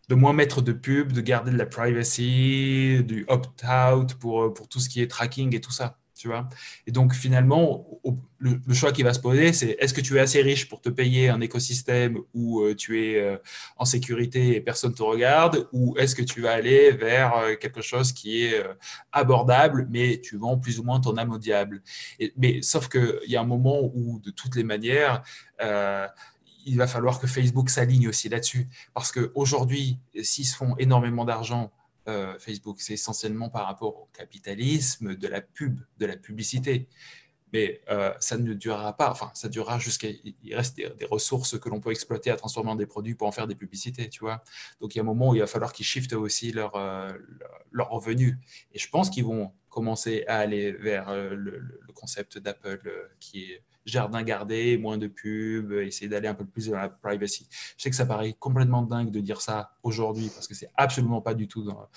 de 0.09 0.15
moins 0.15 0.33
mettre 0.33 0.63
de 0.63 0.73
pub, 0.73 1.13
de 1.13 1.21
garder 1.21 1.51
de 1.51 1.59
la 1.59 1.67
privacy, 1.67 3.05
du 3.05 3.27
opt-out 3.29 4.15
pour, 4.15 4.55
pour 4.55 4.69
tout 4.69 4.81
ce 4.81 4.89
qui 4.89 5.03
est 5.03 5.09
tracking 5.09 5.55
et 5.55 5.61
tout 5.61 5.73
ça. 5.73 5.99
Tu 6.15 6.27
vois 6.27 6.49
et 6.89 6.91
donc 6.91 7.15
finalement, 7.15 7.87
le, 8.39 8.75
choix 8.75 8.91
qui 8.91 9.05
va 9.05 9.15
se 9.15 9.21
poser, 9.21 9.53
c'est 9.53 9.77
est-ce 9.79 9.95
que 9.95 10.01
tu 10.01 10.17
es 10.17 10.21
assez 10.21 10.43
riche 10.43 10.69
pour 10.69 10.81
te 10.81 10.89
payer 10.89 11.29
un 11.29 11.41
écosystème 11.41 12.19
où 12.35 12.63
euh, 12.63 12.75
tu 12.75 13.01
es 13.01 13.21
euh, 13.21 13.37
en 13.77 13.85
sécurité 13.85 14.57
et 14.57 14.61
personne 14.61 14.91
ne 14.91 14.97
te 14.97 15.03
regarde, 15.05 15.69
ou 15.73 15.97
est-ce 15.97 16.17
que 16.17 16.23
tu 16.23 16.41
vas 16.41 16.51
aller 16.51 16.91
vers 16.91 17.57
quelque 17.61 17.83
chose 17.83 18.11
qui 18.13 18.43
est 18.43 18.65
abordable, 19.13 19.87
mais 19.91 20.21
tu 20.21 20.37
vends 20.39 20.59
plus 20.59 20.81
ou 20.81 20.83
moins 20.83 20.99
ton 20.99 21.17
âme 21.19 21.31
au 21.31 21.39
diable? 21.39 21.83
Mais 22.37 22.63
sauf 22.63 22.89
qu'il 22.89 23.29
y 23.29 23.37
a 23.37 23.41
un 23.41 23.47
moment 23.47 23.81
où, 23.95 24.19
de 24.19 24.33
toutes 24.33 24.57
les 24.57 24.65
manières, 24.65 25.23
il 26.69 26.77
va 26.77 26.87
falloir 26.87 27.19
que 27.19 27.27
Facebook 27.27 27.71
s'aligne 27.71 28.09
aussi 28.09 28.29
là-dessus. 28.29 28.69
Parce 28.95 29.13
qu'aujourd'hui, 29.13 29.99
s'ils 30.23 30.47
se 30.47 30.57
font 30.57 30.77
énormément 30.77 31.25
d'argent, 31.25 31.73
euh, 32.09 32.39
Facebook, 32.39 32.81
c'est 32.81 32.95
essentiellement 32.95 33.49
par 33.51 33.67
rapport 33.67 33.97
au 33.97 34.09
capitalisme 34.13 35.15
de 35.15 35.29
la 35.29 35.41
pub, 35.41 35.81
de 35.99 36.07
la 36.07 36.17
publicité. 36.17 36.89
Mais 37.53 37.81
euh, 37.89 38.13
ça 38.21 38.37
ne 38.37 38.53
durera 38.53 38.95
pas, 38.95 39.11
enfin, 39.11 39.31
ça 39.35 39.49
durera 39.49 39.79
jusqu'à. 39.79 40.09
Il 40.43 40.55
reste 40.55 40.77
des, 40.77 41.07
ressources 41.07 41.59
que 41.59 41.69
l'on 41.71 41.81
peut 41.81 41.91
exploiter 41.91 42.31
à 42.31 42.37
transformer 42.37 42.71
en 42.71 42.77
des 42.77 42.87
produits 42.87 43.15
pour 43.15 43.27
en 43.27 43.33
faire 43.33 43.47
des 43.47 43.55
publicités, 43.55 44.11
tu 44.11 44.21
vois. 44.21 44.43
Donc 44.81 44.95
il 44.95 44.99
y 44.99 45.01
a 45.01 45.03
un 45.03 45.07
moment 45.07 45.31
où 45.31 45.35
il 45.35 45.41
va 45.41 45.47
falloir 45.47 45.73
qu'ils 45.73 45.87
shiftent 45.87 46.13
aussi 46.13 46.53
leur, 46.53 46.77
euh, 46.77 47.11
leur 47.73 47.89
revenu. 47.89 48.39
Et 48.73 48.79
je 48.79 48.89
pense 48.91 49.09
qu'ils 49.09 49.25
vont 49.25 49.53
commencer 49.79 50.25
à 50.27 50.39
aller 50.39 50.73
vers 50.73 51.15
le, 51.15 51.37
le, 51.37 51.93
concept 51.95 52.39
d'Apple 52.39 53.11
qui 53.21 53.45
est 53.45 53.63
jardin 53.85 54.23
gardé, 54.25 54.77
moins 54.77 54.99
de 54.99 55.07
pubs, 55.07 55.73
essayer 55.73 56.09
d'aller 56.09 56.29
un 56.29 56.35
peu 56.35 56.45
plus 56.45 56.69
dans 56.69 56.77
la 56.77 56.89
privacy. 56.89 57.47
Je 57.77 57.83
sais 57.83 57.91
que 57.91 57.97
ça 57.97 58.07
paraît 58.07 58.35
complètement 58.39 58.83
dingue 58.83 59.11
de 59.11 59.21
dire 59.21 59.41
ça 59.41 59.73
aujourd'hui 59.85 60.31
parce 60.35 60.49
que 60.49 60.55
c'est 60.55 60.71
absolument 60.77 61.21
pas 61.21 61.35
du 61.35 61.47
tout 61.47 61.63
dans, 61.63 61.89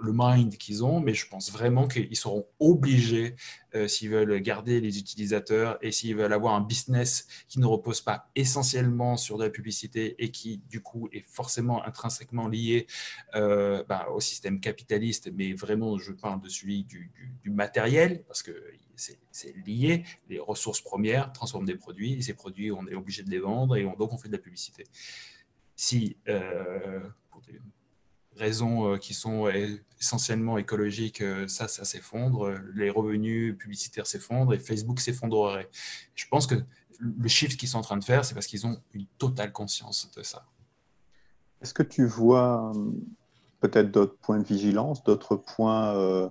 le 0.00 0.12
mind 0.14 0.56
qu'ils 0.56 0.84
ont, 0.84 1.00
mais 1.00 1.14
je 1.14 1.28
pense 1.28 1.50
vraiment 1.52 1.86
qu'ils 1.88 2.16
seront 2.16 2.46
obligés, 2.58 3.36
euh, 3.74 3.88
s'ils 3.88 4.10
veulent 4.10 4.40
garder 4.40 4.80
les 4.80 4.98
utilisateurs 4.98 5.78
et 5.82 5.92
s'ils 5.92 6.16
veulent 6.16 6.32
avoir 6.32 6.54
un 6.54 6.60
business 6.60 7.26
qui 7.48 7.60
ne 7.60 7.66
repose 7.66 8.00
pas 8.00 8.30
essentiellement 8.34 9.16
sur 9.16 9.38
de 9.38 9.44
la 9.44 9.50
publicité 9.50 10.14
et 10.22 10.30
qui, 10.30 10.58
du 10.68 10.80
coup, 10.80 11.08
est 11.12 11.24
forcément 11.28 11.84
intrinsèquement 11.84 12.48
lié 12.48 12.86
euh, 13.34 13.84
bah, 13.88 14.08
au 14.12 14.20
système 14.20 14.60
capitaliste, 14.60 15.30
mais 15.32 15.52
vraiment, 15.52 15.98
je 15.98 16.12
parle 16.12 16.40
de 16.40 16.48
celui 16.48 16.84
du, 16.84 17.12
matériel, 17.46 18.24
parce 18.24 18.42
que 18.42 18.52
c'est 18.96 19.56
lié, 19.66 20.04
les 20.28 20.40
ressources 20.40 20.80
premières 20.80 21.32
transforment 21.32 21.66
des 21.66 21.76
produits, 21.76 22.14
et 22.14 22.22
ces 22.22 22.34
produits, 22.34 22.72
on 22.72 22.86
est 22.88 22.94
obligé 22.94 23.22
de 23.22 23.30
les 23.30 23.38
vendre, 23.38 23.76
et 23.76 23.84
donc 23.84 24.12
on 24.12 24.18
fait 24.18 24.28
de 24.28 24.32
la 24.32 24.42
publicité. 24.42 24.84
Si, 25.76 26.16
euh, 26.28 27.00
raisons 28.36 28.92
euh, 28.92 28.96
qui 28.96 29.14
sont 29.14 29.48
essentiellement 30.00 30.58
écologiques, 30.58 31.20
euh, 31.20 31.48
ça, 31.48 31.68
ça 31.68 31.84
s'effondre, 31.84 32.54
les 32.74 32.90
revenus 32.90 33.56
publicitaires 33.56 34.06
s'effondrent 34.06 34.54
et 34.54 34.58
Facebook 34.58 35.00
s'effondrerait. 35.00 35.68
Je 36.14 36.26
pense 36.28 36.46
que 36.46 36.54
le 36.98 37.28
shift 37.28 37.58
qu'ils 37.58 37.68
sont 37.68 37.78
en 37.78 37.82
train 37.82 37.96
de 37.96 38.04
faire, 38.04 38.24
c'est 38.24 38.34
parce 38.34 38.46
qu'ils 38.46 38.66
ont 38.66 38.78
une 38.94 39.06
totale 39.18 39.52
conscience 39.52 40.10
de 40.16 40.22
ça. 40.22 40.44
Est-ce 41.62 41.74
que 41.74 41.82
tu 41.82 42.06
vois 42.06 42.72
euh, 42.74 42.90
peut-être 43.60 43.90
d'autres 43.90 44.16
points 44.16 44.38
de 44.38 44.46
vigilance, 44.46 45.02
d'autres 45.04 45.36
points, 45.36 46.30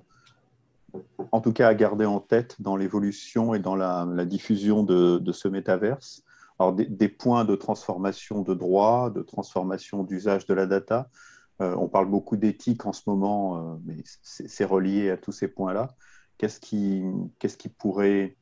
en 1.32 1.42
tout 1.42 1.52
cas 1.52 1.68
à 1.68 1.76
garder 1.76 2.06
en 2.06 2.20
tête 2.20 2.56
dans 2.62 2.78
l'évolution 2.78 3.54
et 3.54 3.60
dans 3.60 3.76
la, 3.76 4.26
diffusion 4.26 4.84
de, 4.84 5.32
ce 5.32 5.48
métaverse? 5.48 6.24
Alors 6.58 6.74
des, 6.74 6.86
des, 6.86 7.10
points 7.10 7.44
de 7.44 7.56
transformation 7.56 8.42
de 8.42 8.54
droit, 8.54 9.10
de 9.10 9.22
transformation 9.22 10.04
d'usage 10.04 10.46
de 10.46 10.54
la 10.54 10.66
data, 10.66 11.10
euh, 11.10 11.35
on 11.60 11.88
parle 11.88 12.10
beaucoup 12.10 12.36
d'éthique 12.36 12.86
en 12.86 12.94
ce 12.94 13.04
moment, 13.08 13.58
euh, 13.58 13.78
mais 13.86 14.04
c'est 14.22 14.66
relié 14.66 15.10
à 15.10 15.18
tous 15.18 15.32
ces 15.32 15.48
points-là. 15.48 15.96
Qu'est-ce 16.38 16.60
qui, 16.60 17.04
qui, 17.40 17.70
pourrait 17.70 18.36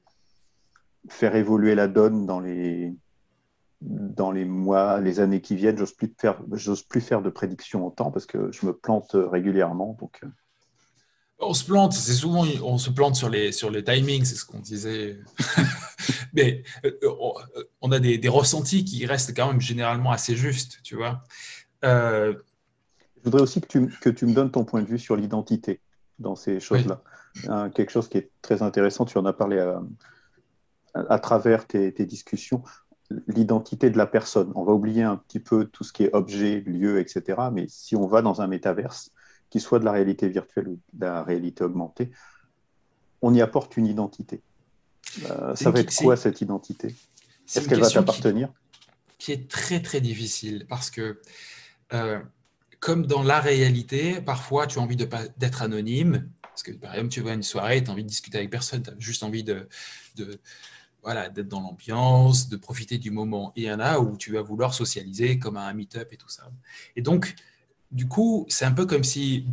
faire 1.09 1.35
évoluer 1.35 1.75
la 1.75 1.87
donne 1.87 2.25
dans 2.25 2.39
les, 2.39 2.91
dans 3.81 4.31
les 4.31 4.45
mois, 4.45 4.99
les 4.99 5.19
années 5.19 5.41
qui 5.41 5.55
viennent? 5.55 5.77
J'ose 5.77 5.93
plus 5.93 6.11
faire, 6.19 6.41
plus 6.89 7.01
faire 7.01 7.21
de 7.21 7.29
prédictions 7.29 7.85
en 7.85 7.91
temps 7.91 8.09
parce 8.09 8.25
que 8.25 8.51
je 8.51 8.65
me 8.65 8.73
plante 8.73 9.11
régulièrement. 9.13 9.95
Donc... 9.99 10.21
Euh. 10.23 10.27
On 11.39 11.53
se 11.53 11.65
plante, 11.65 11.93
c'est 11.93 12.13
souvent, 12.13 12.45
on 12.63 12.77
se 12.77 12.89
plante 12.89 13.15
sur 13.15 13.29
les, 13.29 13.51
sur 13.51 13.69
les 13.69 13.83
timings, 13.83 14.23
c'est 14.23 14.35
ce 14.35 14.45
qu'on 14.45 14.59
disait. 14.59 15.19
Mais 16.33 16.63
on 17.81 17.91
a 17.91 17.99
des, 17.99 18.29
ressentis 18.29 18.85
qui 18.85 19.05
restent 19.05 19.35
quand 19.35 19.47
même 19.47 19.59
généralement 19.59 20.11
assez 20.11 20.35
justes, 20.35 20.79
tu 20.83 20.95
vois. 20.95 21.21
Je 23.23 23.29
voudrais 23.29 23.41
aussi 23.41 23.61
que 23.61 23.67
tu, 23.67 23.87
que 23.87 24.09
tu 24.09 24.25
me 24.25 24.33
donnes 24.33 24.51
ton 24.51 24.65
point 24.65 24.81
de 24.81 24.87
vue 24.87 24.99
sur 24.99 25.15
l'identité 25.15 25.79
dans 26.19 26.35
ces 26.35 26.59
choses-là. 26.59 27.01
Hein, 27.47 27.69
quelque 27.69 27.89
chose 27.89 28.09
qui 28.09 28.17
est 28.17 28.29
très 28.41 28.61
intéressant, 28.61 29.05
tu 29.05 29.17
en 29.17 29.25
as 29.25 29.33
parlé 29.33 29.59
à, 29.59 29.81
à, 30.93 31.19
travers 31.19 31.65
tes, 31.65 31.91
discussions, 31.91 32.63
l'identité 33.27 33.89
de 33.89 33.97
la 33.97 34.05
personne. 34.05 34.51
On 34.55 34.63
va 34.63 34.73
oublier 34.73 35.03
un 35.03 35.15
petit 35.15 35.39
peu 35.39 35.65
tout 35.65 35.83
ce 35.83 35.93
qui 35.93 36.03
est 36.03 36.13
objet, 36.13 36.61
lieu, 36.61 36.99
etc. 36.99 37.43
Mais 37.51 37.65
si 37.69 37.95
on 37.95 38.07
va 38.07 38.21
dans 38.21 38.41
un 38.41 38.47
métaverse, 38.47 39.11
qui 39.49 39.59
soit 39.59 39.79
de 39.79 39.85
la 39.85 39.91
réalité 39.91 40.27
virtuelle 40.27 40.67
ou 40.67 40.79
de 40.93 41.05
la 41.05 41.23
réalité 41.23 41.63
augmentée, 41.63 42.11
on 43.21 43.33
y 43.33 43.41
apporte 43.41 43.77
une 43.77 43.85
identité. 43.85 44.41
Euh, 45.29 45.55
ça 45.55 45.69
va 45.69 45.79
être 45.79 45.95
quoi 45.95 46.17
cette 46.17 46.41
identité? 46.41 46.95
Est-ce 47.47 47.69
qu'elle 47.69 47.79
va 47.79 47.89
t'appartenir? 47.89 48.49
qui, 49.19 49.31
est 49.31 49.49
très 49.49 49.81
très 49.81 50.01
difficile 50.01 50.65
parce 50.67 50.89
que 50.89 51.21
euh, 51.93 52.19
comme 52.83 53.05
dans 53.05 53.23
la 53.23 53.39
réalité, 53.39 54.19
parfois 54.19 54.67
tu 54.67 54.77
as 54.77 54.81
envie 54.81 54.97
d'être 54.97 55.61
anonyme, 55.61 56.29
parce 56.41 56.63
que 56.63 56.71
par 56.73 56.93
exemple 56.93 57.11
tu 57.11 57.21
vas 57.21 57.31
à 57.31 57.33
une 57.33 57.41
soirée, 57.41 57.81
tu 57.81 57.89
as 57.89 57.93
envie 57.93 58.03
de 58.03 58.09
discuter 58.09 58.37
avec 58.37 58.49
personne, 58.49 58.83
tu 58.83 58.89
as 58.89 58.93
juste 58.99 59.23
envie 59.23 59.45
de, 59.45 59.69
voilà, 61.01 61.29
d'être 61.29 61.47
dans 61.47 61.61
l'ambiance, 61.61 62.49
de 62.49 62.57
profiter 62.57 62.97
du 62.97 63.09
moment. 63.09 63.53
Et 63.55 63.61
il 63.61 63.67
y 63.67 63.71
en 63.71 63.79
a 63.79 63.99
où 63.99 64.17
tu 64.17 64.33
vas 64.33 64.41
vouloir 64.41 64.73
socialiser 64.73 65.39
comme 65.39 65.55
à 65.55 65.65
un 65.65 65.73
meet-up 65.73 66.11
et 66.11 66.17
tout 66.17 66.27
ça. 66.27 66.51
Et 66.97 67.01
donc, 67.01 67.35
du 67.91 68.09
coup, 68.09 68.45
c'est 68.49 68.65
un 68.65 68.73
peu 68.73 68.85
comme 68.85 69.05
si 69.05 69.45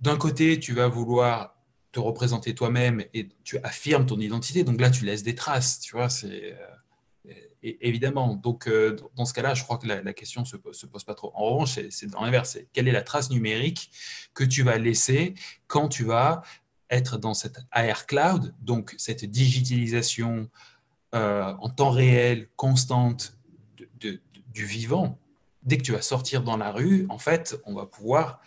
d'un 0.00 0.16
côté, 0.16 0.58
tu 0.58 0.72
vas 0.72 0.88
vouloir 0.88 1.54
te 1.92 2.00
représenter 2.00 2.54
toi-même 2.54 3.04
et 3.12 3.28
tu 3.44 3.58
affirmes 3.58 4.06
ton 4.06 4.18
identité. 4.18 4.64
Donc 4.64 4.80
là, 4.80 4.88
tu 4.88 5.04
laisses 5.04 5.22
des 5.22 5.34
traces, 5.34 5.78
tu 5.80 5.94
vois, 5.94 6.08
c'est... 6.08 6.54
Euh, 6.54 6.71
évidemment. 7.62 8.34
Donc, 8.34 8.66
euh, 8.66 8.96
dans 9.14 9.24
ce 9.24 9.32
cas-là, 9.34 9.54
je 9.54 9.62
crois 9.62 9.78
que 9.78 9.86
la, 9.86 10.12
question 10.12 10.42
ne 10.42 10.46
se, 10.46 10.56
pose 10.86 11.04
pas 11.04 11.14
trop. 11.14 11.32
En 11.34 11.44
revanche, 11.44 11.78
c'est 11.90 12.06
dans 12.06 12.22
l'inverse. 12.22 12.58
Quelle 12.72 12.88
est 12.88 12.92
la 12.92 13.02
trace 13.02 13.30
numérique 13.30 13.90
que 14.34 14.44
tu 14.44 14.62
vas 14.62 14.78
laisser 14.78 15.34
quand 15.66 15.88
tu 15.88 16.04
vas 16.04 16.42
être 16.90 17.18
dans 17.18 17.34
cette 17.34 17.58
AR 17.70 18.06
cloud, 18.06 18.54
donc 18.60 18.94
cette 18.98 19.24
digitalisation 19.24 20.50
euh, 21.14 21.54
en 21.58 21.70
temps 21.70 21.90
réel, 21.90 22.48
constante 22.56 23.38
du 23.98 24.66
vivant 24.66 25.18
Dès 25.62 25.78
que 25.78 25.82
tu 25.82 25.92
vas 25.92 26.02
sortir 26.02 26.42
dans 26.42 26.56
la 26.56 26.72
rue, 26.72 27.06
en 27.08 27.18
fait, 27.18 27.56
on 27.64 27.74
va 27.74 27.86
pouvoir 27.86 28.40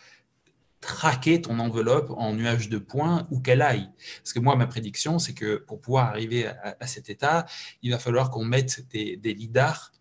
traquer 0.82 1.42
ton 1.42 1.60
enveloppe 1.60 2.12
en 2.12 2.34
nuage 2.34 2.70
de 2.70 2.78
points 2.78 3.28
où 3.32 3.40
qu'elle 3.40 3.62
aille. 3.62 3.90
Parce 4.18 4.34
que 4.34 4.40
moi, 4.40 4.56
ma 4.56 4.68
prédiction, 4.68 5.20
c'est 5.20 5.34
que 5.34 5.56
pour 5.58 5.82
pouvoir 5.82 6.08
arriver 6.08 6.48
à, 6.48 6.88
cet 6.88 7.10
état, 7.10 7.46
il 7.82 7.92
va 7.92 8.00
falloir 8.00 8.30
qu'on 8.30 8.46
mette 8.46 8.88
des, 8.90 9.18
des 9.18 9.34
lidars 9.34 9.92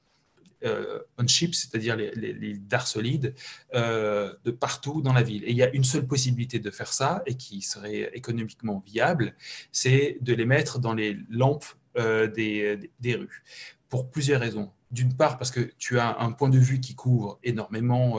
euh, 0.64 1.00
on 1.18 1.26
chip, 1.26 1.54
c'est-à-dire 1.54 1.96
les, 1.96 2.32
lidars 2.32 2.86
solides, 2.86 3.34
euh, 3.74 4.32
de 4.44 4.50
partout 4.50 5.02
dans 5.02 5.12
la 5.12 5.22
ville. 5.22 5.44
Et 5.44 5.50
il 5.50 5.56
y 5.56 5.62
a 5.62 5.70
une 5.74 5.84
seule 5.84 6.06
possibilité 6.06 6.58
de 6.58 6.70
faire 6.70 6.92
ça, 6.92 7.22
et 7.26 7.36
qui 7.36 7.60
serait 7.60 8.10
économiquement 8.14 8.82
viable, 8.86 9.34
c'est 9.72 10.18
de 10.22 10.32
les 10.32 10.46
mettre 10.46 10.78
dans 10.78 10.94
les 10.94 11.18
lampes 11.28 11.66
euh, 11.98 12.28
des, 12.28 12.90
des, 13.00 13.14
rues, 13.14 13.44
pour 13.88 14.10
plusieurs 14.10 14.40
raisons. 14.40 14.72
D'une 14.90 15.14
part, 15.14 15.38
parce 15.38 15.50
que 15.50 15.72
tu 15.78 15.98
as 15.98 16.18
un 16.20 16.32
point 16.32 16.48
de 16.48 16.58
vue 16.58 16.80
qui 16.80 16.94
couvre 16.94 17.38
énormément 17.42 18.18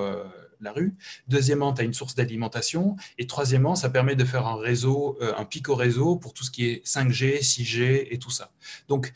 la 0.61 0.71
rue. 0.71 0.95
Deuxièmement, 1.27 1.73
tu 1.73 1.81
as 1.81 1.83
une 1.83 1.93
source 1.93 2.15
d'alimentation. 2.15 2.95
Et 3.17 3.27
troisièmement, 3.27 3.75
ça 3.75 3.89
permet 3.89 4.15
de 4.15 4.25
faire 4.25 4.47
un 4.47 4.57
réseau, 4.57 5.17
euh, 5.21 5.33
un 5.37 5.45
pico 5.45 5.75
réseau 5.75 6.15
pour 6.15 6.33
tout 6.33 6.43
ce 6.43 6.51
qui 6.51 6.67
est 6.67 6.85
5G, 6.85 7.41
6G 7.41 8.07
et 8.09 8.19
tout 8.19 8.31
ça. 8.31 8.51
Donc, 8.87 9.13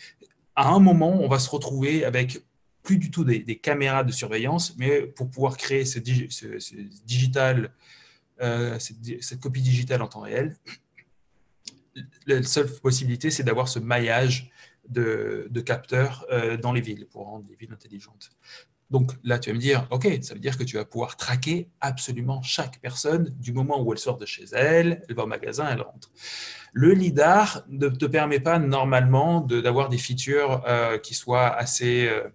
à 0.55 0.69
un 0.69 0.79
moment, 0.79 1.21
on 1.21 1.27
va 1.27 1.39
se 1.39 1.49
retrouver 1.49 2.03
avec 2.03 2.43
plus 2.83 2.97
du 2.97 3.11
tout 3.11 3.23
des, 3.23 3.43
caméras 3.57 4.03
de 4.03 4.11
surveillance, 4.11 4.75
mais 4.77 5.01
pour 5.01 5.29
pouvoir 5.29 5.57
créer 5.57 5.85
ce, 5.85 5.99
digital, 5.99 7.71
euh, 8.41 8.79
cette, 8.79 9.39
copie 9.39 9.61
digitale 9.61 10.01
en 10.01 10.07
temps 10.07 10.21
réel, 10.21 10.55
la 12.25 12.41
seule 12.43 12.67
possibilité, 12.67 13.31
c'est 13.31 13.43
d'avoir 13.43 13.67
ce 13.67 13.79
maillage 13.79 14.49
de, 14.89 15.61
capteurs 15.65 16.25
euh, 16.31 16.57
dans 16.57 16.73
les 16.73 16.81
villes 16.81 17.05
pour 17.05 17.25
rendre 17.25 17.45
les 17.49 17.55
villes 17.55 17.73
intelligentes. 17.73 18.31
Donc 18.89 19.11
là, 19.23 19.37
tu 19.37 19.49
vas 19.49 19.55
me 19.55 19.59
dire, 19.59 19.87
OK, 19.91 20.07
ça 20.21 20.33
veut 20.33 20.39
dire 20.39 20.57
que 20.57 20.63
tu 20.63 20.77
vas 20.77 20.85
pouvoir 20.85 21.15
traquer 21.15 21.69
absolument 21.79 22.41
chaque 22.41 22.79
personne 22.79 23.35
du 23.39 23.53
moment 23.53 23.81
où 23.81 23.93
elle 23.93 23.99
sort 23.99 24.17
de 24.17 24.25
chez 24.25 24.45
elle, 24.53 25.03
elle 25.07 25.15
va 25.15 25.23
au 25.23 25.27
magasin, 25.27 25.67
elle 25.69 25.81
rentre. 25.81 26.11
Le 26.73 26.93
LIDAR 26.93 27.63
ne 27.67 27.87
te 27.87 28.05
permet 28.05 28.39
pas 28.39 28.57
normalement 28.57 29.41
d'avoir 29.41 29.89
des 29.89 29.97
features 29.97 30.63
euh, 30.67 30.97
qui 30.97 31.13
soient 31.13 31.49
assez 31.49 32.07
euh, 32.07 32.29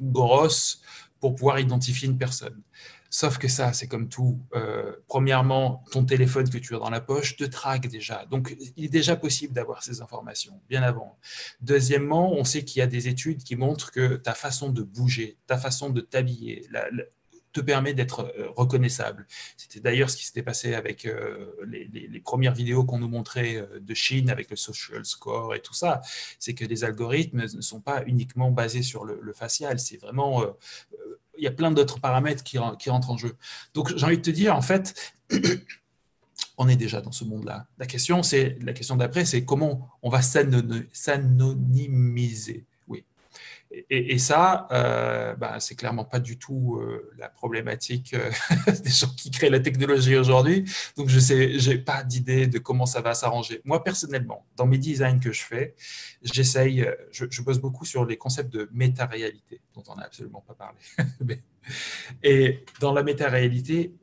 grosses 0.00 0.82
pour 1.18 1.34
pouvoir 1.34 1.58
identifier 1.58 2.08
une 2.08 2.18
personne. 2.18 2.62
Sauf 3.12 3.38
que 3.38 3.48
ça, 3.48 3.72
c'est 3.72 3.88
comme 3.88 4.08
tout. 4.08 4.38
Euh, 4.54 4.94
premièrement, 5.08 5.82
ton 5.90 6.04
téléphone 6.04 6.48
que 6.48 6.58
tu 6.58 6.76
as 6.76 6.78
dans 6.78 6.90
la 6.90 7.00
poche 7.00 7.36
te 7.36 7.42
traque 7.42 7.88
déjà. 7.88 8.24
Donc, 8.26 8.56
il 8.76 8.84
est 8.84 8.88
déjà 8.88 9.16
possible 9.16 9.52
d'avoir 9.52 9.82
ces 9.82 10.00
informations 10.00 10.60
bien 10.68 10.84
avant. 10.84 11.18
Deuxièmement, 11.60 12.32
on 12.32 12.44
sait 12.44 12.64
qu'il 12.64 12.78
y 12.78 12.82
a 12.82 12.86
des 12.86 13.08
études 13.08 13.42
qui 13.42 13.56
montrent 13.56 13.90
que 13.90 14.14
ta 14.14 14.34
façon 14.34 14.70
de 14.70 14.82
bouger, 14.82 15.38
ta 15.48 15.58
façon 15.58 15.90
de 15.90 16.00
t'habiller, 16.00 16.68
te 17.52 17.60
permet 17.60 17.94
d'être 17.94 18.32
euh, 18.38 18.48
reconnaissable. 18.50 19.26
C'était 19.56 19.80
d'ailleurs 19.80 20.08
ce 20.08 20.16
qui 20.16 20.24
s'était 20.24 20.44
passé 20.44 20.74
avec 20.74 21.04
euh, 21.04 21.50
les, 21.66 22.20
premières 22.20 22.54
vidéos 22.54 22.84
qu'on 22.84 23.00
nous 23.00 23.08
montrait 23.08 23.66
de 23.80 23.94
Chine 23.94 24.30
avec 24.30 24.50
le 24.50 24.56
social 24.56 25.04
score 25.04 25.56
et 25.56 25.60
tout 25.60 25.74
ça. 25.74 26.00
C'est 26.38 26.54
que 26.54 26.64
les 26.64 26.84
algorithmes 26.84 27.42
ne 27.42 27.60
sont 27.60 27.80
pas 27.80 28.04
uniquement 28.06 28.52
basés 28.52 28.84
sur 28.84 29.04
le, 29.04 29.18
le 29.20 29.32
facial. 29.32 29.80
C'est 29.80 29.96
vraiment 29.96 30.44
il 31.40 31.44
y 31.44 31.48
a 31.48 31.50
plein 31.50 31.72
d'autres 31.72 32.00
paramètres 32.00 32.44
qui, 32.44 32.58
rentrent 32.58 33.10
en 33.10 33.16
jeu. 33.16 33.34
Donc, 33.72 33.96
j'ai 33.96 34.04
envie 34.04 34.18
de 34.18 34.22
te 34.22 34.30
dire, 34.30 34.54
en 34.54 34.60
fait, 34.60 35.14
on 36.58 36.68
est 36.68 36.76
déjà 36.76 37.00
dans 37.00 37.12
ce 37.12 37.24
monde-là. 37.24 37.66
La 37.78 37.86
question, 37.86 38.22
c'est 38.22 38.58
la 38.60 38.74
question 38.74 38.96
d'après, 38.96 39.24
c'est 39.24 39.42
comment 39.44 39.88
on 40.02 40.10
va 40.10 40.20
s'anonymiser. 40.20 42.66
Et, 43.72 44.18
ça, 44.18 44.66
euh, 44.72 45.36
bah, 45.36 45.60
c'est 45.60 45.76
clairement 45.76 46.04
pas 46.04 46.18
du 46.18 46.38
tout 46.38 46.78
euh, 46.80 47.12
la 47.16 47.28
problématique 47.28 48.14
euh, 48.14 48.30
des 48.84 48.90
gens 48.90 49.14
qui 49.16 49.30
créent 49.30 49.48
la 49.48 49.60
technologie 49.60 50.16
aujourd'hui. 50.16 50.64
Donc, 50.96 51.08
je 51.08 51.20
sais, 51.20 51.56
j'ai 51.56 51.78
pas 51.78 52.02
d'idée 52.02 52.48
de 52.48 52.58
comment 52.58 52.84
ça 52.84 53.00
va 53.00 53.14
s'arranger. 53.14 53.60
Moi, 53.64 53.84
personnellement, 53.84 54.44
dans 54.56 54.66
mes 54.66 54.78
designs 54.78 55.20
que 55.20 55.30
je 55.30 55.42
fais, 55.42 55.76
j'essaye, 56.22 56.82
euh, 56.82 56.96
je, 57.12 57.26
je 57.30 57.42
bosse 57.42 57.60
beaucoup 57.60 57.84
sur 57.84 58.04
les 58.04 58.16
concepts 58.16 58.52
de 58.52 58.68
méta-réalité, 58.72 59.60
dont 59.74 59.84
on 59.86 59.94
n'a 59.94 60.04
absolument 60.06 60.44
pas 60.48 60.54
parlé. 60.54 60.78
et 62.24 62.64
dans 62.80 62.92
la 62.92 63.04
méta-réalité, 63.04 63.94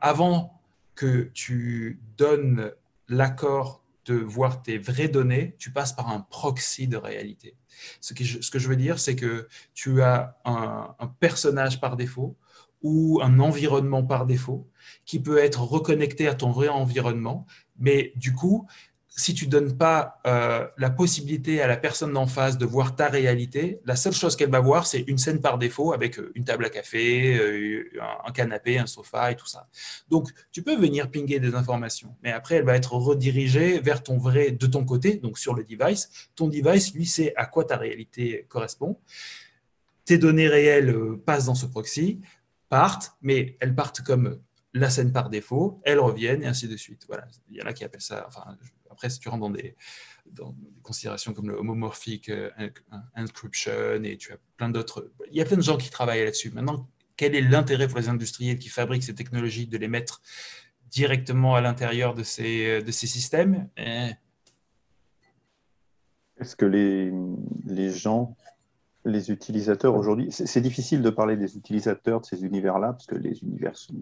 avant 0.00 0.60
que 0.94 1.30
tu 1.32 2.00
donnes 2.16 2.72
l'accord 3.06 3.84
de 4.06 4.14
voir 4.14 4.62
tes 4.62 4.78
vraies 4.78 5.08
données, 5.08 5.54
tu 5.58 5.70
passes 5.70 5.92
par 5.92 6.08
un 6.08 6.20
proxy 6.20 6.88
de 6.88 6.96
réalité. 6.96 7.54
Ce 8.00 8.14
que 8.14 8.24
je, 8.24 8.68
veux 8.68 8.76
dire, 8.76 8.98
c'est 8.98 9.16
que 9.16 9.48
tu 9.74 10.02
as 10.02 10.38
un 10.44 11.14
personnage 11.20 11.80
par 11.80 11.96
défaut 11.96 12.36
ou 12.82 13.20
un 13.22 13.38
environnement 13.40 14.04
par 14.04 14.26
défaut 14.26 14.68
qui 15.04 15.20
peut 15.20 15.38
être 15.38 15.62
reconnecté 15.62 16.28
à 16.28 16.34
ton 16.34 16.50
vrai 16.50 16.68
environnement, 16.68 17.46
mais 17.78 18.12
du 18.16 18.34
coup, 18.34 18.66
si 19.18 19.34
tu 19.34 19.48
donnes 19.48 19.76
pas 19.76 20.20
euh, 20.26 20.64
la 20.78 20.90
possibilité 20.90 21.60
à 21.60 21.66
la 21.66 21.76
personne 21.76 22.12
d'en 22.12 22.28
face 22.28 22.56
de 22.56 22.64
voir 22.64 22.94
ta 22.94 23.08
réalité, 23.08 23.80
la 23.84 23.96
seule 23.96 24.12
chose 24.12 24.36
qu'elle 24.36 24.50
va 24.50 24.60
voir, 24.60 24.86
c'est 24.86 25.00
une 25.00 25.18
scène 25.18 25.40
par 25.40 25.58
défaut 25.58 25.92
avec 25.92 26.20
euh, 26.20 26.30
une 26.36 26.44
table 26.44 26.64
à 26.64 26.70
café, 26.70 27.36
euh, 27.36 27.90
un 28.24 28.30
canapé, 28.30 28.78
un 28.78 28.86
sofa 28.86 29.32
et 29.32 29.36
tout 29.36 29.48
ça. 29.48 29.68
Donc, 30.08 30.30
tu 30.52 30.62
peux 30.62 30.76
venir 30.76 31.10
pinguer 31.10 31.40
des 31.40 31.56
informations, 31.56 32.14
mais 32.22 32.30
après, 32.30 32.56
elle 32.56 32.64
va 32.64 32.76
être 32.76 32.92
redirigée 32.92 33.80
vers 33.80 34.04
ton 34.04 34.18
vrai, 34.18 34.52
de 34.52 34.66
ton 34.68 34.84
côté, 34.84 35.16
donc 35.16 35.36
sur 35.36 35.52
le 35.52 35.64
device. 35.64 36.10
Ton 36.36 36.46
device, 36.46 36.94
lui, 36.94 37.04
sait 37.04 37.34
à 37.34 37.46
quoi 37.46 37.64
ta 37.64 37.76
réalité 37.76 38.46
correspond. 38.48 39.00
Tes 40.04 40.18
données 40.18 40.48
réelles 40.48 40.94
passent 41.26 41.46
dans 41.46 41.56
ce 41.56 41.66
proxy, 41.66 42.20
partent, 42.68 43.14
mais 43.20 43.56
elles 43.58 43.74
partent 43.74 44.02
comme 44.02 44.38
la 44.74 44.90
scène 44.90 45.12
par 45.12 45.28
défaut, 45.28 45.80
elles 45.84 45.98
reviennent 45.98 46.44
et 46.44 46.46
ainsi 46.46 46.68
de 46.68 46.76
suite. 46.76 47.04
Voilà, 47.08 47.26
il 47.50 47.56
y 47.56 47.62
en 47.62 47.66
a 47.66 47.72
qui 47.72 47.84
appellent 47.84 48.00
ça, 48.00 48.28
après, 48.98 49.10
si 49.10 49.20
tu 49.20 49.28
rentres 49.28 49.42
dans 49.42 49.50
des, 49.50 49.76
considérations 50.82 51.32
comme 51.32 51.48
le 51.48 51.56
homomorphic 51.56 52.28
euh, 52.28 52.50
encryption 53.16 54.02
et 54.02 54.16
tu 54.16 54.32
as 54.32 54.38
plein 54.56 54.68
d'autres. 54.68 55.10
Il 55.30 55.36
y 55.36 55.40
a 55.40 55.44
plein 55.44 55.56
de 55.56 55.62
gens 55.62 55.76
qui 55.76 55.88
travaillent 55.88 56.24
là-dessus. 56.24 56.50
Maintenant, 56.50 56.88
quel 57.16 57.34
est 57.36 57.40
l'intérêt 57.40 57.86
pour 57.86 57.98
les 57.98 58.08
industriels 58.08 58.58
qui 58.58 58.68
fabriquent 58.68 59.04
ces 59.04 59.14
technologies 59.14 59.68
de 59.68 59.78
les 59.78 59.88
mettre 59.88 60.20
directement 60.90 61.54
à 61.54 61.60
l'intérieur 61.60 62.14
de 62.14 62.24
ces, 62.24 62.82
de 62.82 62.90
ces 62.90 63.06
systèmes? 63.06 63.68
Eh. 63.76 64.10
Est-ce 66.40 66.56
que 66.56 66.66
les, 66.66 67.12
les 67.64 67.90
gens, 67.90 68.36
les 69.04 69.30
utilisateurs 69.30 69.94
aujourd'hui, 69.94 70.28
c'est 70.30 70.60
difficile 70.60 71.02
de 71.02 71.10
parler 71.10 71.36
des 71.36 71.56
utilisateurs 71.56 72.20
de 72.20 72.26
ces 72.26 72.44
univers-là, 72.44 72.92
parce 72.92 73.06
que 73.06 73.16
les 73.16 73.42
univers 73.42 73.76
sont 73.76 73.94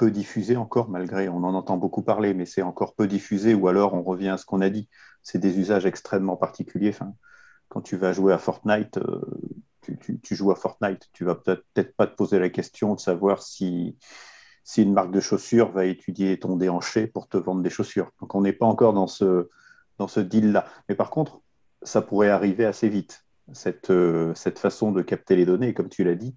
peu 0.00 0.10
diffusé 0.10 0.56
encore, 0.56 0.88
malgré, 0.88 1.28
on 1.28 1.44
en 1.44 1.52
entend 1.52 1.76
beaucoup 1.76 2.00
parler, 2.00 2.32
mais 2.32 2.46
c'est 2.46 2.62
encore 2.62 2.94
peu 2.94 3.06
diffusé, 3.06 3.52
ou 3.52 3.68
alors 3.68 3.92
on 3.92 4.02
revient 4.02 4.30
à 4.30 4.38
ce 4.38 4.46
qu'on 4.46 4.62
a 4.62 4.70
dit. 4.70 4.88
C'est 5.22 5.38
des 5.38 5.58
usages 5.58 5.84
extrêmement 5.84 6.38
particuliers. 6.38 6.94
Quand 7.68 7.82
tu 7.82 7.98
vas 7.98 8.14
jouer 8.14 8.32
à 8.32 8.38
Fortnite, 8.38 8.96
euh, 8.96 9.20
tu, 10.22 10.34
joues 10.34 10.52
à 10.52 10.56
Fortnite, 10.56 11.10
tu 11.12 11.26
vas 11.26 11.34
peut-être 11.34 11.94
pas 11.96 12.06
te 12.06 12.16
poser 12.16 12.38
la 12.38 12.48
question 12.48 12.94
de 12.94 13.00
savoir 13.00 13.42
si, 13.42 13.98
si 14.64 14.82
une 14.82 14.94
marque 14.94 15.10
de 15.10 15.20
chaussures 15.20 15.70
va 15.70 15.84
étudier 15.84 16.38
ton 16.38 16.56
déhanché 16.56 17.06
pour 17.06 17.28
te 17.28 17.36
vendre 17.36 17.60
des 17.60 17.68
chaussures. 17.68 18.10
Donc 18.22 18.34
on 18.34 18.40
n'est 18.40 18.54
pas 18.54 18.64
encore 18.64 18.94
dans 18.94 19.06
ce, 19.06 19.50
dans 19.98 20.08
ce 20.08 20.20
deal-là. 20.20 20.64
Mais 20.88 20.94
par 20.94 21.10
contre, 21.10 21.42
ça 21.82 22.00
pourrait 22.00 22.30
arriver 22.30 22.64
assez 22.64 22.88
vite, 22.88 23.26
cette, 23.52 23.90
euh, 23.90 24.32
cette 24.34 24.58
façon 24.58 24.92
de 24.92 25.02
capter 25.02 25.36
les 25.36 25.44
données, 25.44 25.74
comme 25.74 25.90
tu 25.90 26.04
l'as 26.04 26.14
dit 26.14 26.34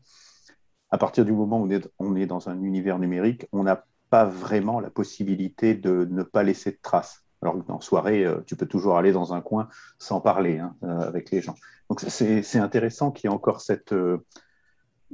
à 0.94 0.98
partir 1.00 1.26
du 1.26 1.32
moment 1.32 1.60
où 1.60 1.68
on 1.98 2.16
est, 2.16 2.28
dans 2.28 2.50
un 2.50 2.62
univers 2.62 3.00
numérique, 3.00 3.48
on 3.52 3.64
n'a 3.64 3.84
pas 4.12 4.26
vraiment 4.26 4.80
la 4.80 4.92
possibilité 4.92 5.74
de 5.74 6.08
ne 6.12 6.22
pas 6.22 6.44
laisser 6.44 6.70
de 6.70 6.78
traces. 6.80 7.24
Alors 7.42 7.56
que 7.56 7.68
dans 7.68 7.82
soirée, 7.82 8.24
euh, 8.24 8.42
tu 8.46 8.56
peux 8.56 8.68
toujours 8.68 8.96
aller 8.96 9.12
dans 9.12 9.34
un 9.34 9.42
coin 9.42 9.70
sans 9.98 10.22
parler 10.22 10.60
hein, 10.60 10.76
euh, 10.84 11.00
avec 11.00 11.32
les 11.32 11.42
gens. 11.42 11.56
Donc 11.90 12.02
c'est 12.02 12.60
intéressant 12.60 13.10
qu'il 13.10 13.28
y 13.28 13.34
ait 13.34 13.36
encore 13.36 13.62
cette, 13.62 13.92
euh, 13.92 14.24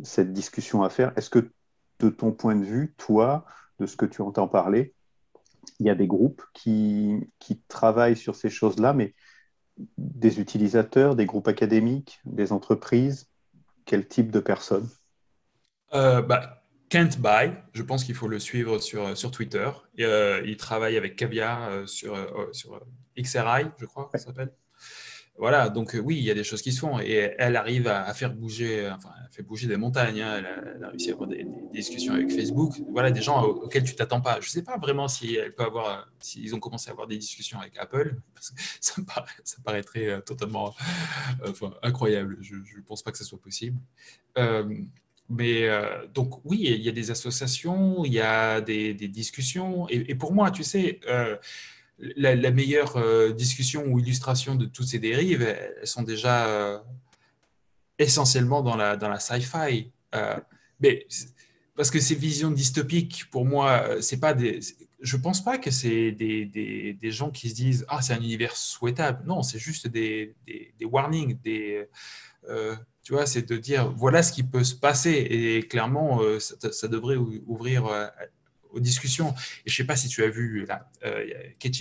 cette 0.04 0.34
discussion 0.34 0.84
à 0.84 0.90
faire. 0.90 1.14
Est-ce 1.18 1.30
que 1.30 1.50
de 2.00 2.10
ton 2.10 2.34
point 2.34 2.58
de 2.58 2.66
vue, 2.66 2.94
toi, 2.98 3.46
de 3.80 3.86
ce 3.86 3.96
que 3.96 4.06
tu 4.06 4.22
entends 4.22 4.50
parler, 4.50 4.94
il 5.80 5.86
y 5.86 5.90
a 5.90 5.96
des 5.96 6.08
groupes 6.08 6.44
qui, 6.54 7.32
qui 7.40 7.62
travaillent 7.70 8.18
sur 8.18 8.36
ces 8.36 8.50
choses-là, 8.50 8.92
mais 8.92 9.16
des 9.98 10.42
utilisateurs, 10.42 11.16
des 11.16 11.26
groupes 11.26 11.48
académiques, 11.48 12.20
des 12.26 12.52
entreprises, 12.52 13.30
quel 13.86 14.10
type 14.10 14.30
de 14.30 14.42
personnes? 14.42 14.90
Euh, 15.94 16.22
bah, 16.22 16.64
Kent 16.90 17.20
Buy, 17.20 17.54
je 17.74 17.84
pense 17.84 18.04
qu'il 18.04 18.16
faut 18.16 18.28
le 18.28 18.40
suivre 18.40 18.80
sur, 18.80 19.18
sur 19.18 19.32
Twitter. 19.32 19.70
Et, 19.98 20.06
euh, 20.06 20.42
il 20.46 20.58
travaille 20.58 20.98
avec 20.98 21.16
Caviar 21.16 21.70
euh, 21.70 21.86
sur, 21.86 22.16
sur 22.52 22.80
XRI, 23.18 23.68
je 23.78 23.86
crois, 23.86 24.10
ça 24.12 24.20
s'appelle. 24.20 24.54
Voilà, 25.38 25.70
donc 25.70 25.98
oui, 26.04 26.18
il 26.18 26.24
y 26.24 26.32
a 26.32 26.34
des 26.34 26.44
choses 26.44 26.62
qui 26.62 26.74
se 26.74 26.82
font 26.82 27.00
et 27.00 27.34
elle 27.38 27.56
arrive 27.56 27.88
à, 27.88 28.14
faire 28.14 28.34
bouger, 28.34 28.90
enfin, 28.94 29.12
elle 29.24 29.34
fait 29.34 29.42
bouger 29.42 29.68
des 29.68 29.78
montagnes. 29.78 30.22
Hein. 30.22 30.44
Elle, 30.76 30.84
a, 30.84 30.90
réussi 30.90 31.12
à 31.12 31.14
avoir 31.14 31.30
des, 31.30 31.48
discussions 31.72 32.14
avec 32.14 32.30
Facebook. 32.30 32.74
Voilà, 32.92 33.10
des 33.10 33.22
gens 33.22 33.42
auxquels 33.46 33.86
tu 33.86 33.96
t'attends 33.96 34.20
pas. 34.20 34.42
Je 34.42 34.48
ne 34.48 34.50
sais 34.50 34.64
pas 34.64 34.78
vraiment 34.78 35.08
si 35.08 35.36
elle 35.36 35.56
peut 35.56 35.64
avoir, 35.64 36.10
s'ils 36.20 36.54
ont 36.56 36.60
commencé 36.60 36.90
à 36.90 36.92
avoir 36.92 37.08
des 37.08 37.18
discussions 37.18 37.58
avec 37.58 37.78
Apple. 37.78 38.18
Parce 38.34 38.50
que 38.50 38.62
ça, 38.82 39.02
ça 39.46 39.58
paraîtrait 39.64 40.22
totalement 40.24 40.76
incroyable. 41.84 42.38
Je 42.42 42.56
ne 42.56 42.84
pense 42.86 43.02
pas 43.02 43.14
que 43.14 43.18
ce 43.18 43.24
soit 43.24 43.40
possible. 43.40 43.80
Mais 45.30 45.68
euh, 45.68 46.08
donc 46.08 46.44
oui, 46.44 46.58
il 46.64 46.82
y 46.82 46.90
a 46.90 46.92
des 46.92 47.12
associations, 47.12 48.04
il 48.04 48.14
y 48.14 48.20
a 48.20 48.62
des, 48.62 48.94
discussions. 48.94 49.88
Et, 49.90 50.16
pour 50.16 50.34
moi, 50.34 50.50
tu 50.50 50.64
sais, 50.64 51.00
euh, 51.08 51.38
la, 52.00 52.52
meilleure 52.52 52.98
euh, 52.98 53.32
discussion 53.32 53.86
ou 53.86 54.00
illustration 54.00 54.56
de 54.56 54.66
toutes 54.66 54.88
ces 54.88 54.98
dérives, 54.98 55.44
elles, 55.44 55.88
sont 55.88 56.02
déjà 56.02 56.84
essentiellement 58.00 58.62
dans 58.64 58.76
la, 58.76 58.98
dans 58.98 59.10
la 59.10 59.20
sci-fi. 59.20 59.92
mais 60.80 61.08
parce 61.76 61.92
que 61.92 62.00
ces 62.00 62.16
visions 62.16 62.52
dystopiques, 62.52 63.30
pour 63.30 63.46
moi, 63.46 64.02
c'est 64.02 64.20
pas. 64.20 64.36
Je 65.02 65.16
pense 65.16 65.42
pas 65.44 65.58
que 65.58 65.72
c'est 65.72 66.12
des, 66.12 66.46
des, 66.46 66.94
des, 66.94 67.12
gens 67.12 67.30
qui 67.32 67.50
se 67.50 67.56
disent 67.56 67.86
ah 67.88 68.02
c'est 68.02 68.14
un 68.14 68.22
univers 68.22 68.56
souhaitable. 68.56 69.26
Non, 69.26 69.44
c'est 69.44 69.60
juste 69.60 69.88
des, 69.88 70.36
warnings, 70.82 71.40
des 71.42 71.88
tu 73.10 73.16
vois, 73.16 73.26
c'est 73.26 73.42
de 73.42 73.58
dire 73.58 73.92
voilà 73.98 74.22
ce 74.22 74.32
qui 74.32 74.44
peut 74.44 74.64
se 74.64 74.76
passer 74.76 75.10
et 75.10 75.68
clairement, 75.68 76.22
euh, 76.22 76.38
ça, 76.40 76.88
devrait 76.88 77.16
ouvrir 77.16 77.88
euh, 77.88 78.06
aux 78.70 78.80
discussions. 78.80 79.34
Et 79.66 79.72
je 79.72 79.76
sais 79.76 79.84
pas 79.84 79.96
si 79.96 80.10
tu 80.10 80.24
as 80.24 80.30
vu 80.30 80.68
là, 80.68 80.88
euh, 81.04 81.26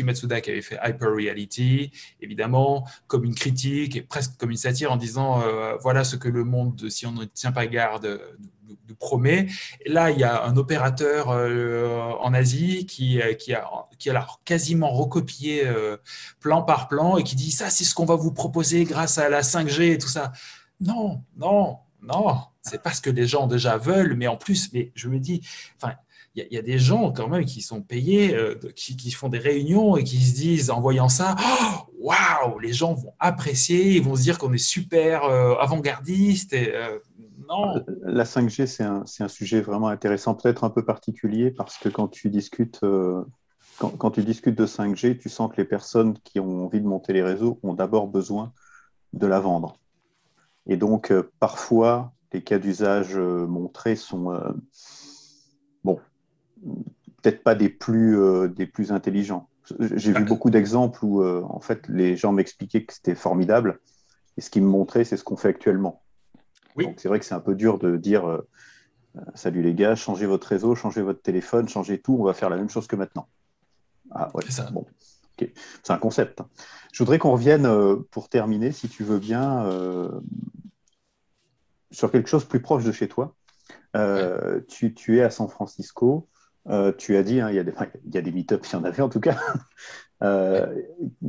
Matsuda 0.04 0.40
qui 0.40 0.50
avait 0.50 0.62
fait 0.62 0.78
Hyper 0.82 1.10
Reality, 1.10 1.92
évidemment, 2.22 2.88
comme 3.08 3.24
une 3.24 3.34
critique 3.34 3.94
et 3.94 4.00
presque 4.00 4.38
comme 4.38 4.52
une 4.52 4.56
satire 4.56 4.90
en 4.90 4.96
disant 4.96 5.42
voilà 5.82 6.02
ce 6.02 6.16
que 6.16 6.30
le 6.30 6.44
monde, 6.44 6.88
si 6.88 7.04
on 7.04 7.12
ne 7.12 7.26
tient 7.26 7.52
pas 7.52 7.66
garde, 7.66 8.18
nous, 8.66 8.94
promet. 8.94 9.48
Et 9.84 9.90
là, 9.90 10.10
il 10.10 10.18
y 10.18 10.24
a 10.24 10.44
un 10.44 10.56
opérateur 10.56 11.28
en 11.28 12.32
Asie 12.32 12.86
qui, 12.86 13.20
qui, 13.38 13.52
a, 13.52 13.68
qui 13.98 14.08
a 14.08 14.26
quasiment 14.46 14.90
recopié 14.90 15.70
plan 16.40 16.62
par 16.62 16.88
plan 16.88 17.18
et 17.18 17.22
qui 17.22 17.36
dit 17.36 17.50
ça, 17.50 17.68
c'est 17.68 17.84
ce 17.84 17.94
qu'on 17.94 18.06
va 18.06 18.16
vous 18.16 18.32
proposer 18.32 18.84
grâce 18.84 19.18
à 19.18 19.28
la 19.28 19.42
5G 19.42 19.92
et 19.92 19.98
tout 19.98 20.08
ça. 20.08 20.32
Non, 20.80 21.22
non, 21.36 21.78
non, 22.02 22.36
c'est 22.62 22.82
pas 22.82 22.92
ce 22.92 23.00
que 23.00 23.10
les 23.10 23.26
gens 23.26 23.46
déjà 23.46 23.76
veulent, 23.76 24.14
mais 24.14 24.28
en 24.28 24.36
plus, 24.36 24.72
mais 24.72 24.92
je 24.94 25.08
me 25.08 25.18
dis, 25.18 25.40
enfin, 25.76 25.94
il 26.34 26.46
y, 26.52 26.58
a 26.58 26.62
des 26.62 26.78
gens 26.78 27.10
quand 27.10 27.28
même 27.28 27.44
qui 27.44 27.62
sont 27.62 27.82
payés, 27.82 28.34
euh, 28.34 28.54
qui, 28.76 29.10
font 29.10 29.28
des 29.28 29.38
réunions 29.38 29.96
et 29.96 30.04
qui 30.04 30.20
se 30.20 30.36
disent 30.36 30.70
en 30.70 30.80
voyant 30.80 31.08
ça, 31.08 31.34
oh, 31.40 31.90
waouh, 31.98 32.58
les 32.60 32.72
gens 32.72 32.94
vont 32.94 33.12
apprécier, 33.18 33.96
ils 33.96 34.02
vont 34.02 34.14
se 34.14 34.22
dire 34.22 34.38
qu'on 34.38 34.52
est 34.52 34.58
super 34.58 35.24
euh, 35.24 35.54
avant-gardiste. 35.56 36.52
Euh, 36.52 37.00
non. 37.48 37.82
La 38.02 38.24
5G, 38.24 38.66
c'est 38.66 38.84
un, 38.84 39.04
un, 39.18 39.28
sujet 39.28 39.60
vraiment 39.60 39.88
intéressant, 39.88 40.34
peut-être 40.34 40.62
un 40.62 40.70
peu 40.70 40.84
particulier, 40.84 41.50
parce 41.50 41.76
que 41.78 41.88
quand 41.88 42.08
tu 42.08 42.30
discutes. 42.30 42.80
Quand, 43.78 43.90
quand, 43.90 44.10
tu 44.10 44.24
discutes 44.24 44.56
de 44.56 44.66
5G, 44.66 45.18
tu 45.18 45.28
sens 45.28 45.52
que 45.52 45.56
les 45.56 45.64
personnes 45.64 46.18
qui 46.24 46.40
ont 46.40 46.64
envie 46.64 46.80
de 46.80 46.86
monter 46.86 47.12
les 47.12 47.22
réseaux 47.22 47.60
ont 47.62 47.74
d'abord 47.74 48.08
besoin 48.08 48.52
de 49.12 49.24
la 49.26 49.38
vendre. 49.38 49.78
Et 50.68 50.76
donc, 50.76 51.10
euh, 51.10 51.30
parfois, 51.40 52.12
les 52.32 52.42
cas 52.42 52.58
d'usage 52.58 53.16
euh, 53.16 53.46
montrés 53.46 53.96
sont, 53.96 54.32
euh, 54.32 54.50
bon, 55.82 55.98
peut-être 57.22 57.42
pas 57.42 57.54
des 57.54 57.70
plus, 57.70 58.18
des 58.50 58.66
plus 58.66 58.92
intelligents. 58.92 59.48
J'ai 59.80 60.12
vu 60.12 60.24
beaucoup 60.24 60.50
d'exemples 60.50 61.04
où, 61.04 61.24
en 61.24 61.60
fait, 61.60 61.86
les 61.88 62.16
gens 62.16 62.32
m'expliquaient 62.32 62.84
que 62.84 62.94
c'était 62.94 63.14
formidable. 63.14 63.80
Et 64.36 64.40
ce 64.40 64.50
qu'ils 64.50 64.62
me 64.62 64.68
montraient, 64.68 65.04
c'est 65.04 65.16
ce 65.16 65.24
qu'on 65.24 65.36
fait 65.36 65.48
actuellement. 65.48 66.02
Oui. 66.76 66.86
Donc, 66.86 67.00
c'est 67.00 67.08
vrai 67.08 67.18
que 67.18 67.24
c'est 67.24 67.34
un 67.34 67.40
peu 67.40 67.54
dur 67.54 67.78
de 67.78 67.96
dire 67.96 68.40
Salut 69.34 69.62
les 69.62 69.74
gars, 69.74 69.94
changez 69.94 70.26
votre 70.26 70.46
réseau, 70.46 70.74
changez 70.74 71.02
votre 71.02 71.20
téléphone, 71.20 71.68
changez 71.68 72.00
tout, 72.00 72.16
on 72.18 72.24
va 72.24 72.34
faire 72.34 72.50
la 72.50 72.56
même 72.56 72.70
chose 72.70 72.86
que 72.86 72.96
maintenant. 72.96 73.28
Ah 74.10 74.30
ouais, 74.34 74.42
c'est 74.46 74.52
ça. 74.52 74.70
Bon. 74.70 74.86
C'est 75.82 75.92
un 75.92 75.98
concept. 75.98 76.40
Hein. 76.40 76.48
Je 76.92 77.02
voudrais 77.02 77.18
qu'on 77.18 77.32
revienne, 77.32 77.68
pour 78.10 78.28
terminer, 78.28 78.72
si 78.72 78.88
tu 78.88 79.04
veux 79.04 79.18
bien, 79.18 79.68
sur 81.90 82.10
quelque 82.10 82.28
chose 82.28 82.44
plus 82.44 82.60
proche 82.60 82.84
de 82.84 82.92
chez 82.92 83.08
toi. 83.08 83.34
Euh, 83.96 84.60
tu, 84.68 85.18
es 85.18 85.22
à 85.22 85.30
San 85.30 85.48
Francisco. 85.48 86.28
Euh, 86.68 86.92
tu 86.92 87.16
as 87.16 87.22
dit, 87.22 87.40
hein, 87.40 87.50
il 87.50 87.56
y 87.56 87.58
a 88.18 88.22
des, 88.22 88.32
meet-ups, 88.32 88.70
il 88.70 88.72
y 88.72 88.76
en 88.76 88.84
avait 88.84 89.02
en 89.02 89.08
tout 89.08 89.20
cas. 89.20 89.36
Euh, 90.24 90.74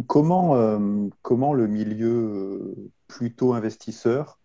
comment, 0.07 0.79
comment 1.21 1.53
le 1.53 1.67
milieu 1.67 2.73
plutôt 3.07 3.53
investisseur 3.53 4.39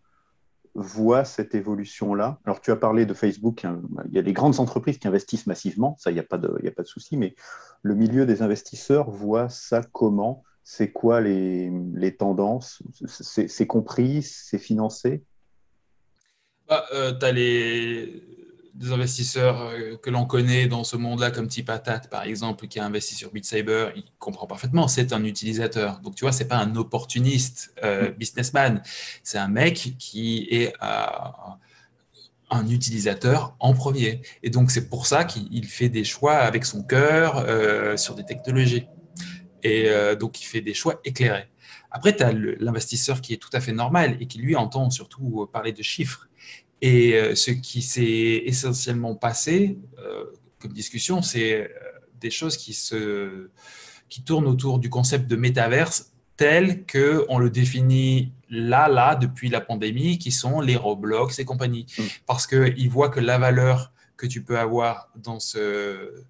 voit 0.75 1.25
cette 1.25 1.55
évolution-là. 1.55 2.39
Alors, 2.45 2.61
tu 2.61 2.71
as 2.71 2.77
parlé 2.77 3.07
de 3.07 3.15
Facebook, 3.15 3.65
hein, 3.65 3.81
il 4.07 4.15
y 4.15 4.19
a 4.19 4.23
des 4.23 4.33
grandes 4.33 4.61
entreprises 4.61 4.99
qui 4.99 5.09
investissent 5.09 5.47
massivement, 5.47 5.97
ça, 5.99 6.11
il 6.11 6.15
n'y 6.15 6.21
a 6.21 6.25
pas 6.25 6.39
de, 6.39 6.49
a 6.67 6.71
pas 6.71 6.83
de 6.83 6.89
souci, 6.89 7.17
mais 7.17 7.35
le 7.83 7.95
milieu 7.95 8.27
des 8.27 8.43
investisseurs 8.43 9.11
voit 9.11 9.49
ça 9.49 9.83
comment? 9.83 10.43
C'est 10.63 10.93
quoi 10.93 11.21
les, 11.21 11.71
les 11.95 12.17
tendances? 12.17 12.83
C'est 13.07 13.67
compris? 13.67 14.23
C'est 14.23 14.59
financé? 14.59 15.23
Bah, 16.67 16.87
euh, 16.95 17.13
Tu 17.13 17.27
as 17.27 17.33
les 17.33 18.44
des 18.75 18.93
investisseurs 18.93 19.61
euh, 19.63 19.97
que 19.97 20.11
l'on 20.11 20.27
connaît 20.27 20.67
dans 20.67 20.85
ce 20.85 20.97
monde-là, 20.97 21.31
comme 21.31 21.47
Tipatat, 21.47 22.01
par 22.11 22.25
exemple, 22.25 22.67
qui 22.67 22.81
a 22.81 22.85
investi 22.85 23.15
sur 23.15 23.31
Beat 23.31 23.45
Saber, 23.45 23.91
il 23.95 24.05
comprend 24.19 24.47
parfaitement, 24.47 24.89
c'est 24.89 25.13
un 25.13 25.25
utilisateur. 25.25 26.01
Donc, 26.01 26.17
tu 26.17 26.25
vois, 26.25 26.33
c'est 26.33 26.49
pas 26.49 26.57
un 26.57 26.75
opportuniste 26.75 27.73
euh, 27.85 28.11
mm. 28.11 28.15
businessman, 28.15 28.83
c'est 29.23 29.39
un 29.39 29.49
mec 29.49 29.95
qui 29.99 30.49
est 30.51 30.75
euh, 30.83 31.07
un 32.51 32.69
utilisateur 32.69 33.57
en 33.61 33.75
premier. 33.75 34.23
Et 34.43 34.51
donc, 34.51 34.71
c'est 34.71 34.89
pour 34.89 35.07
ça 35.07 35.25
qu'il 35.25 35.67
fait 35.67 35.89
des 35.89 36.05
choix 36.05 36.35
avec 36.35 36.65
son 36.65 36.83
cœur 36.83 37.47
sur 37.99 38.15
des 38.15 38.25
technologies. 38.25 38.87
Et 39.63 39.89
donc, 40.21 40.41
il 40.41 40.45
fait 40.45 40.61
des 40.61 40.75
choix 40.75 41.01
éclairés. 41.05 41.49
Après, 41.91 42.15
tu 42.15 42.23
as 42.23 42.33
l'investisseur 42.33 43.21
qui 43.21 43.33
est 43.33 43.39
tout 43.39 43.49
à 43.55 43.61
fait 43.61 43.73
normal 43.73 44.19
et 44.21 44.27
qui, 44.27 44.39
lui, 44.39 44.55
entend 44.55 44.91
surtout 44.91 45.49
parler 45.53 45.73
de 45.73 45.83
chiffres 45.83 46.29
et 46.81 47.15
euh, 47.15 47.35
ce 47.35 47.51
qui 47.51 47.83
s'est 47.83 48.43
essentiellement 48.45 49.15
passé 49.15 49.79
euh, 49.99 50.25
comme 50.59 50.73
discussion, 50.73 51.23
c'est 51.23 51.63
euh, 51.63 51.69
des 52.21 52.31
choses 52.31 52.57
qui, 52.57 52.75
se, 52.75 53.51
qui 54.09 54.23
tournent 54.23 54.47
autour 54.47 54.79
du 54.79 54.91
concept 54.91 55.27
de 55.27 55.37
métaverse 55.37 56.13
tel 56.37 56.85
qu'on 56.87 57.39
le 57.39 57.49
définit 57.51 58.33
là, 58.51 58.89
là, 58.89 59.15
depuis 59.15 59.49
la 59.49 59.61
pandémie, 59.61 60.19
qui 60.19 60.33
sont 60.33 60.61
les 60.61 60.77
Roblox 60.77 61.39
et 61.39 61.45
compagnie. 61.45 61.87
Mm. 61.97 62.03
Parce 62.27 62.47
qu'ils 62.47 62.91
voient 62.91 63.11
que 63.11 63.21
la 63.21 63.39
valeur 63.39 63.93
que 64.17 64.27
tu 64.27 64.43
peux 64.43 64.59
avoir 64.59 65.11
dans, 65.17 65.39
ce, 65.39 66.25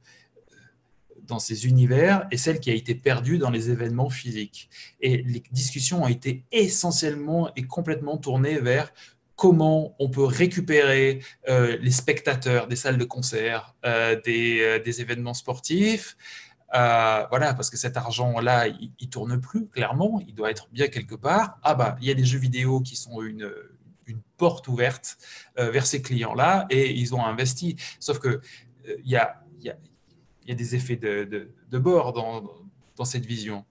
dans 1.27 1.39
ces 1.39 1.67
univers 1.67 2.27
est 2.31 2.37
celle 2.37 2.61
qui 2.61 2.71
a 2.71 2.75
été 2.75 2.95
perdue 2.95 3.39
dans 3.39 3.51
les 3.51 3.71
événements 3.71 4.11
physiques. 4.11 4.69
Et 5.01 5.23
les 5.23 5.43
discussions 5.53 6.03
ont 6.03 6.09
été 6.09 6.45
essentiellement 6.53 7.51
et 7.57 7.63
complètement 7.63 8.19
tournées 8.19 8.59
vers 8.59 8.93
comment 9.37 9.95
on 9.99 10.09
peut 10.09 10.25
récupérer 10.25 11.21
euh, 11.49 11.77
les 11.81 11.91
spectateurs 11.91 12.67
des 12.67 12.77
salles 12.77 12.99
de 12.99 13.05
concert, 13.05 13.75
euh, 13.85 14.17
euh, 14.27 14.79
des, 14.79 15.01
événements 15.01 15.35
sportifs. 15.35 16.17
voilà, 16.73 17.55
parce 17.55 17.71
que 17.71 17.77
cet 17.77 17.97
argent-là, 17.97 18.69
il, 18.69 18.93
ne 19.01 19.07
tourne 19.07 19.41
plus, 19.41 19.67
clairement, 19.69 20.23
il 20.27 20.35
doit 20.35 20.51
être 20.51 20.69
bien 20.73 20.89
quelque 20.89 21.15
part. 21.15 21.59
Ah 21.63 21.75
bah, 21.75 21.97
il 22.01 22.09
y 22.09 22.11
a 22.11 22.15
des 22.15 22.25
jeux 22.25 22.39
vidéo 22.39 22.81
qui 22.81 22.97
sont 22.97 23.23
une, 23.23 23.51
porte 24.37 24.67
ouverte 24.67 25.17
vers 25.57 25.87
ces 25.87 26.03
clients-là 26.03 26.67
et 26.69 26.91
ils 26.91 27.15
ont 27.15 27.25
investi. 27.25 27.77
Sauf 28.01 28.19
que 28.19 28.41
il 28.85 29.11
y 29.11 29.17
a, 29.17 29.41
des 30.47 30.75
effets 30.75 30.97
de, 30.97 31.79
bord 31.79 32.13
dans 32.13 33.05
cette 33.05 33.25
vision. 33.25 33.65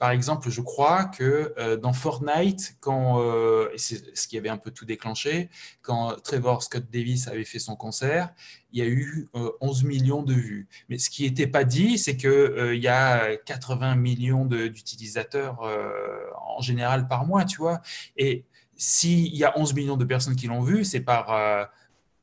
Par 0.00 0.12
exemple, 0.12 0.48
je 0.48 0.62
crois 0.62 1.04
que 1.04 1.52
euh, 1.58 1.76
dans 1.76 1.92
Fortnite, 1.92 2.78
quand, 2.80 3.20
euh, 3.20 3.68
c'est 3.76 4.16
ce 4.16 4.26
qui 4.26 4.38
avait 4.38 4.48
un 4.48 4.56
peu 4.56 4.70
tout 4.70 4.86
déclenché, 4.86 5.50
quand 5.82 6.16
Trevor 6.24 6.62
Scott 6.62 6.84
Davis 6.90 7.28
avait 7.28 7.44
fait 7.44 7.58
son 7.58 7.76
concert, 7.76 8.32
il 8.72 8.78
y 8.78 8.82
a 8.82 8.86
eu 8.86 9.28
11 9.60 9.84
euh, 9.84 9.86
millions 9.86 10.22
de 10.22 10.32
vues. 10.32 10.68
Mais 10.88 10.96
ce 10.96 11.10
qui 11.10 11.24
n'était 11.24 11.46
pas 11.46 11.64
dit, 11.64 11.98
c'est 11.98 12.16
qu'il 12.16 12.72
il 12.72 12.82
y 12.82 12.88
a 12.88 13.36
80 13.44 13.96
millions 13.96 14.46
d'utilisateurs 14.46 15.60
en 15.60 16.62
général 16.62 17.06
par 17.06 17.26
mois, 17.26 17.44
tu 17.44 17.58
vois. 17.58 17.82
Et 18.16 18.46
s'il 18.76 19.36
y 19.36 19.44
a 19.44 19.52
11 19.58 19.74
millions 19.74 19.98
de 19.98 20.06
personnes 20.06 20.34
qui 20.34 20.46
l'ont 20.46 20.62
vu, 20.62 20.82
c'est 20.82 21.04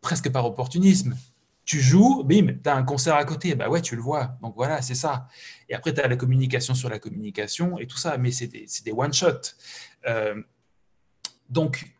presque 0.01 0.31
par 0.31 0.45
opportunisme 0.47 1.15
tu 1.67 1.81
joues, 1.81 2.23
bim, 2.23 2.47
tu 2.63 2.69
as 2.69 2.75
un 2.75 2.83
concert 2.83 3.15
à 3.15 3.25
côté, 3.25 3.53
bah 3.53 3.67
ouais, 3.67 3.81
tu 3.81 3.97
le 3.97 4.01
vois. 4.01 4.37
Donc 4.41 4.55
voilà, 4.55 4.81
c'est 4.81 4.95
ça. 4.95 5.27
Et 5.67 5.75
après, 5.75 5.93
tu 5.93 5.99
as 5.99 6.07
la 6.07 6.15
communication 6.15 6.73
sur 6.73 6.89
la 6.89 6.97
communication 6.97 7.77
et 7.77 7.85
tout 7.85 7.97
ça, 7.97 8.17
mais 8.17 8.31
c'est 8.31 8.47
des, 8.47 8.65
des 8.85 8.91
one-shot. 8.93 9.41
Euh, 10.07 10.41
donc, 11.49 11.93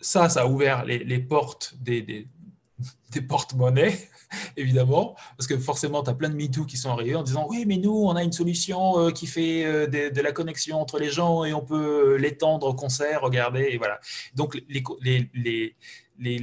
ça, 0.00 0.28
ça 0.28 0.42
a 0.42 0.46
ouvert 0.46 0.84
les, 0.84 1.18
portes 1.18 1.74
des, 1.80 2.02
des, 2.02 2.28
des 3.10 3.22
porte-monnaies, 3.22 3.98
évidemment, 4.58 5.16
parce 5.38 5.46
que 5.46 5.56
forcément, 5.56 6.02
tu 6.02 6.10
as 6.10 6.14
plein 6.14 6.28
de 6.28 6.36
MeToo 6.36 6.66
qui 6.66 6.76
sont 6.76 6.90
arrivés 6.90 7.16
en 7.16 7.22
disant 7.22 7.46
Oui, 7.48 7.64
mais 7.66 7.78
nous, 7.78 7.96
on 7.96 8.16
a 8.16 8.22
une 8.22 8.32
solution 8.32 8.98
euh, 8.98 9.12
qui 9.12 9.26
fait 9.26 9.64
euh, 9.64 9.86
de, 9.86 10.20
la 10.20 10.32
connexion 10.32 10.78
entre 10.78 10.98
les 10.98 11.08
gens 11.08 11.42
et 11.42 11.54
on 11.54 11.62
peut 11.62 12.16
l'étendre 12.16 12.66
au 12.66 12.74
concert, 12.74 13.22
regarder, 13.22 13.68
et 13.70 13.78
voilà. 13.78 13.98
Donc, 14.34 14.62
les, 14.68 15.74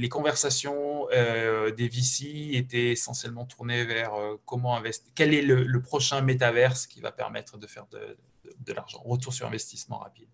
conversations 0.08 1.06
euh, 1.12 1.70
des 1.72 1.88
VC 1.88 2.50
étaient 2.52 2.92
essentiellement 2.92 3.44
tournées 3.44 3.84
vers 3.84 4.14
euh, 4.14 4.36
comment 4.44 4.80
quel 5.14 5.34
est 5.34 5.42
le, 5.42 5.80
prochain 5.80 6.20
métaverse 6.20 6.86
qui 6.86 7.00
va 7.00 7.12
permettre 7.12 7.58
de 7.58 7.66
faire 7.66 7.86
de, 7.90 8.72
l'argent, 8.72 9.00
retour 9.04 9.32
sur 9.32 9.46
investissement 9.46 9.98
rapide. 9.98 10.28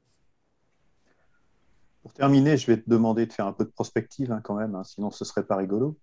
Pour 2.03 2.13
terminer, 2.13 2.57
je 2.57 2.67
vais 2.67 2.79
te 2.79 2.89
demander 2.89 3.27
de 3.27 3.33
faire 3.33 3.47
un 3.47 3.53
peu 3.53 3.65
de 3.65 3.71
prospective 3.71 4.33
hein, 4.33 4.41
quand 4.43 4.55
même, 4.55 4.75
hein, 4.75 4.85
sinon 4.85 5.11
ce 5.11 5.25
serait 5.25 5.45
pas 5.45 5.57
rigolo. 5.57 5.99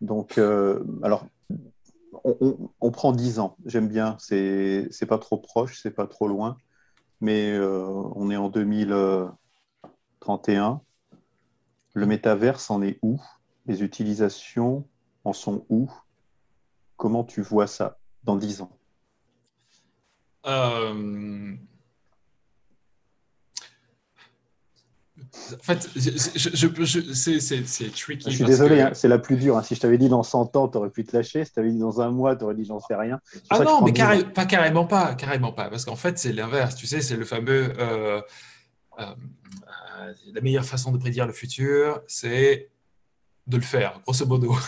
Donc, 0.00 0.38
euh, 0.38 0.82
alors, 1.02 1.26
on, 2.24 2.90
prend 2.90 3.12
10 3.12 3.40
ans, 3.40 3.56
j'aime 3.64 3.88
bien, 3.88 4.16
c'est 4.18 4.88
pas 5.08 5.18
trop 5.18 5.38
proche, 5.38 5.80
c'est 5.82 5.90
pas 5.90 6.06
trop 6.06 6.28
loin, 6.28 6.56
mais 7.20 7.58
on 7.58 8.30
est 8.30 8.36
en 8.36 8.48
2031 8.48 10.80
le 11.94 12.06
métaverse 12.06 12.70
en 12.70 12.82
est 12.82 12.98
où? 13.02 13.20
Les 13.66 13.82
utilisations 13.82 14.86
en 15.24 15.32
sont 15.32 15.64
où? 15.70 15.90
Comment 16.96 17.24
tu 17.24 17.40
vois 17.40 17.66
ça 17.66 17.98
dans 18.24 18.36
10 18.36 18.60
ans? 18.60 18.70
Euh, 20.46 21.56
En 25.52 25.62
fait, 25.62 25.88
c'est 25.94 27.92
tricky. 27.92 28.30
Je 28.30 28.34
suis 28.34 28.44
désolé, 28.44 28.80
hein, 28.80 28.90
c'est 28.94 29.08
la 29.08 29.18
plus 29.18 29.36
dure. 29.36 29.56
Hein. 29.56 29.62
Si 29.62 29.74
je 29.74 29.80
t'avais 29.80 29.98
dit 29.98 30.08
dans 30.08 30.22
100 30.22 30.56
ans, 30.56 30.68
tu 30.68 30.78
aurais 30.78 30.90
pu 30.90 31.04
te 31.04 31.16
lâcher. 31.16 31.44
Si 31.44 31.50
tu 31.50 31.54
t'avais 31.56 31.70
dit 31.70 31.78
dans 31.78 32.00
un 32.00 32.10
mois, 32.10 32.36
tu 32.36 32.44
aurais 32.44 32.54
dit 32.54 32.64
j'en 32.64 32.80
sais 32.80 32.94
rien. 32.94 33.20
Ah 33.50 33.58
non, 33.60 33.82
mais 33.82 33.92
pas 33.92 34.46
carrément 34.46 34.86
pas, 34.86 35.14
carrément 35.14 35.52
pas. 35.52 35.68
Parce 35.68 35.84
qu'en 35.84 35.96
fait, 35.96 36.18
c'est 36.18 36.32
l'inverse. 36.32 36.76
Tu 36.76 36.86
sais, 36.86 37.00
c'est 37.00 37.16
le 37.16 37.24
fameux. 37.24 37.72
Euh, 37.78 38.20
la 38.96 40.40
meilleure 40.40 40.64
façon 40.64 40.92
de 40.92 40.98
prédire 40.98 41.26
le 41.26 41.32
futur, 41.32 42.02
c'est 42.06 42.70
de 43.46 43.56
le 43.56 43.62
faire, 43.62 44.00
grosso 44.04 44.26
modo. 44.26 44.56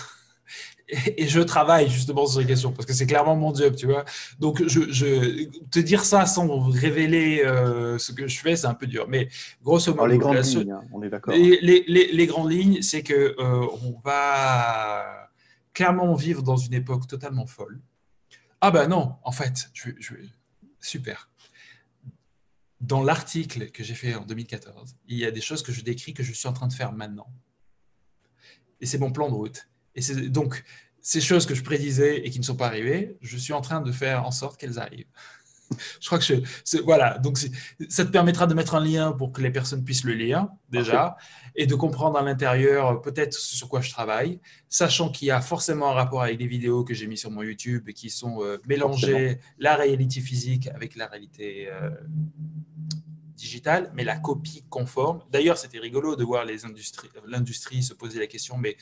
Et, 0.88 1.26
je 1.26 1.40
travaille 1.40 1.90
justement 1.90 2.26
sur 2.26 2.40
ces 2.40 2.46
questions 2.46 2.70
parce 2.70 2.86
que 2.86 2.92
c'est 2.92 3.06
clairement 3.06 3.34
mon 3.34 3.52
job, 3.52 3.74
tu 3.74 3.86
vois. 3.86 4.04
Donc, 4.38 4.64
je, 4.68 5.48
te 5.68 5.80
dire 5.80 6.04
ça 6.04 6.26
sans 6.26 6.60
révéler 6.68 7.42
euh, 7.44 7.98
ce 7.98 8.12
que 8.12 8.28
je 8.28 8.38
fais, 8.38 8.54
c'est 8.54 8.68
un 8.68 8.74
peu 8.74 8.86
dur. 8.86 9.06
Mais 9.08 9.28
grosso 9.64 9.92
modo, 9.92 10.06
les 10.06 10.18
grandes 10.18 10.44
lignes, 10.44 10.70
hein, 10.70 10.82
on 10.92 11.02
est 11.02 11.08
d'accord. 11.08 11.34
Les, 11.34 12.26
grandes 12.28 12.52
lignes, 12.52 12.82
c'est 12.82 13.02
que 13.02 13.34
euh, 13.36 13.66
on 13.82 13.98
va 14.04 15.28
clairement 15.72 16.14
vivre 16.14 16.42
dans 16.42 16.56
une 16.56 16.74
époque 16.74 17.08
totalement 17.08 17.46
folle. 17.46 17.80
Ah 18.60 18.70
ben 18.70 18.86
non, 18.86 19.16
en 19.24 19.32
fait, 19.32 19.70
je, 19.74 19.90
je 19.98 20.14
super 20.80 21.28
dans 22.80 23.02
l'article 23.02 23.70
que 23.70 23.82
j'ai 23.82 23.94
fait 23.94 24.14
en 24.14 24.24
2014, 24.24 24.96
il 25.08 25.18
y 25.18 25.24
a 25.24 25.30
des 25.30 25.40
choses 25.40 25.62
que 25.62 25.72
je 25.72 25.80
décris 25.80 26.14
que 26.14 26.22
je 26.22 26.32
suis 26.32 26.48
en 26.48 26.52
train 26.52 26.68
de 26.68 26.72
faire 26.72 26.92
maintenant. 26.92 27.32
Et 28.80 28.86
c'est 28.86 28.98
mon 28.98 29.12
plan 29.12 29.28
de 29.28 29.34
route. 29.34 29.68
Et 29.94 30.02
c'est 30.02 30.28
donc 30.28 30.62
ces 31.00 31.20
choses 31.20 31.46
que 31.46 31.54
je 31.54 31.62
prédisais 31.62 32.26
et 32.26 32.30
qui 32.30 32.38
ne 32.38 32.44
sont 32.44 32.56
pas 32.56 32.66
arrivées, 32.66 33.16
je 33.22 33.36
suis 33.36 33.52
en 33.52 33.60
train 33.60 33.80
de 33.80 33.92
faire 33.92 34.26
en 34.26 34.30
sorte 34.30 34.58
qu'elles 34.58 34.78
arrivent. 34.78 35.06
je 36.00 36.06
crois 36.06 36.18
que 36.18 36.24
je, 36.24 36.78
voilà, 36.82 37.18
donc 37.18 37.38
ça 37.88 38.04
te 38.04 38.10
permettra 38.10 38.46
de 38.46 38.54
mettre 38.54 38.74
un 38.74 38.84
lien 38.84 39.12
pour 39.12 39.32
que 39.32 39.40
les 39.40 39.50
personnes 39.50 39.84
puissent 39.84 40.04
le 40.04 40.12
lire 40.12 40.48
déjà 40.68 41.16
et 41.54 41.66
de 41.66 41.74
comprendre 41.74 42.18
à 42.18 42.22
l'intérieur 42.22 43.00
peut-être 43.00 43.34
sur 43.34 43.68
quoi 43.68 43.80
je 43.80 43.90
travaille, 43.90 44.40
sachant 44.68 45.10
qu'il 45.10 45.28
y 45.28 45.30
a 45.30 45.40
forcément 45.40 45.90
un 45.90 45.94
rapport 45.94 46.22
avec 46.22 46.38
les 46.38 46.46
vidéos 46.46 46.84
que 46.84 46.94
j'ai 46.94 47.06
mis 47.06 47.16
sur 47.16 47.30
mon 47.30 47.42
YouTube 47.42 47.88
et 47.88 47.94
qui 47.94 48.10
sont 48.10 48.42
euh, 48.42 48.58
mélangées 48.66 49.40
la 49.58 49.76
réalité 49.76 50.20
physique 50.20 50.68
avec 50.68 50.96
la 50.96 51.06
réalité 51.06 51.68
euh, 51.70 51.90
mais 53.94 54.04
la 54.04 54.16
copie 54.16 54.64
conforme. 54.68 55.22
D'ailleurs, 55.30 55.58
c'était 55.58 55.78
rigolo 55.78 56.16
de 56.16 56.24
voir 56.24 56.44
l'industrie 56.44 57.82
se 57.82 57.94
poser 57.94 58.18
la 58.18 58.26
question, 58.26 58.56
mais 58.56 58.76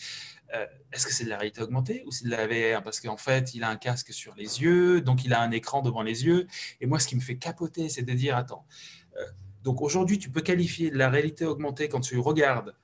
euh, 0.55 0.67
est-ce 0.93 1.07
que 1.07 1.13
c'est 1.13 1.25
de 1.25 1.31
la 1.31 1.37
réalité 1.37 1.63
augmentée 1.63 2.03
ou 2.07 2.13
c'est 2.13 2.25
de 2.25 2.31
la 2.31 2.47
VR 2.47 2.83
Parce 2.83 3.01
qu'en 3.01 3.17
fait, 3.17 3.55
il 3.55 3.65
a 3.65 3.69
un 3.69 3.77
casque 3.77 4.13
sur 4.13 4.35
les 4.35 4.63
yeux, 4.63 5.01
donc 5.01 5.25
il 5.25 5.33
a 5.33 5.41
un 5.41 5.51
écran 5.51 5.83
devant 5.83 6.03
les 6.03 6.25
yeux. 6.25 6.47
Et 6.81 6.87
moi, 6.87 6.99
ce 6.99 7.09
qui 7.09 7.17
me 7.17 7.21
fait 7.21 7.37
capoter, 7.37 7.89
c'est 7.89 8.03
de 8.03 8.13
dire, 8.13 8.37
attends, 8.37 8.67
euh, 9.17 9.25
donc 9.63 9.81
aujourd'hui, 9.81 10.19
tu 10.19 10.31
peux 10.31 10.43
qualifier 10.43 10.91
de 10.91 10.99
la 10.99 11.09
réalité 11.09 11.45
augmentée 11.45 11.89
quand 11.89 12.01
tu 12.01 12.19
regardes 12.19 12.75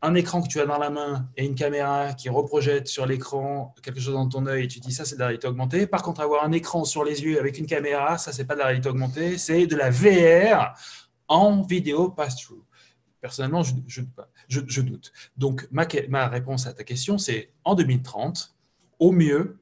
un 0.00 0.14
écran 0.14 0.42
que 0.42 0.48
tu 0.48 0.60
as 0.60 0.66
dans 0.66 0.78
la 0.78 0.90
main 0.90 1.28
et 1.36 1.44
une 1.44 1.56
caméra 1.56 2.14
qui 2.14 2.28
reprojette 2.28 2.86
sur 2.86 3.04
l'écran 3.04 3.74
quelque 3.82 4.00
chose 4.00 4.14
dans 4.14 4.28
ton 4.28 4.46
œil 4.46 4.64
et 4.64 4.68
tu 4.68 4.78
dis 4.78 4.92
ça 4.92 5.04
c'est 5.04 5.16
de 5.16 5.20
la 5.20 5.26
réalité 5.26 5.48
augmentée. 5.48 5.86
Par 5.86 6.02
contre, 6.02 6.20
avoir 6.20 6.44
un 6.44 6.52
écran 6.52 6.84
sur 6.84 7.02
les 7.02 7.24
yeux 7.24 7.40
avec 7.40 7.58
une 7.58 7.66
caméra, 7.66 8.16
ça 8.16 8.32
c'est 8.32 8.44
pas 8.44 8.54
de 8.54 8.60
la 8.60 8.66
réalité 8.66 8.88
augmentée, 8.88 9.38
c'est 9.38 9.66
de 9.66 9.74
la 9.74 9.90
VR 9.90 10.74
en 11.28 11.62
vidéo 11.62 12.10
pass-through. 12.10 12.64
Personnellement, 13.20 13.62
je, 13.62 14.80
doute. 14.80 15.12
Donc, 15.36 15.68
ma, 15.70 16.28
réponse 16.28 16.66
à 16.66 16.72
ta 16.72 16.84
question, 16.84 17.18
c'est 17.18 17.52
en 17.64 17.74
2030, 17.74 18.56
au 19.00 19.12
mieux, 19.12 19.58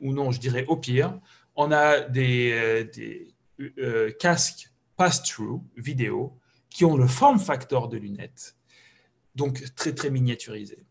ou 0.00 0.12
non, 0.12 0.30
je 0.30 0.40
dirais 0.40 0.64
au 0.68 0.76
pire, 0.76 1.18
on 1.56 1.72
a 1.72 2.00
des, 2.00 2.52
euh, 2.52 3.70
euh, 3.78 4.12
casques 4.12 4.70
pass-through 4.96 5.60
vidéo 5.76 6.38
qui 6.70 6.84
ont 6.84 6.96
le 6.96 7.06
form 7.06 7.38
factor 7.38 7.88
de 7.88 7.96
lunettes, 7.96 8.56
donc 9.34 9.74
très 9.74 9.94
très 9.94 10.10
miniaturisés, 10.10 10.86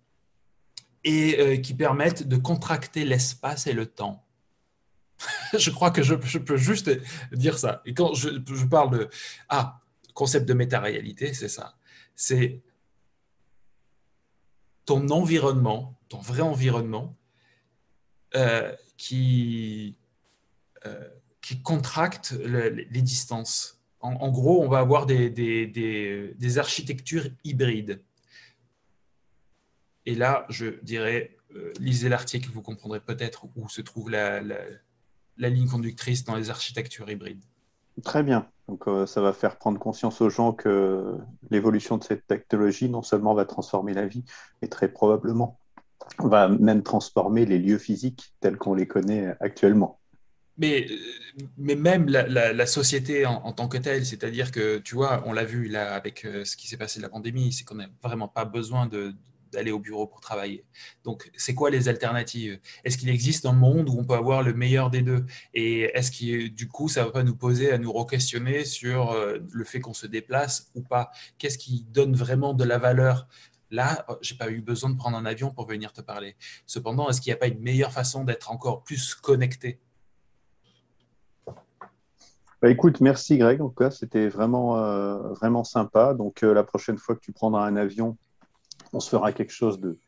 et 1.04 1.40
euh, 1.40 1.58
qui 1.58 1.74
permettent 1.74 2.28
de 2.28 2.38
contracter 2.38 3.06
l'espace 3.06 3.68
et 3.68 3.74
le 3.74 3.86
temps. 3.86 4.25
je 5.58 5.70
crois 5.72 5.92
que 5.92 6.04
je, 6.04 6.16
peux 6.16 6.58
juste 6.58 6.92
dire 7.32 7.58
ça. 7.58 7.82
Et 7.86 7.94
quand 7.94 8.14
je, 8.14 8.66
parle 8.66 8.98
de 8.98 9.10
ah 9.50 9.82
concept 10.14 10.48
de 10.48 10.54
méta-réalité, 10.54 11.34
c'est 11.34 11.50
ça. 11.50 11.76
C'est 12.16 12.62
ton 14.86 15.10
environnement, 15.10 16.00
ton 16.10 16.20
vrai 16.20 16.42
environnement, 16.42 17.16
euh, 18.36 18.74
qui, 18.98 19.98
euh, 20.86 21.10
qui 21.42 21.62
contracte 21.62 22.32
les 22.32 23.02
distances. 23.02 23.82
En, 24.00 24.30
gros, 24.30 24.64
on 24.64 24.70
va 24.70 24.80
avoir 24.80 25.08
des, 25.08 25.30
des, 25.30 26.58
architectures 26.58 27.28
hybrides. 27.44 28.04
Et 30.06 30.14
là, 30.14 30.46
je 30.50 30.80
dirais, 30.84 31.36
euh, 31.56 31.74
lisez 31.80 32.08
l'article, 32.08 32.52
vous 32.52 32.62
comprendrez 32.62 33.00
peut-être 33.00 33.48
où 33.56 33.68
se 33.68 33.82
trouve 33.82 34.12
la, 34.12 34.42
la, 35.38 35.50
ligne 35.50 35.68
conductrice 35.68 36.24
dans 36.24 36.36
les 36.36 36.50
architectures 36.50 37.10
hybrides. 37.10 37.44
Très 38.04 38.24
bien. 38.24 38.48
Donc, 38.68 38.88
euh, 38.88 39.06
ça 39.06 39.22
va 39.22 39.32
faire 39.32 39.58
prendre 39.58 39.80
conscience 39.80 40.22
aux 40.22 40.30
gens 40.30 40.52
que 40.52 41.16
l'évolution 41.50 41.98
de 41.98 42.04
cette 42.04 42.28
technologie 42.28 42.90
non 42.90 43.02
seulement 43.02 43.34
va 43.34 43.46
transformer 43.46 43.94
la 43.94 44.08
vie, 44.08 44.26
mais 44.62 44.68
très 44.68 44.90
probablement 44.90 45.60
va 46.20 46.48
même 46.48 46.84
transformer 46.84 47.46
les 47.46 47.58
lieux 47.58 47.78
physiques 47.78 48.34
tels 48.40 48.58
qu'on 48.58 48.74
les 48.74 48.88
connaît 48.88 49.34
actuellement. 49.40 50.00
Mais, 50.58 50.88
mais 51.58 51.76
même 51.76 52.08
la, 52.08 52.66
société 52.66 53.26
en, 53.26 53.52
tant 53.52 53.68
que 53.68 53.78
telle, 53.78 54.06
c'est-à-dire 54.06 54.52
que, 54.52 54.78
tu 54.78 54.96
vois, 54.96 55.22
on 55.26 55.34
l'a 55.34 55.44
vu 55.44 55.68
là 55.68 55.94
avec 55.94 56.24
euh, 56.24 56.46
ce 56.46 56.56
qui 56.56 56.68
s'est 56.68 56.78
passé 56.78 57.00
de 57.00 57.04
la 57.04 57.10
pandémie, 57.10 57.52
c'est 57.52 57.66
qu'on 57.66 57.76
n'a 57.76 57.88
vraiment 58.02 58.30
pas 58.30 58.46
besoin 58.46 58.88
d'aller 59.56 59.72
au 59.72 59.80
bureau 59.80 60.06
pour 60.08 60.22
travailler. 60.22 60.66
Donc, 61.04 61.32
c'est 61.36 61.54
quoi 61.54 61.70
les 61.70 61.90
alternatives? 61.90 62.60
Est-ce 62.84 62.98
qu'il 62.98 63.10
existe 63.10 63.46
un 63.46 63.54
monde 63.54 63.90
où 63.90 63.98
on 64.00 64.06
peut 64.06 64.14
avoir 64.14 64.44
le 64.44 64.54
meilleur 64.54 64.90
des 64.90 65.02
deux? 65.02 65.26
Et 65.54 65.82
est-ce 65.98 66.12
que, 66.12 66.48
du 66.48 66.68
coup, 66.68 66.88
ça 66.88 67.02
ne 67.02 67.06
va 67.08 67.12
pas 67.12 67.24
nous 67.24 67.36
poser 67.36 67.72
à 67.72 67.78
nous 67.78 67.92
re-questionner 67.92 68.66
sur 68.66 69.12
euh, 69.12 69.40
le 69.52 69.64
fait 69.64 69.80
qu'on 69.80 69.94
se 69.94 70.08
déplace 70.08 70.72
ou 70.76 70.82
pas? 70.82 71.10
Qu'est-ce 71.38 71.58
qui 71.58 71.86
donne 71.90 72.16
vraiment 72.16 72.54
de 72.54 72.64
la 72.64 72.78
valeur? 72.78 73.28
Là, 73.72 74.06
j'ai 74.22 74.36
pas 74.36 74.50
eu 74.52 74.62
besoin 74.62 74.92
de 74.92 74.96
prendre 74.96 75.18
un 75.18 75.26
avion 75.26 75.52
pour 75.52 75.68
venir 75.68 75.92
te 75.92 76.02
parler. 76.02 76.36
Cependant, 76.66 77.10
est-ce 77.10 77.20
qu'il 77.20 77.32
n'y 77.32 77.36
a 77.36 77.40
pas 77.40 77.48
une 77.48 77.62
meilleure 77.62 77.92
façon 77.92 78.24
d'être 78.24 78.52
encore 78.52 78.84
plus 78.84 79.16
connecté? 79.16 79.80
Bah, 82.62 82.70
écoute, 82.70 83.02
merci 83.02 83.38
Greg. 83.38 83.62
En 83.62 83.70
tout 83.70 83.76
cas, 83.76 83.92
c'était 83.92 84.28
vraiment, 84.28 84.78
euh, 84.78 85.34
vraiment 85.34 85.64
sympa. 85.64 86.14
Donc, 86.14 86.44
euh, 86.44 86.54
la 86.54 86.64
prochaine 86.64 86.98
fois 86.98 87.16
que 87.16 87.20
tu 87.20 87.32
prendras 87.32 87.66
un 87.66 87.76
avion, 87.76 88.18
on 88.96 89.00
se 89.00 89.10
fera 89.10 89.34
quelque 89.34 89.52
chose 89.52 89.80
de, 89.80 90.00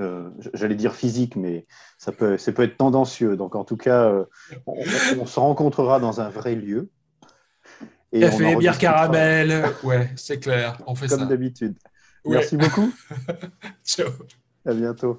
euh, 0.00 0.30
j'allais 0.54 0.74
dire 0.74 0.94
physique, 0.94 1.36
mais 1.36 1.66
ça 1.98 2.10
peut, 2.10 2.38
ça 2.38 2.52
peut 2.52 2.62
être 2.62 2.76
tendancieux. 2.76 3.36
Donc, 3.36 3.54
en 3.54 3.64
tout 3.64 3.76
cas, 3.76 4.12
on, 4.66 5.26
se 5.26 5.38
rencontrera 5.38 6.00
dans 6.00 6.20
un 6.20 6.30
vrai 6.30 6.54
lieu. 6.54 6.90
Et 8.12 8.20
Café, 8.20 8.56
bière 8.56 8.78
caramel, 8.78 9.64
ouais, 9.84 10.10
c'est 10.16 10.38
clair. 10.38 10.78
On 10.86 10.94
fait 10.94 11.08
Comme 11.08 11.28
d'habitude. 11.28 11.76
Merci 12.24 12.56
beaucoup. 12.56 12.92
Ciao. 13.84 14.08
À 14.64 14.72
bientôt. 14.72 15.18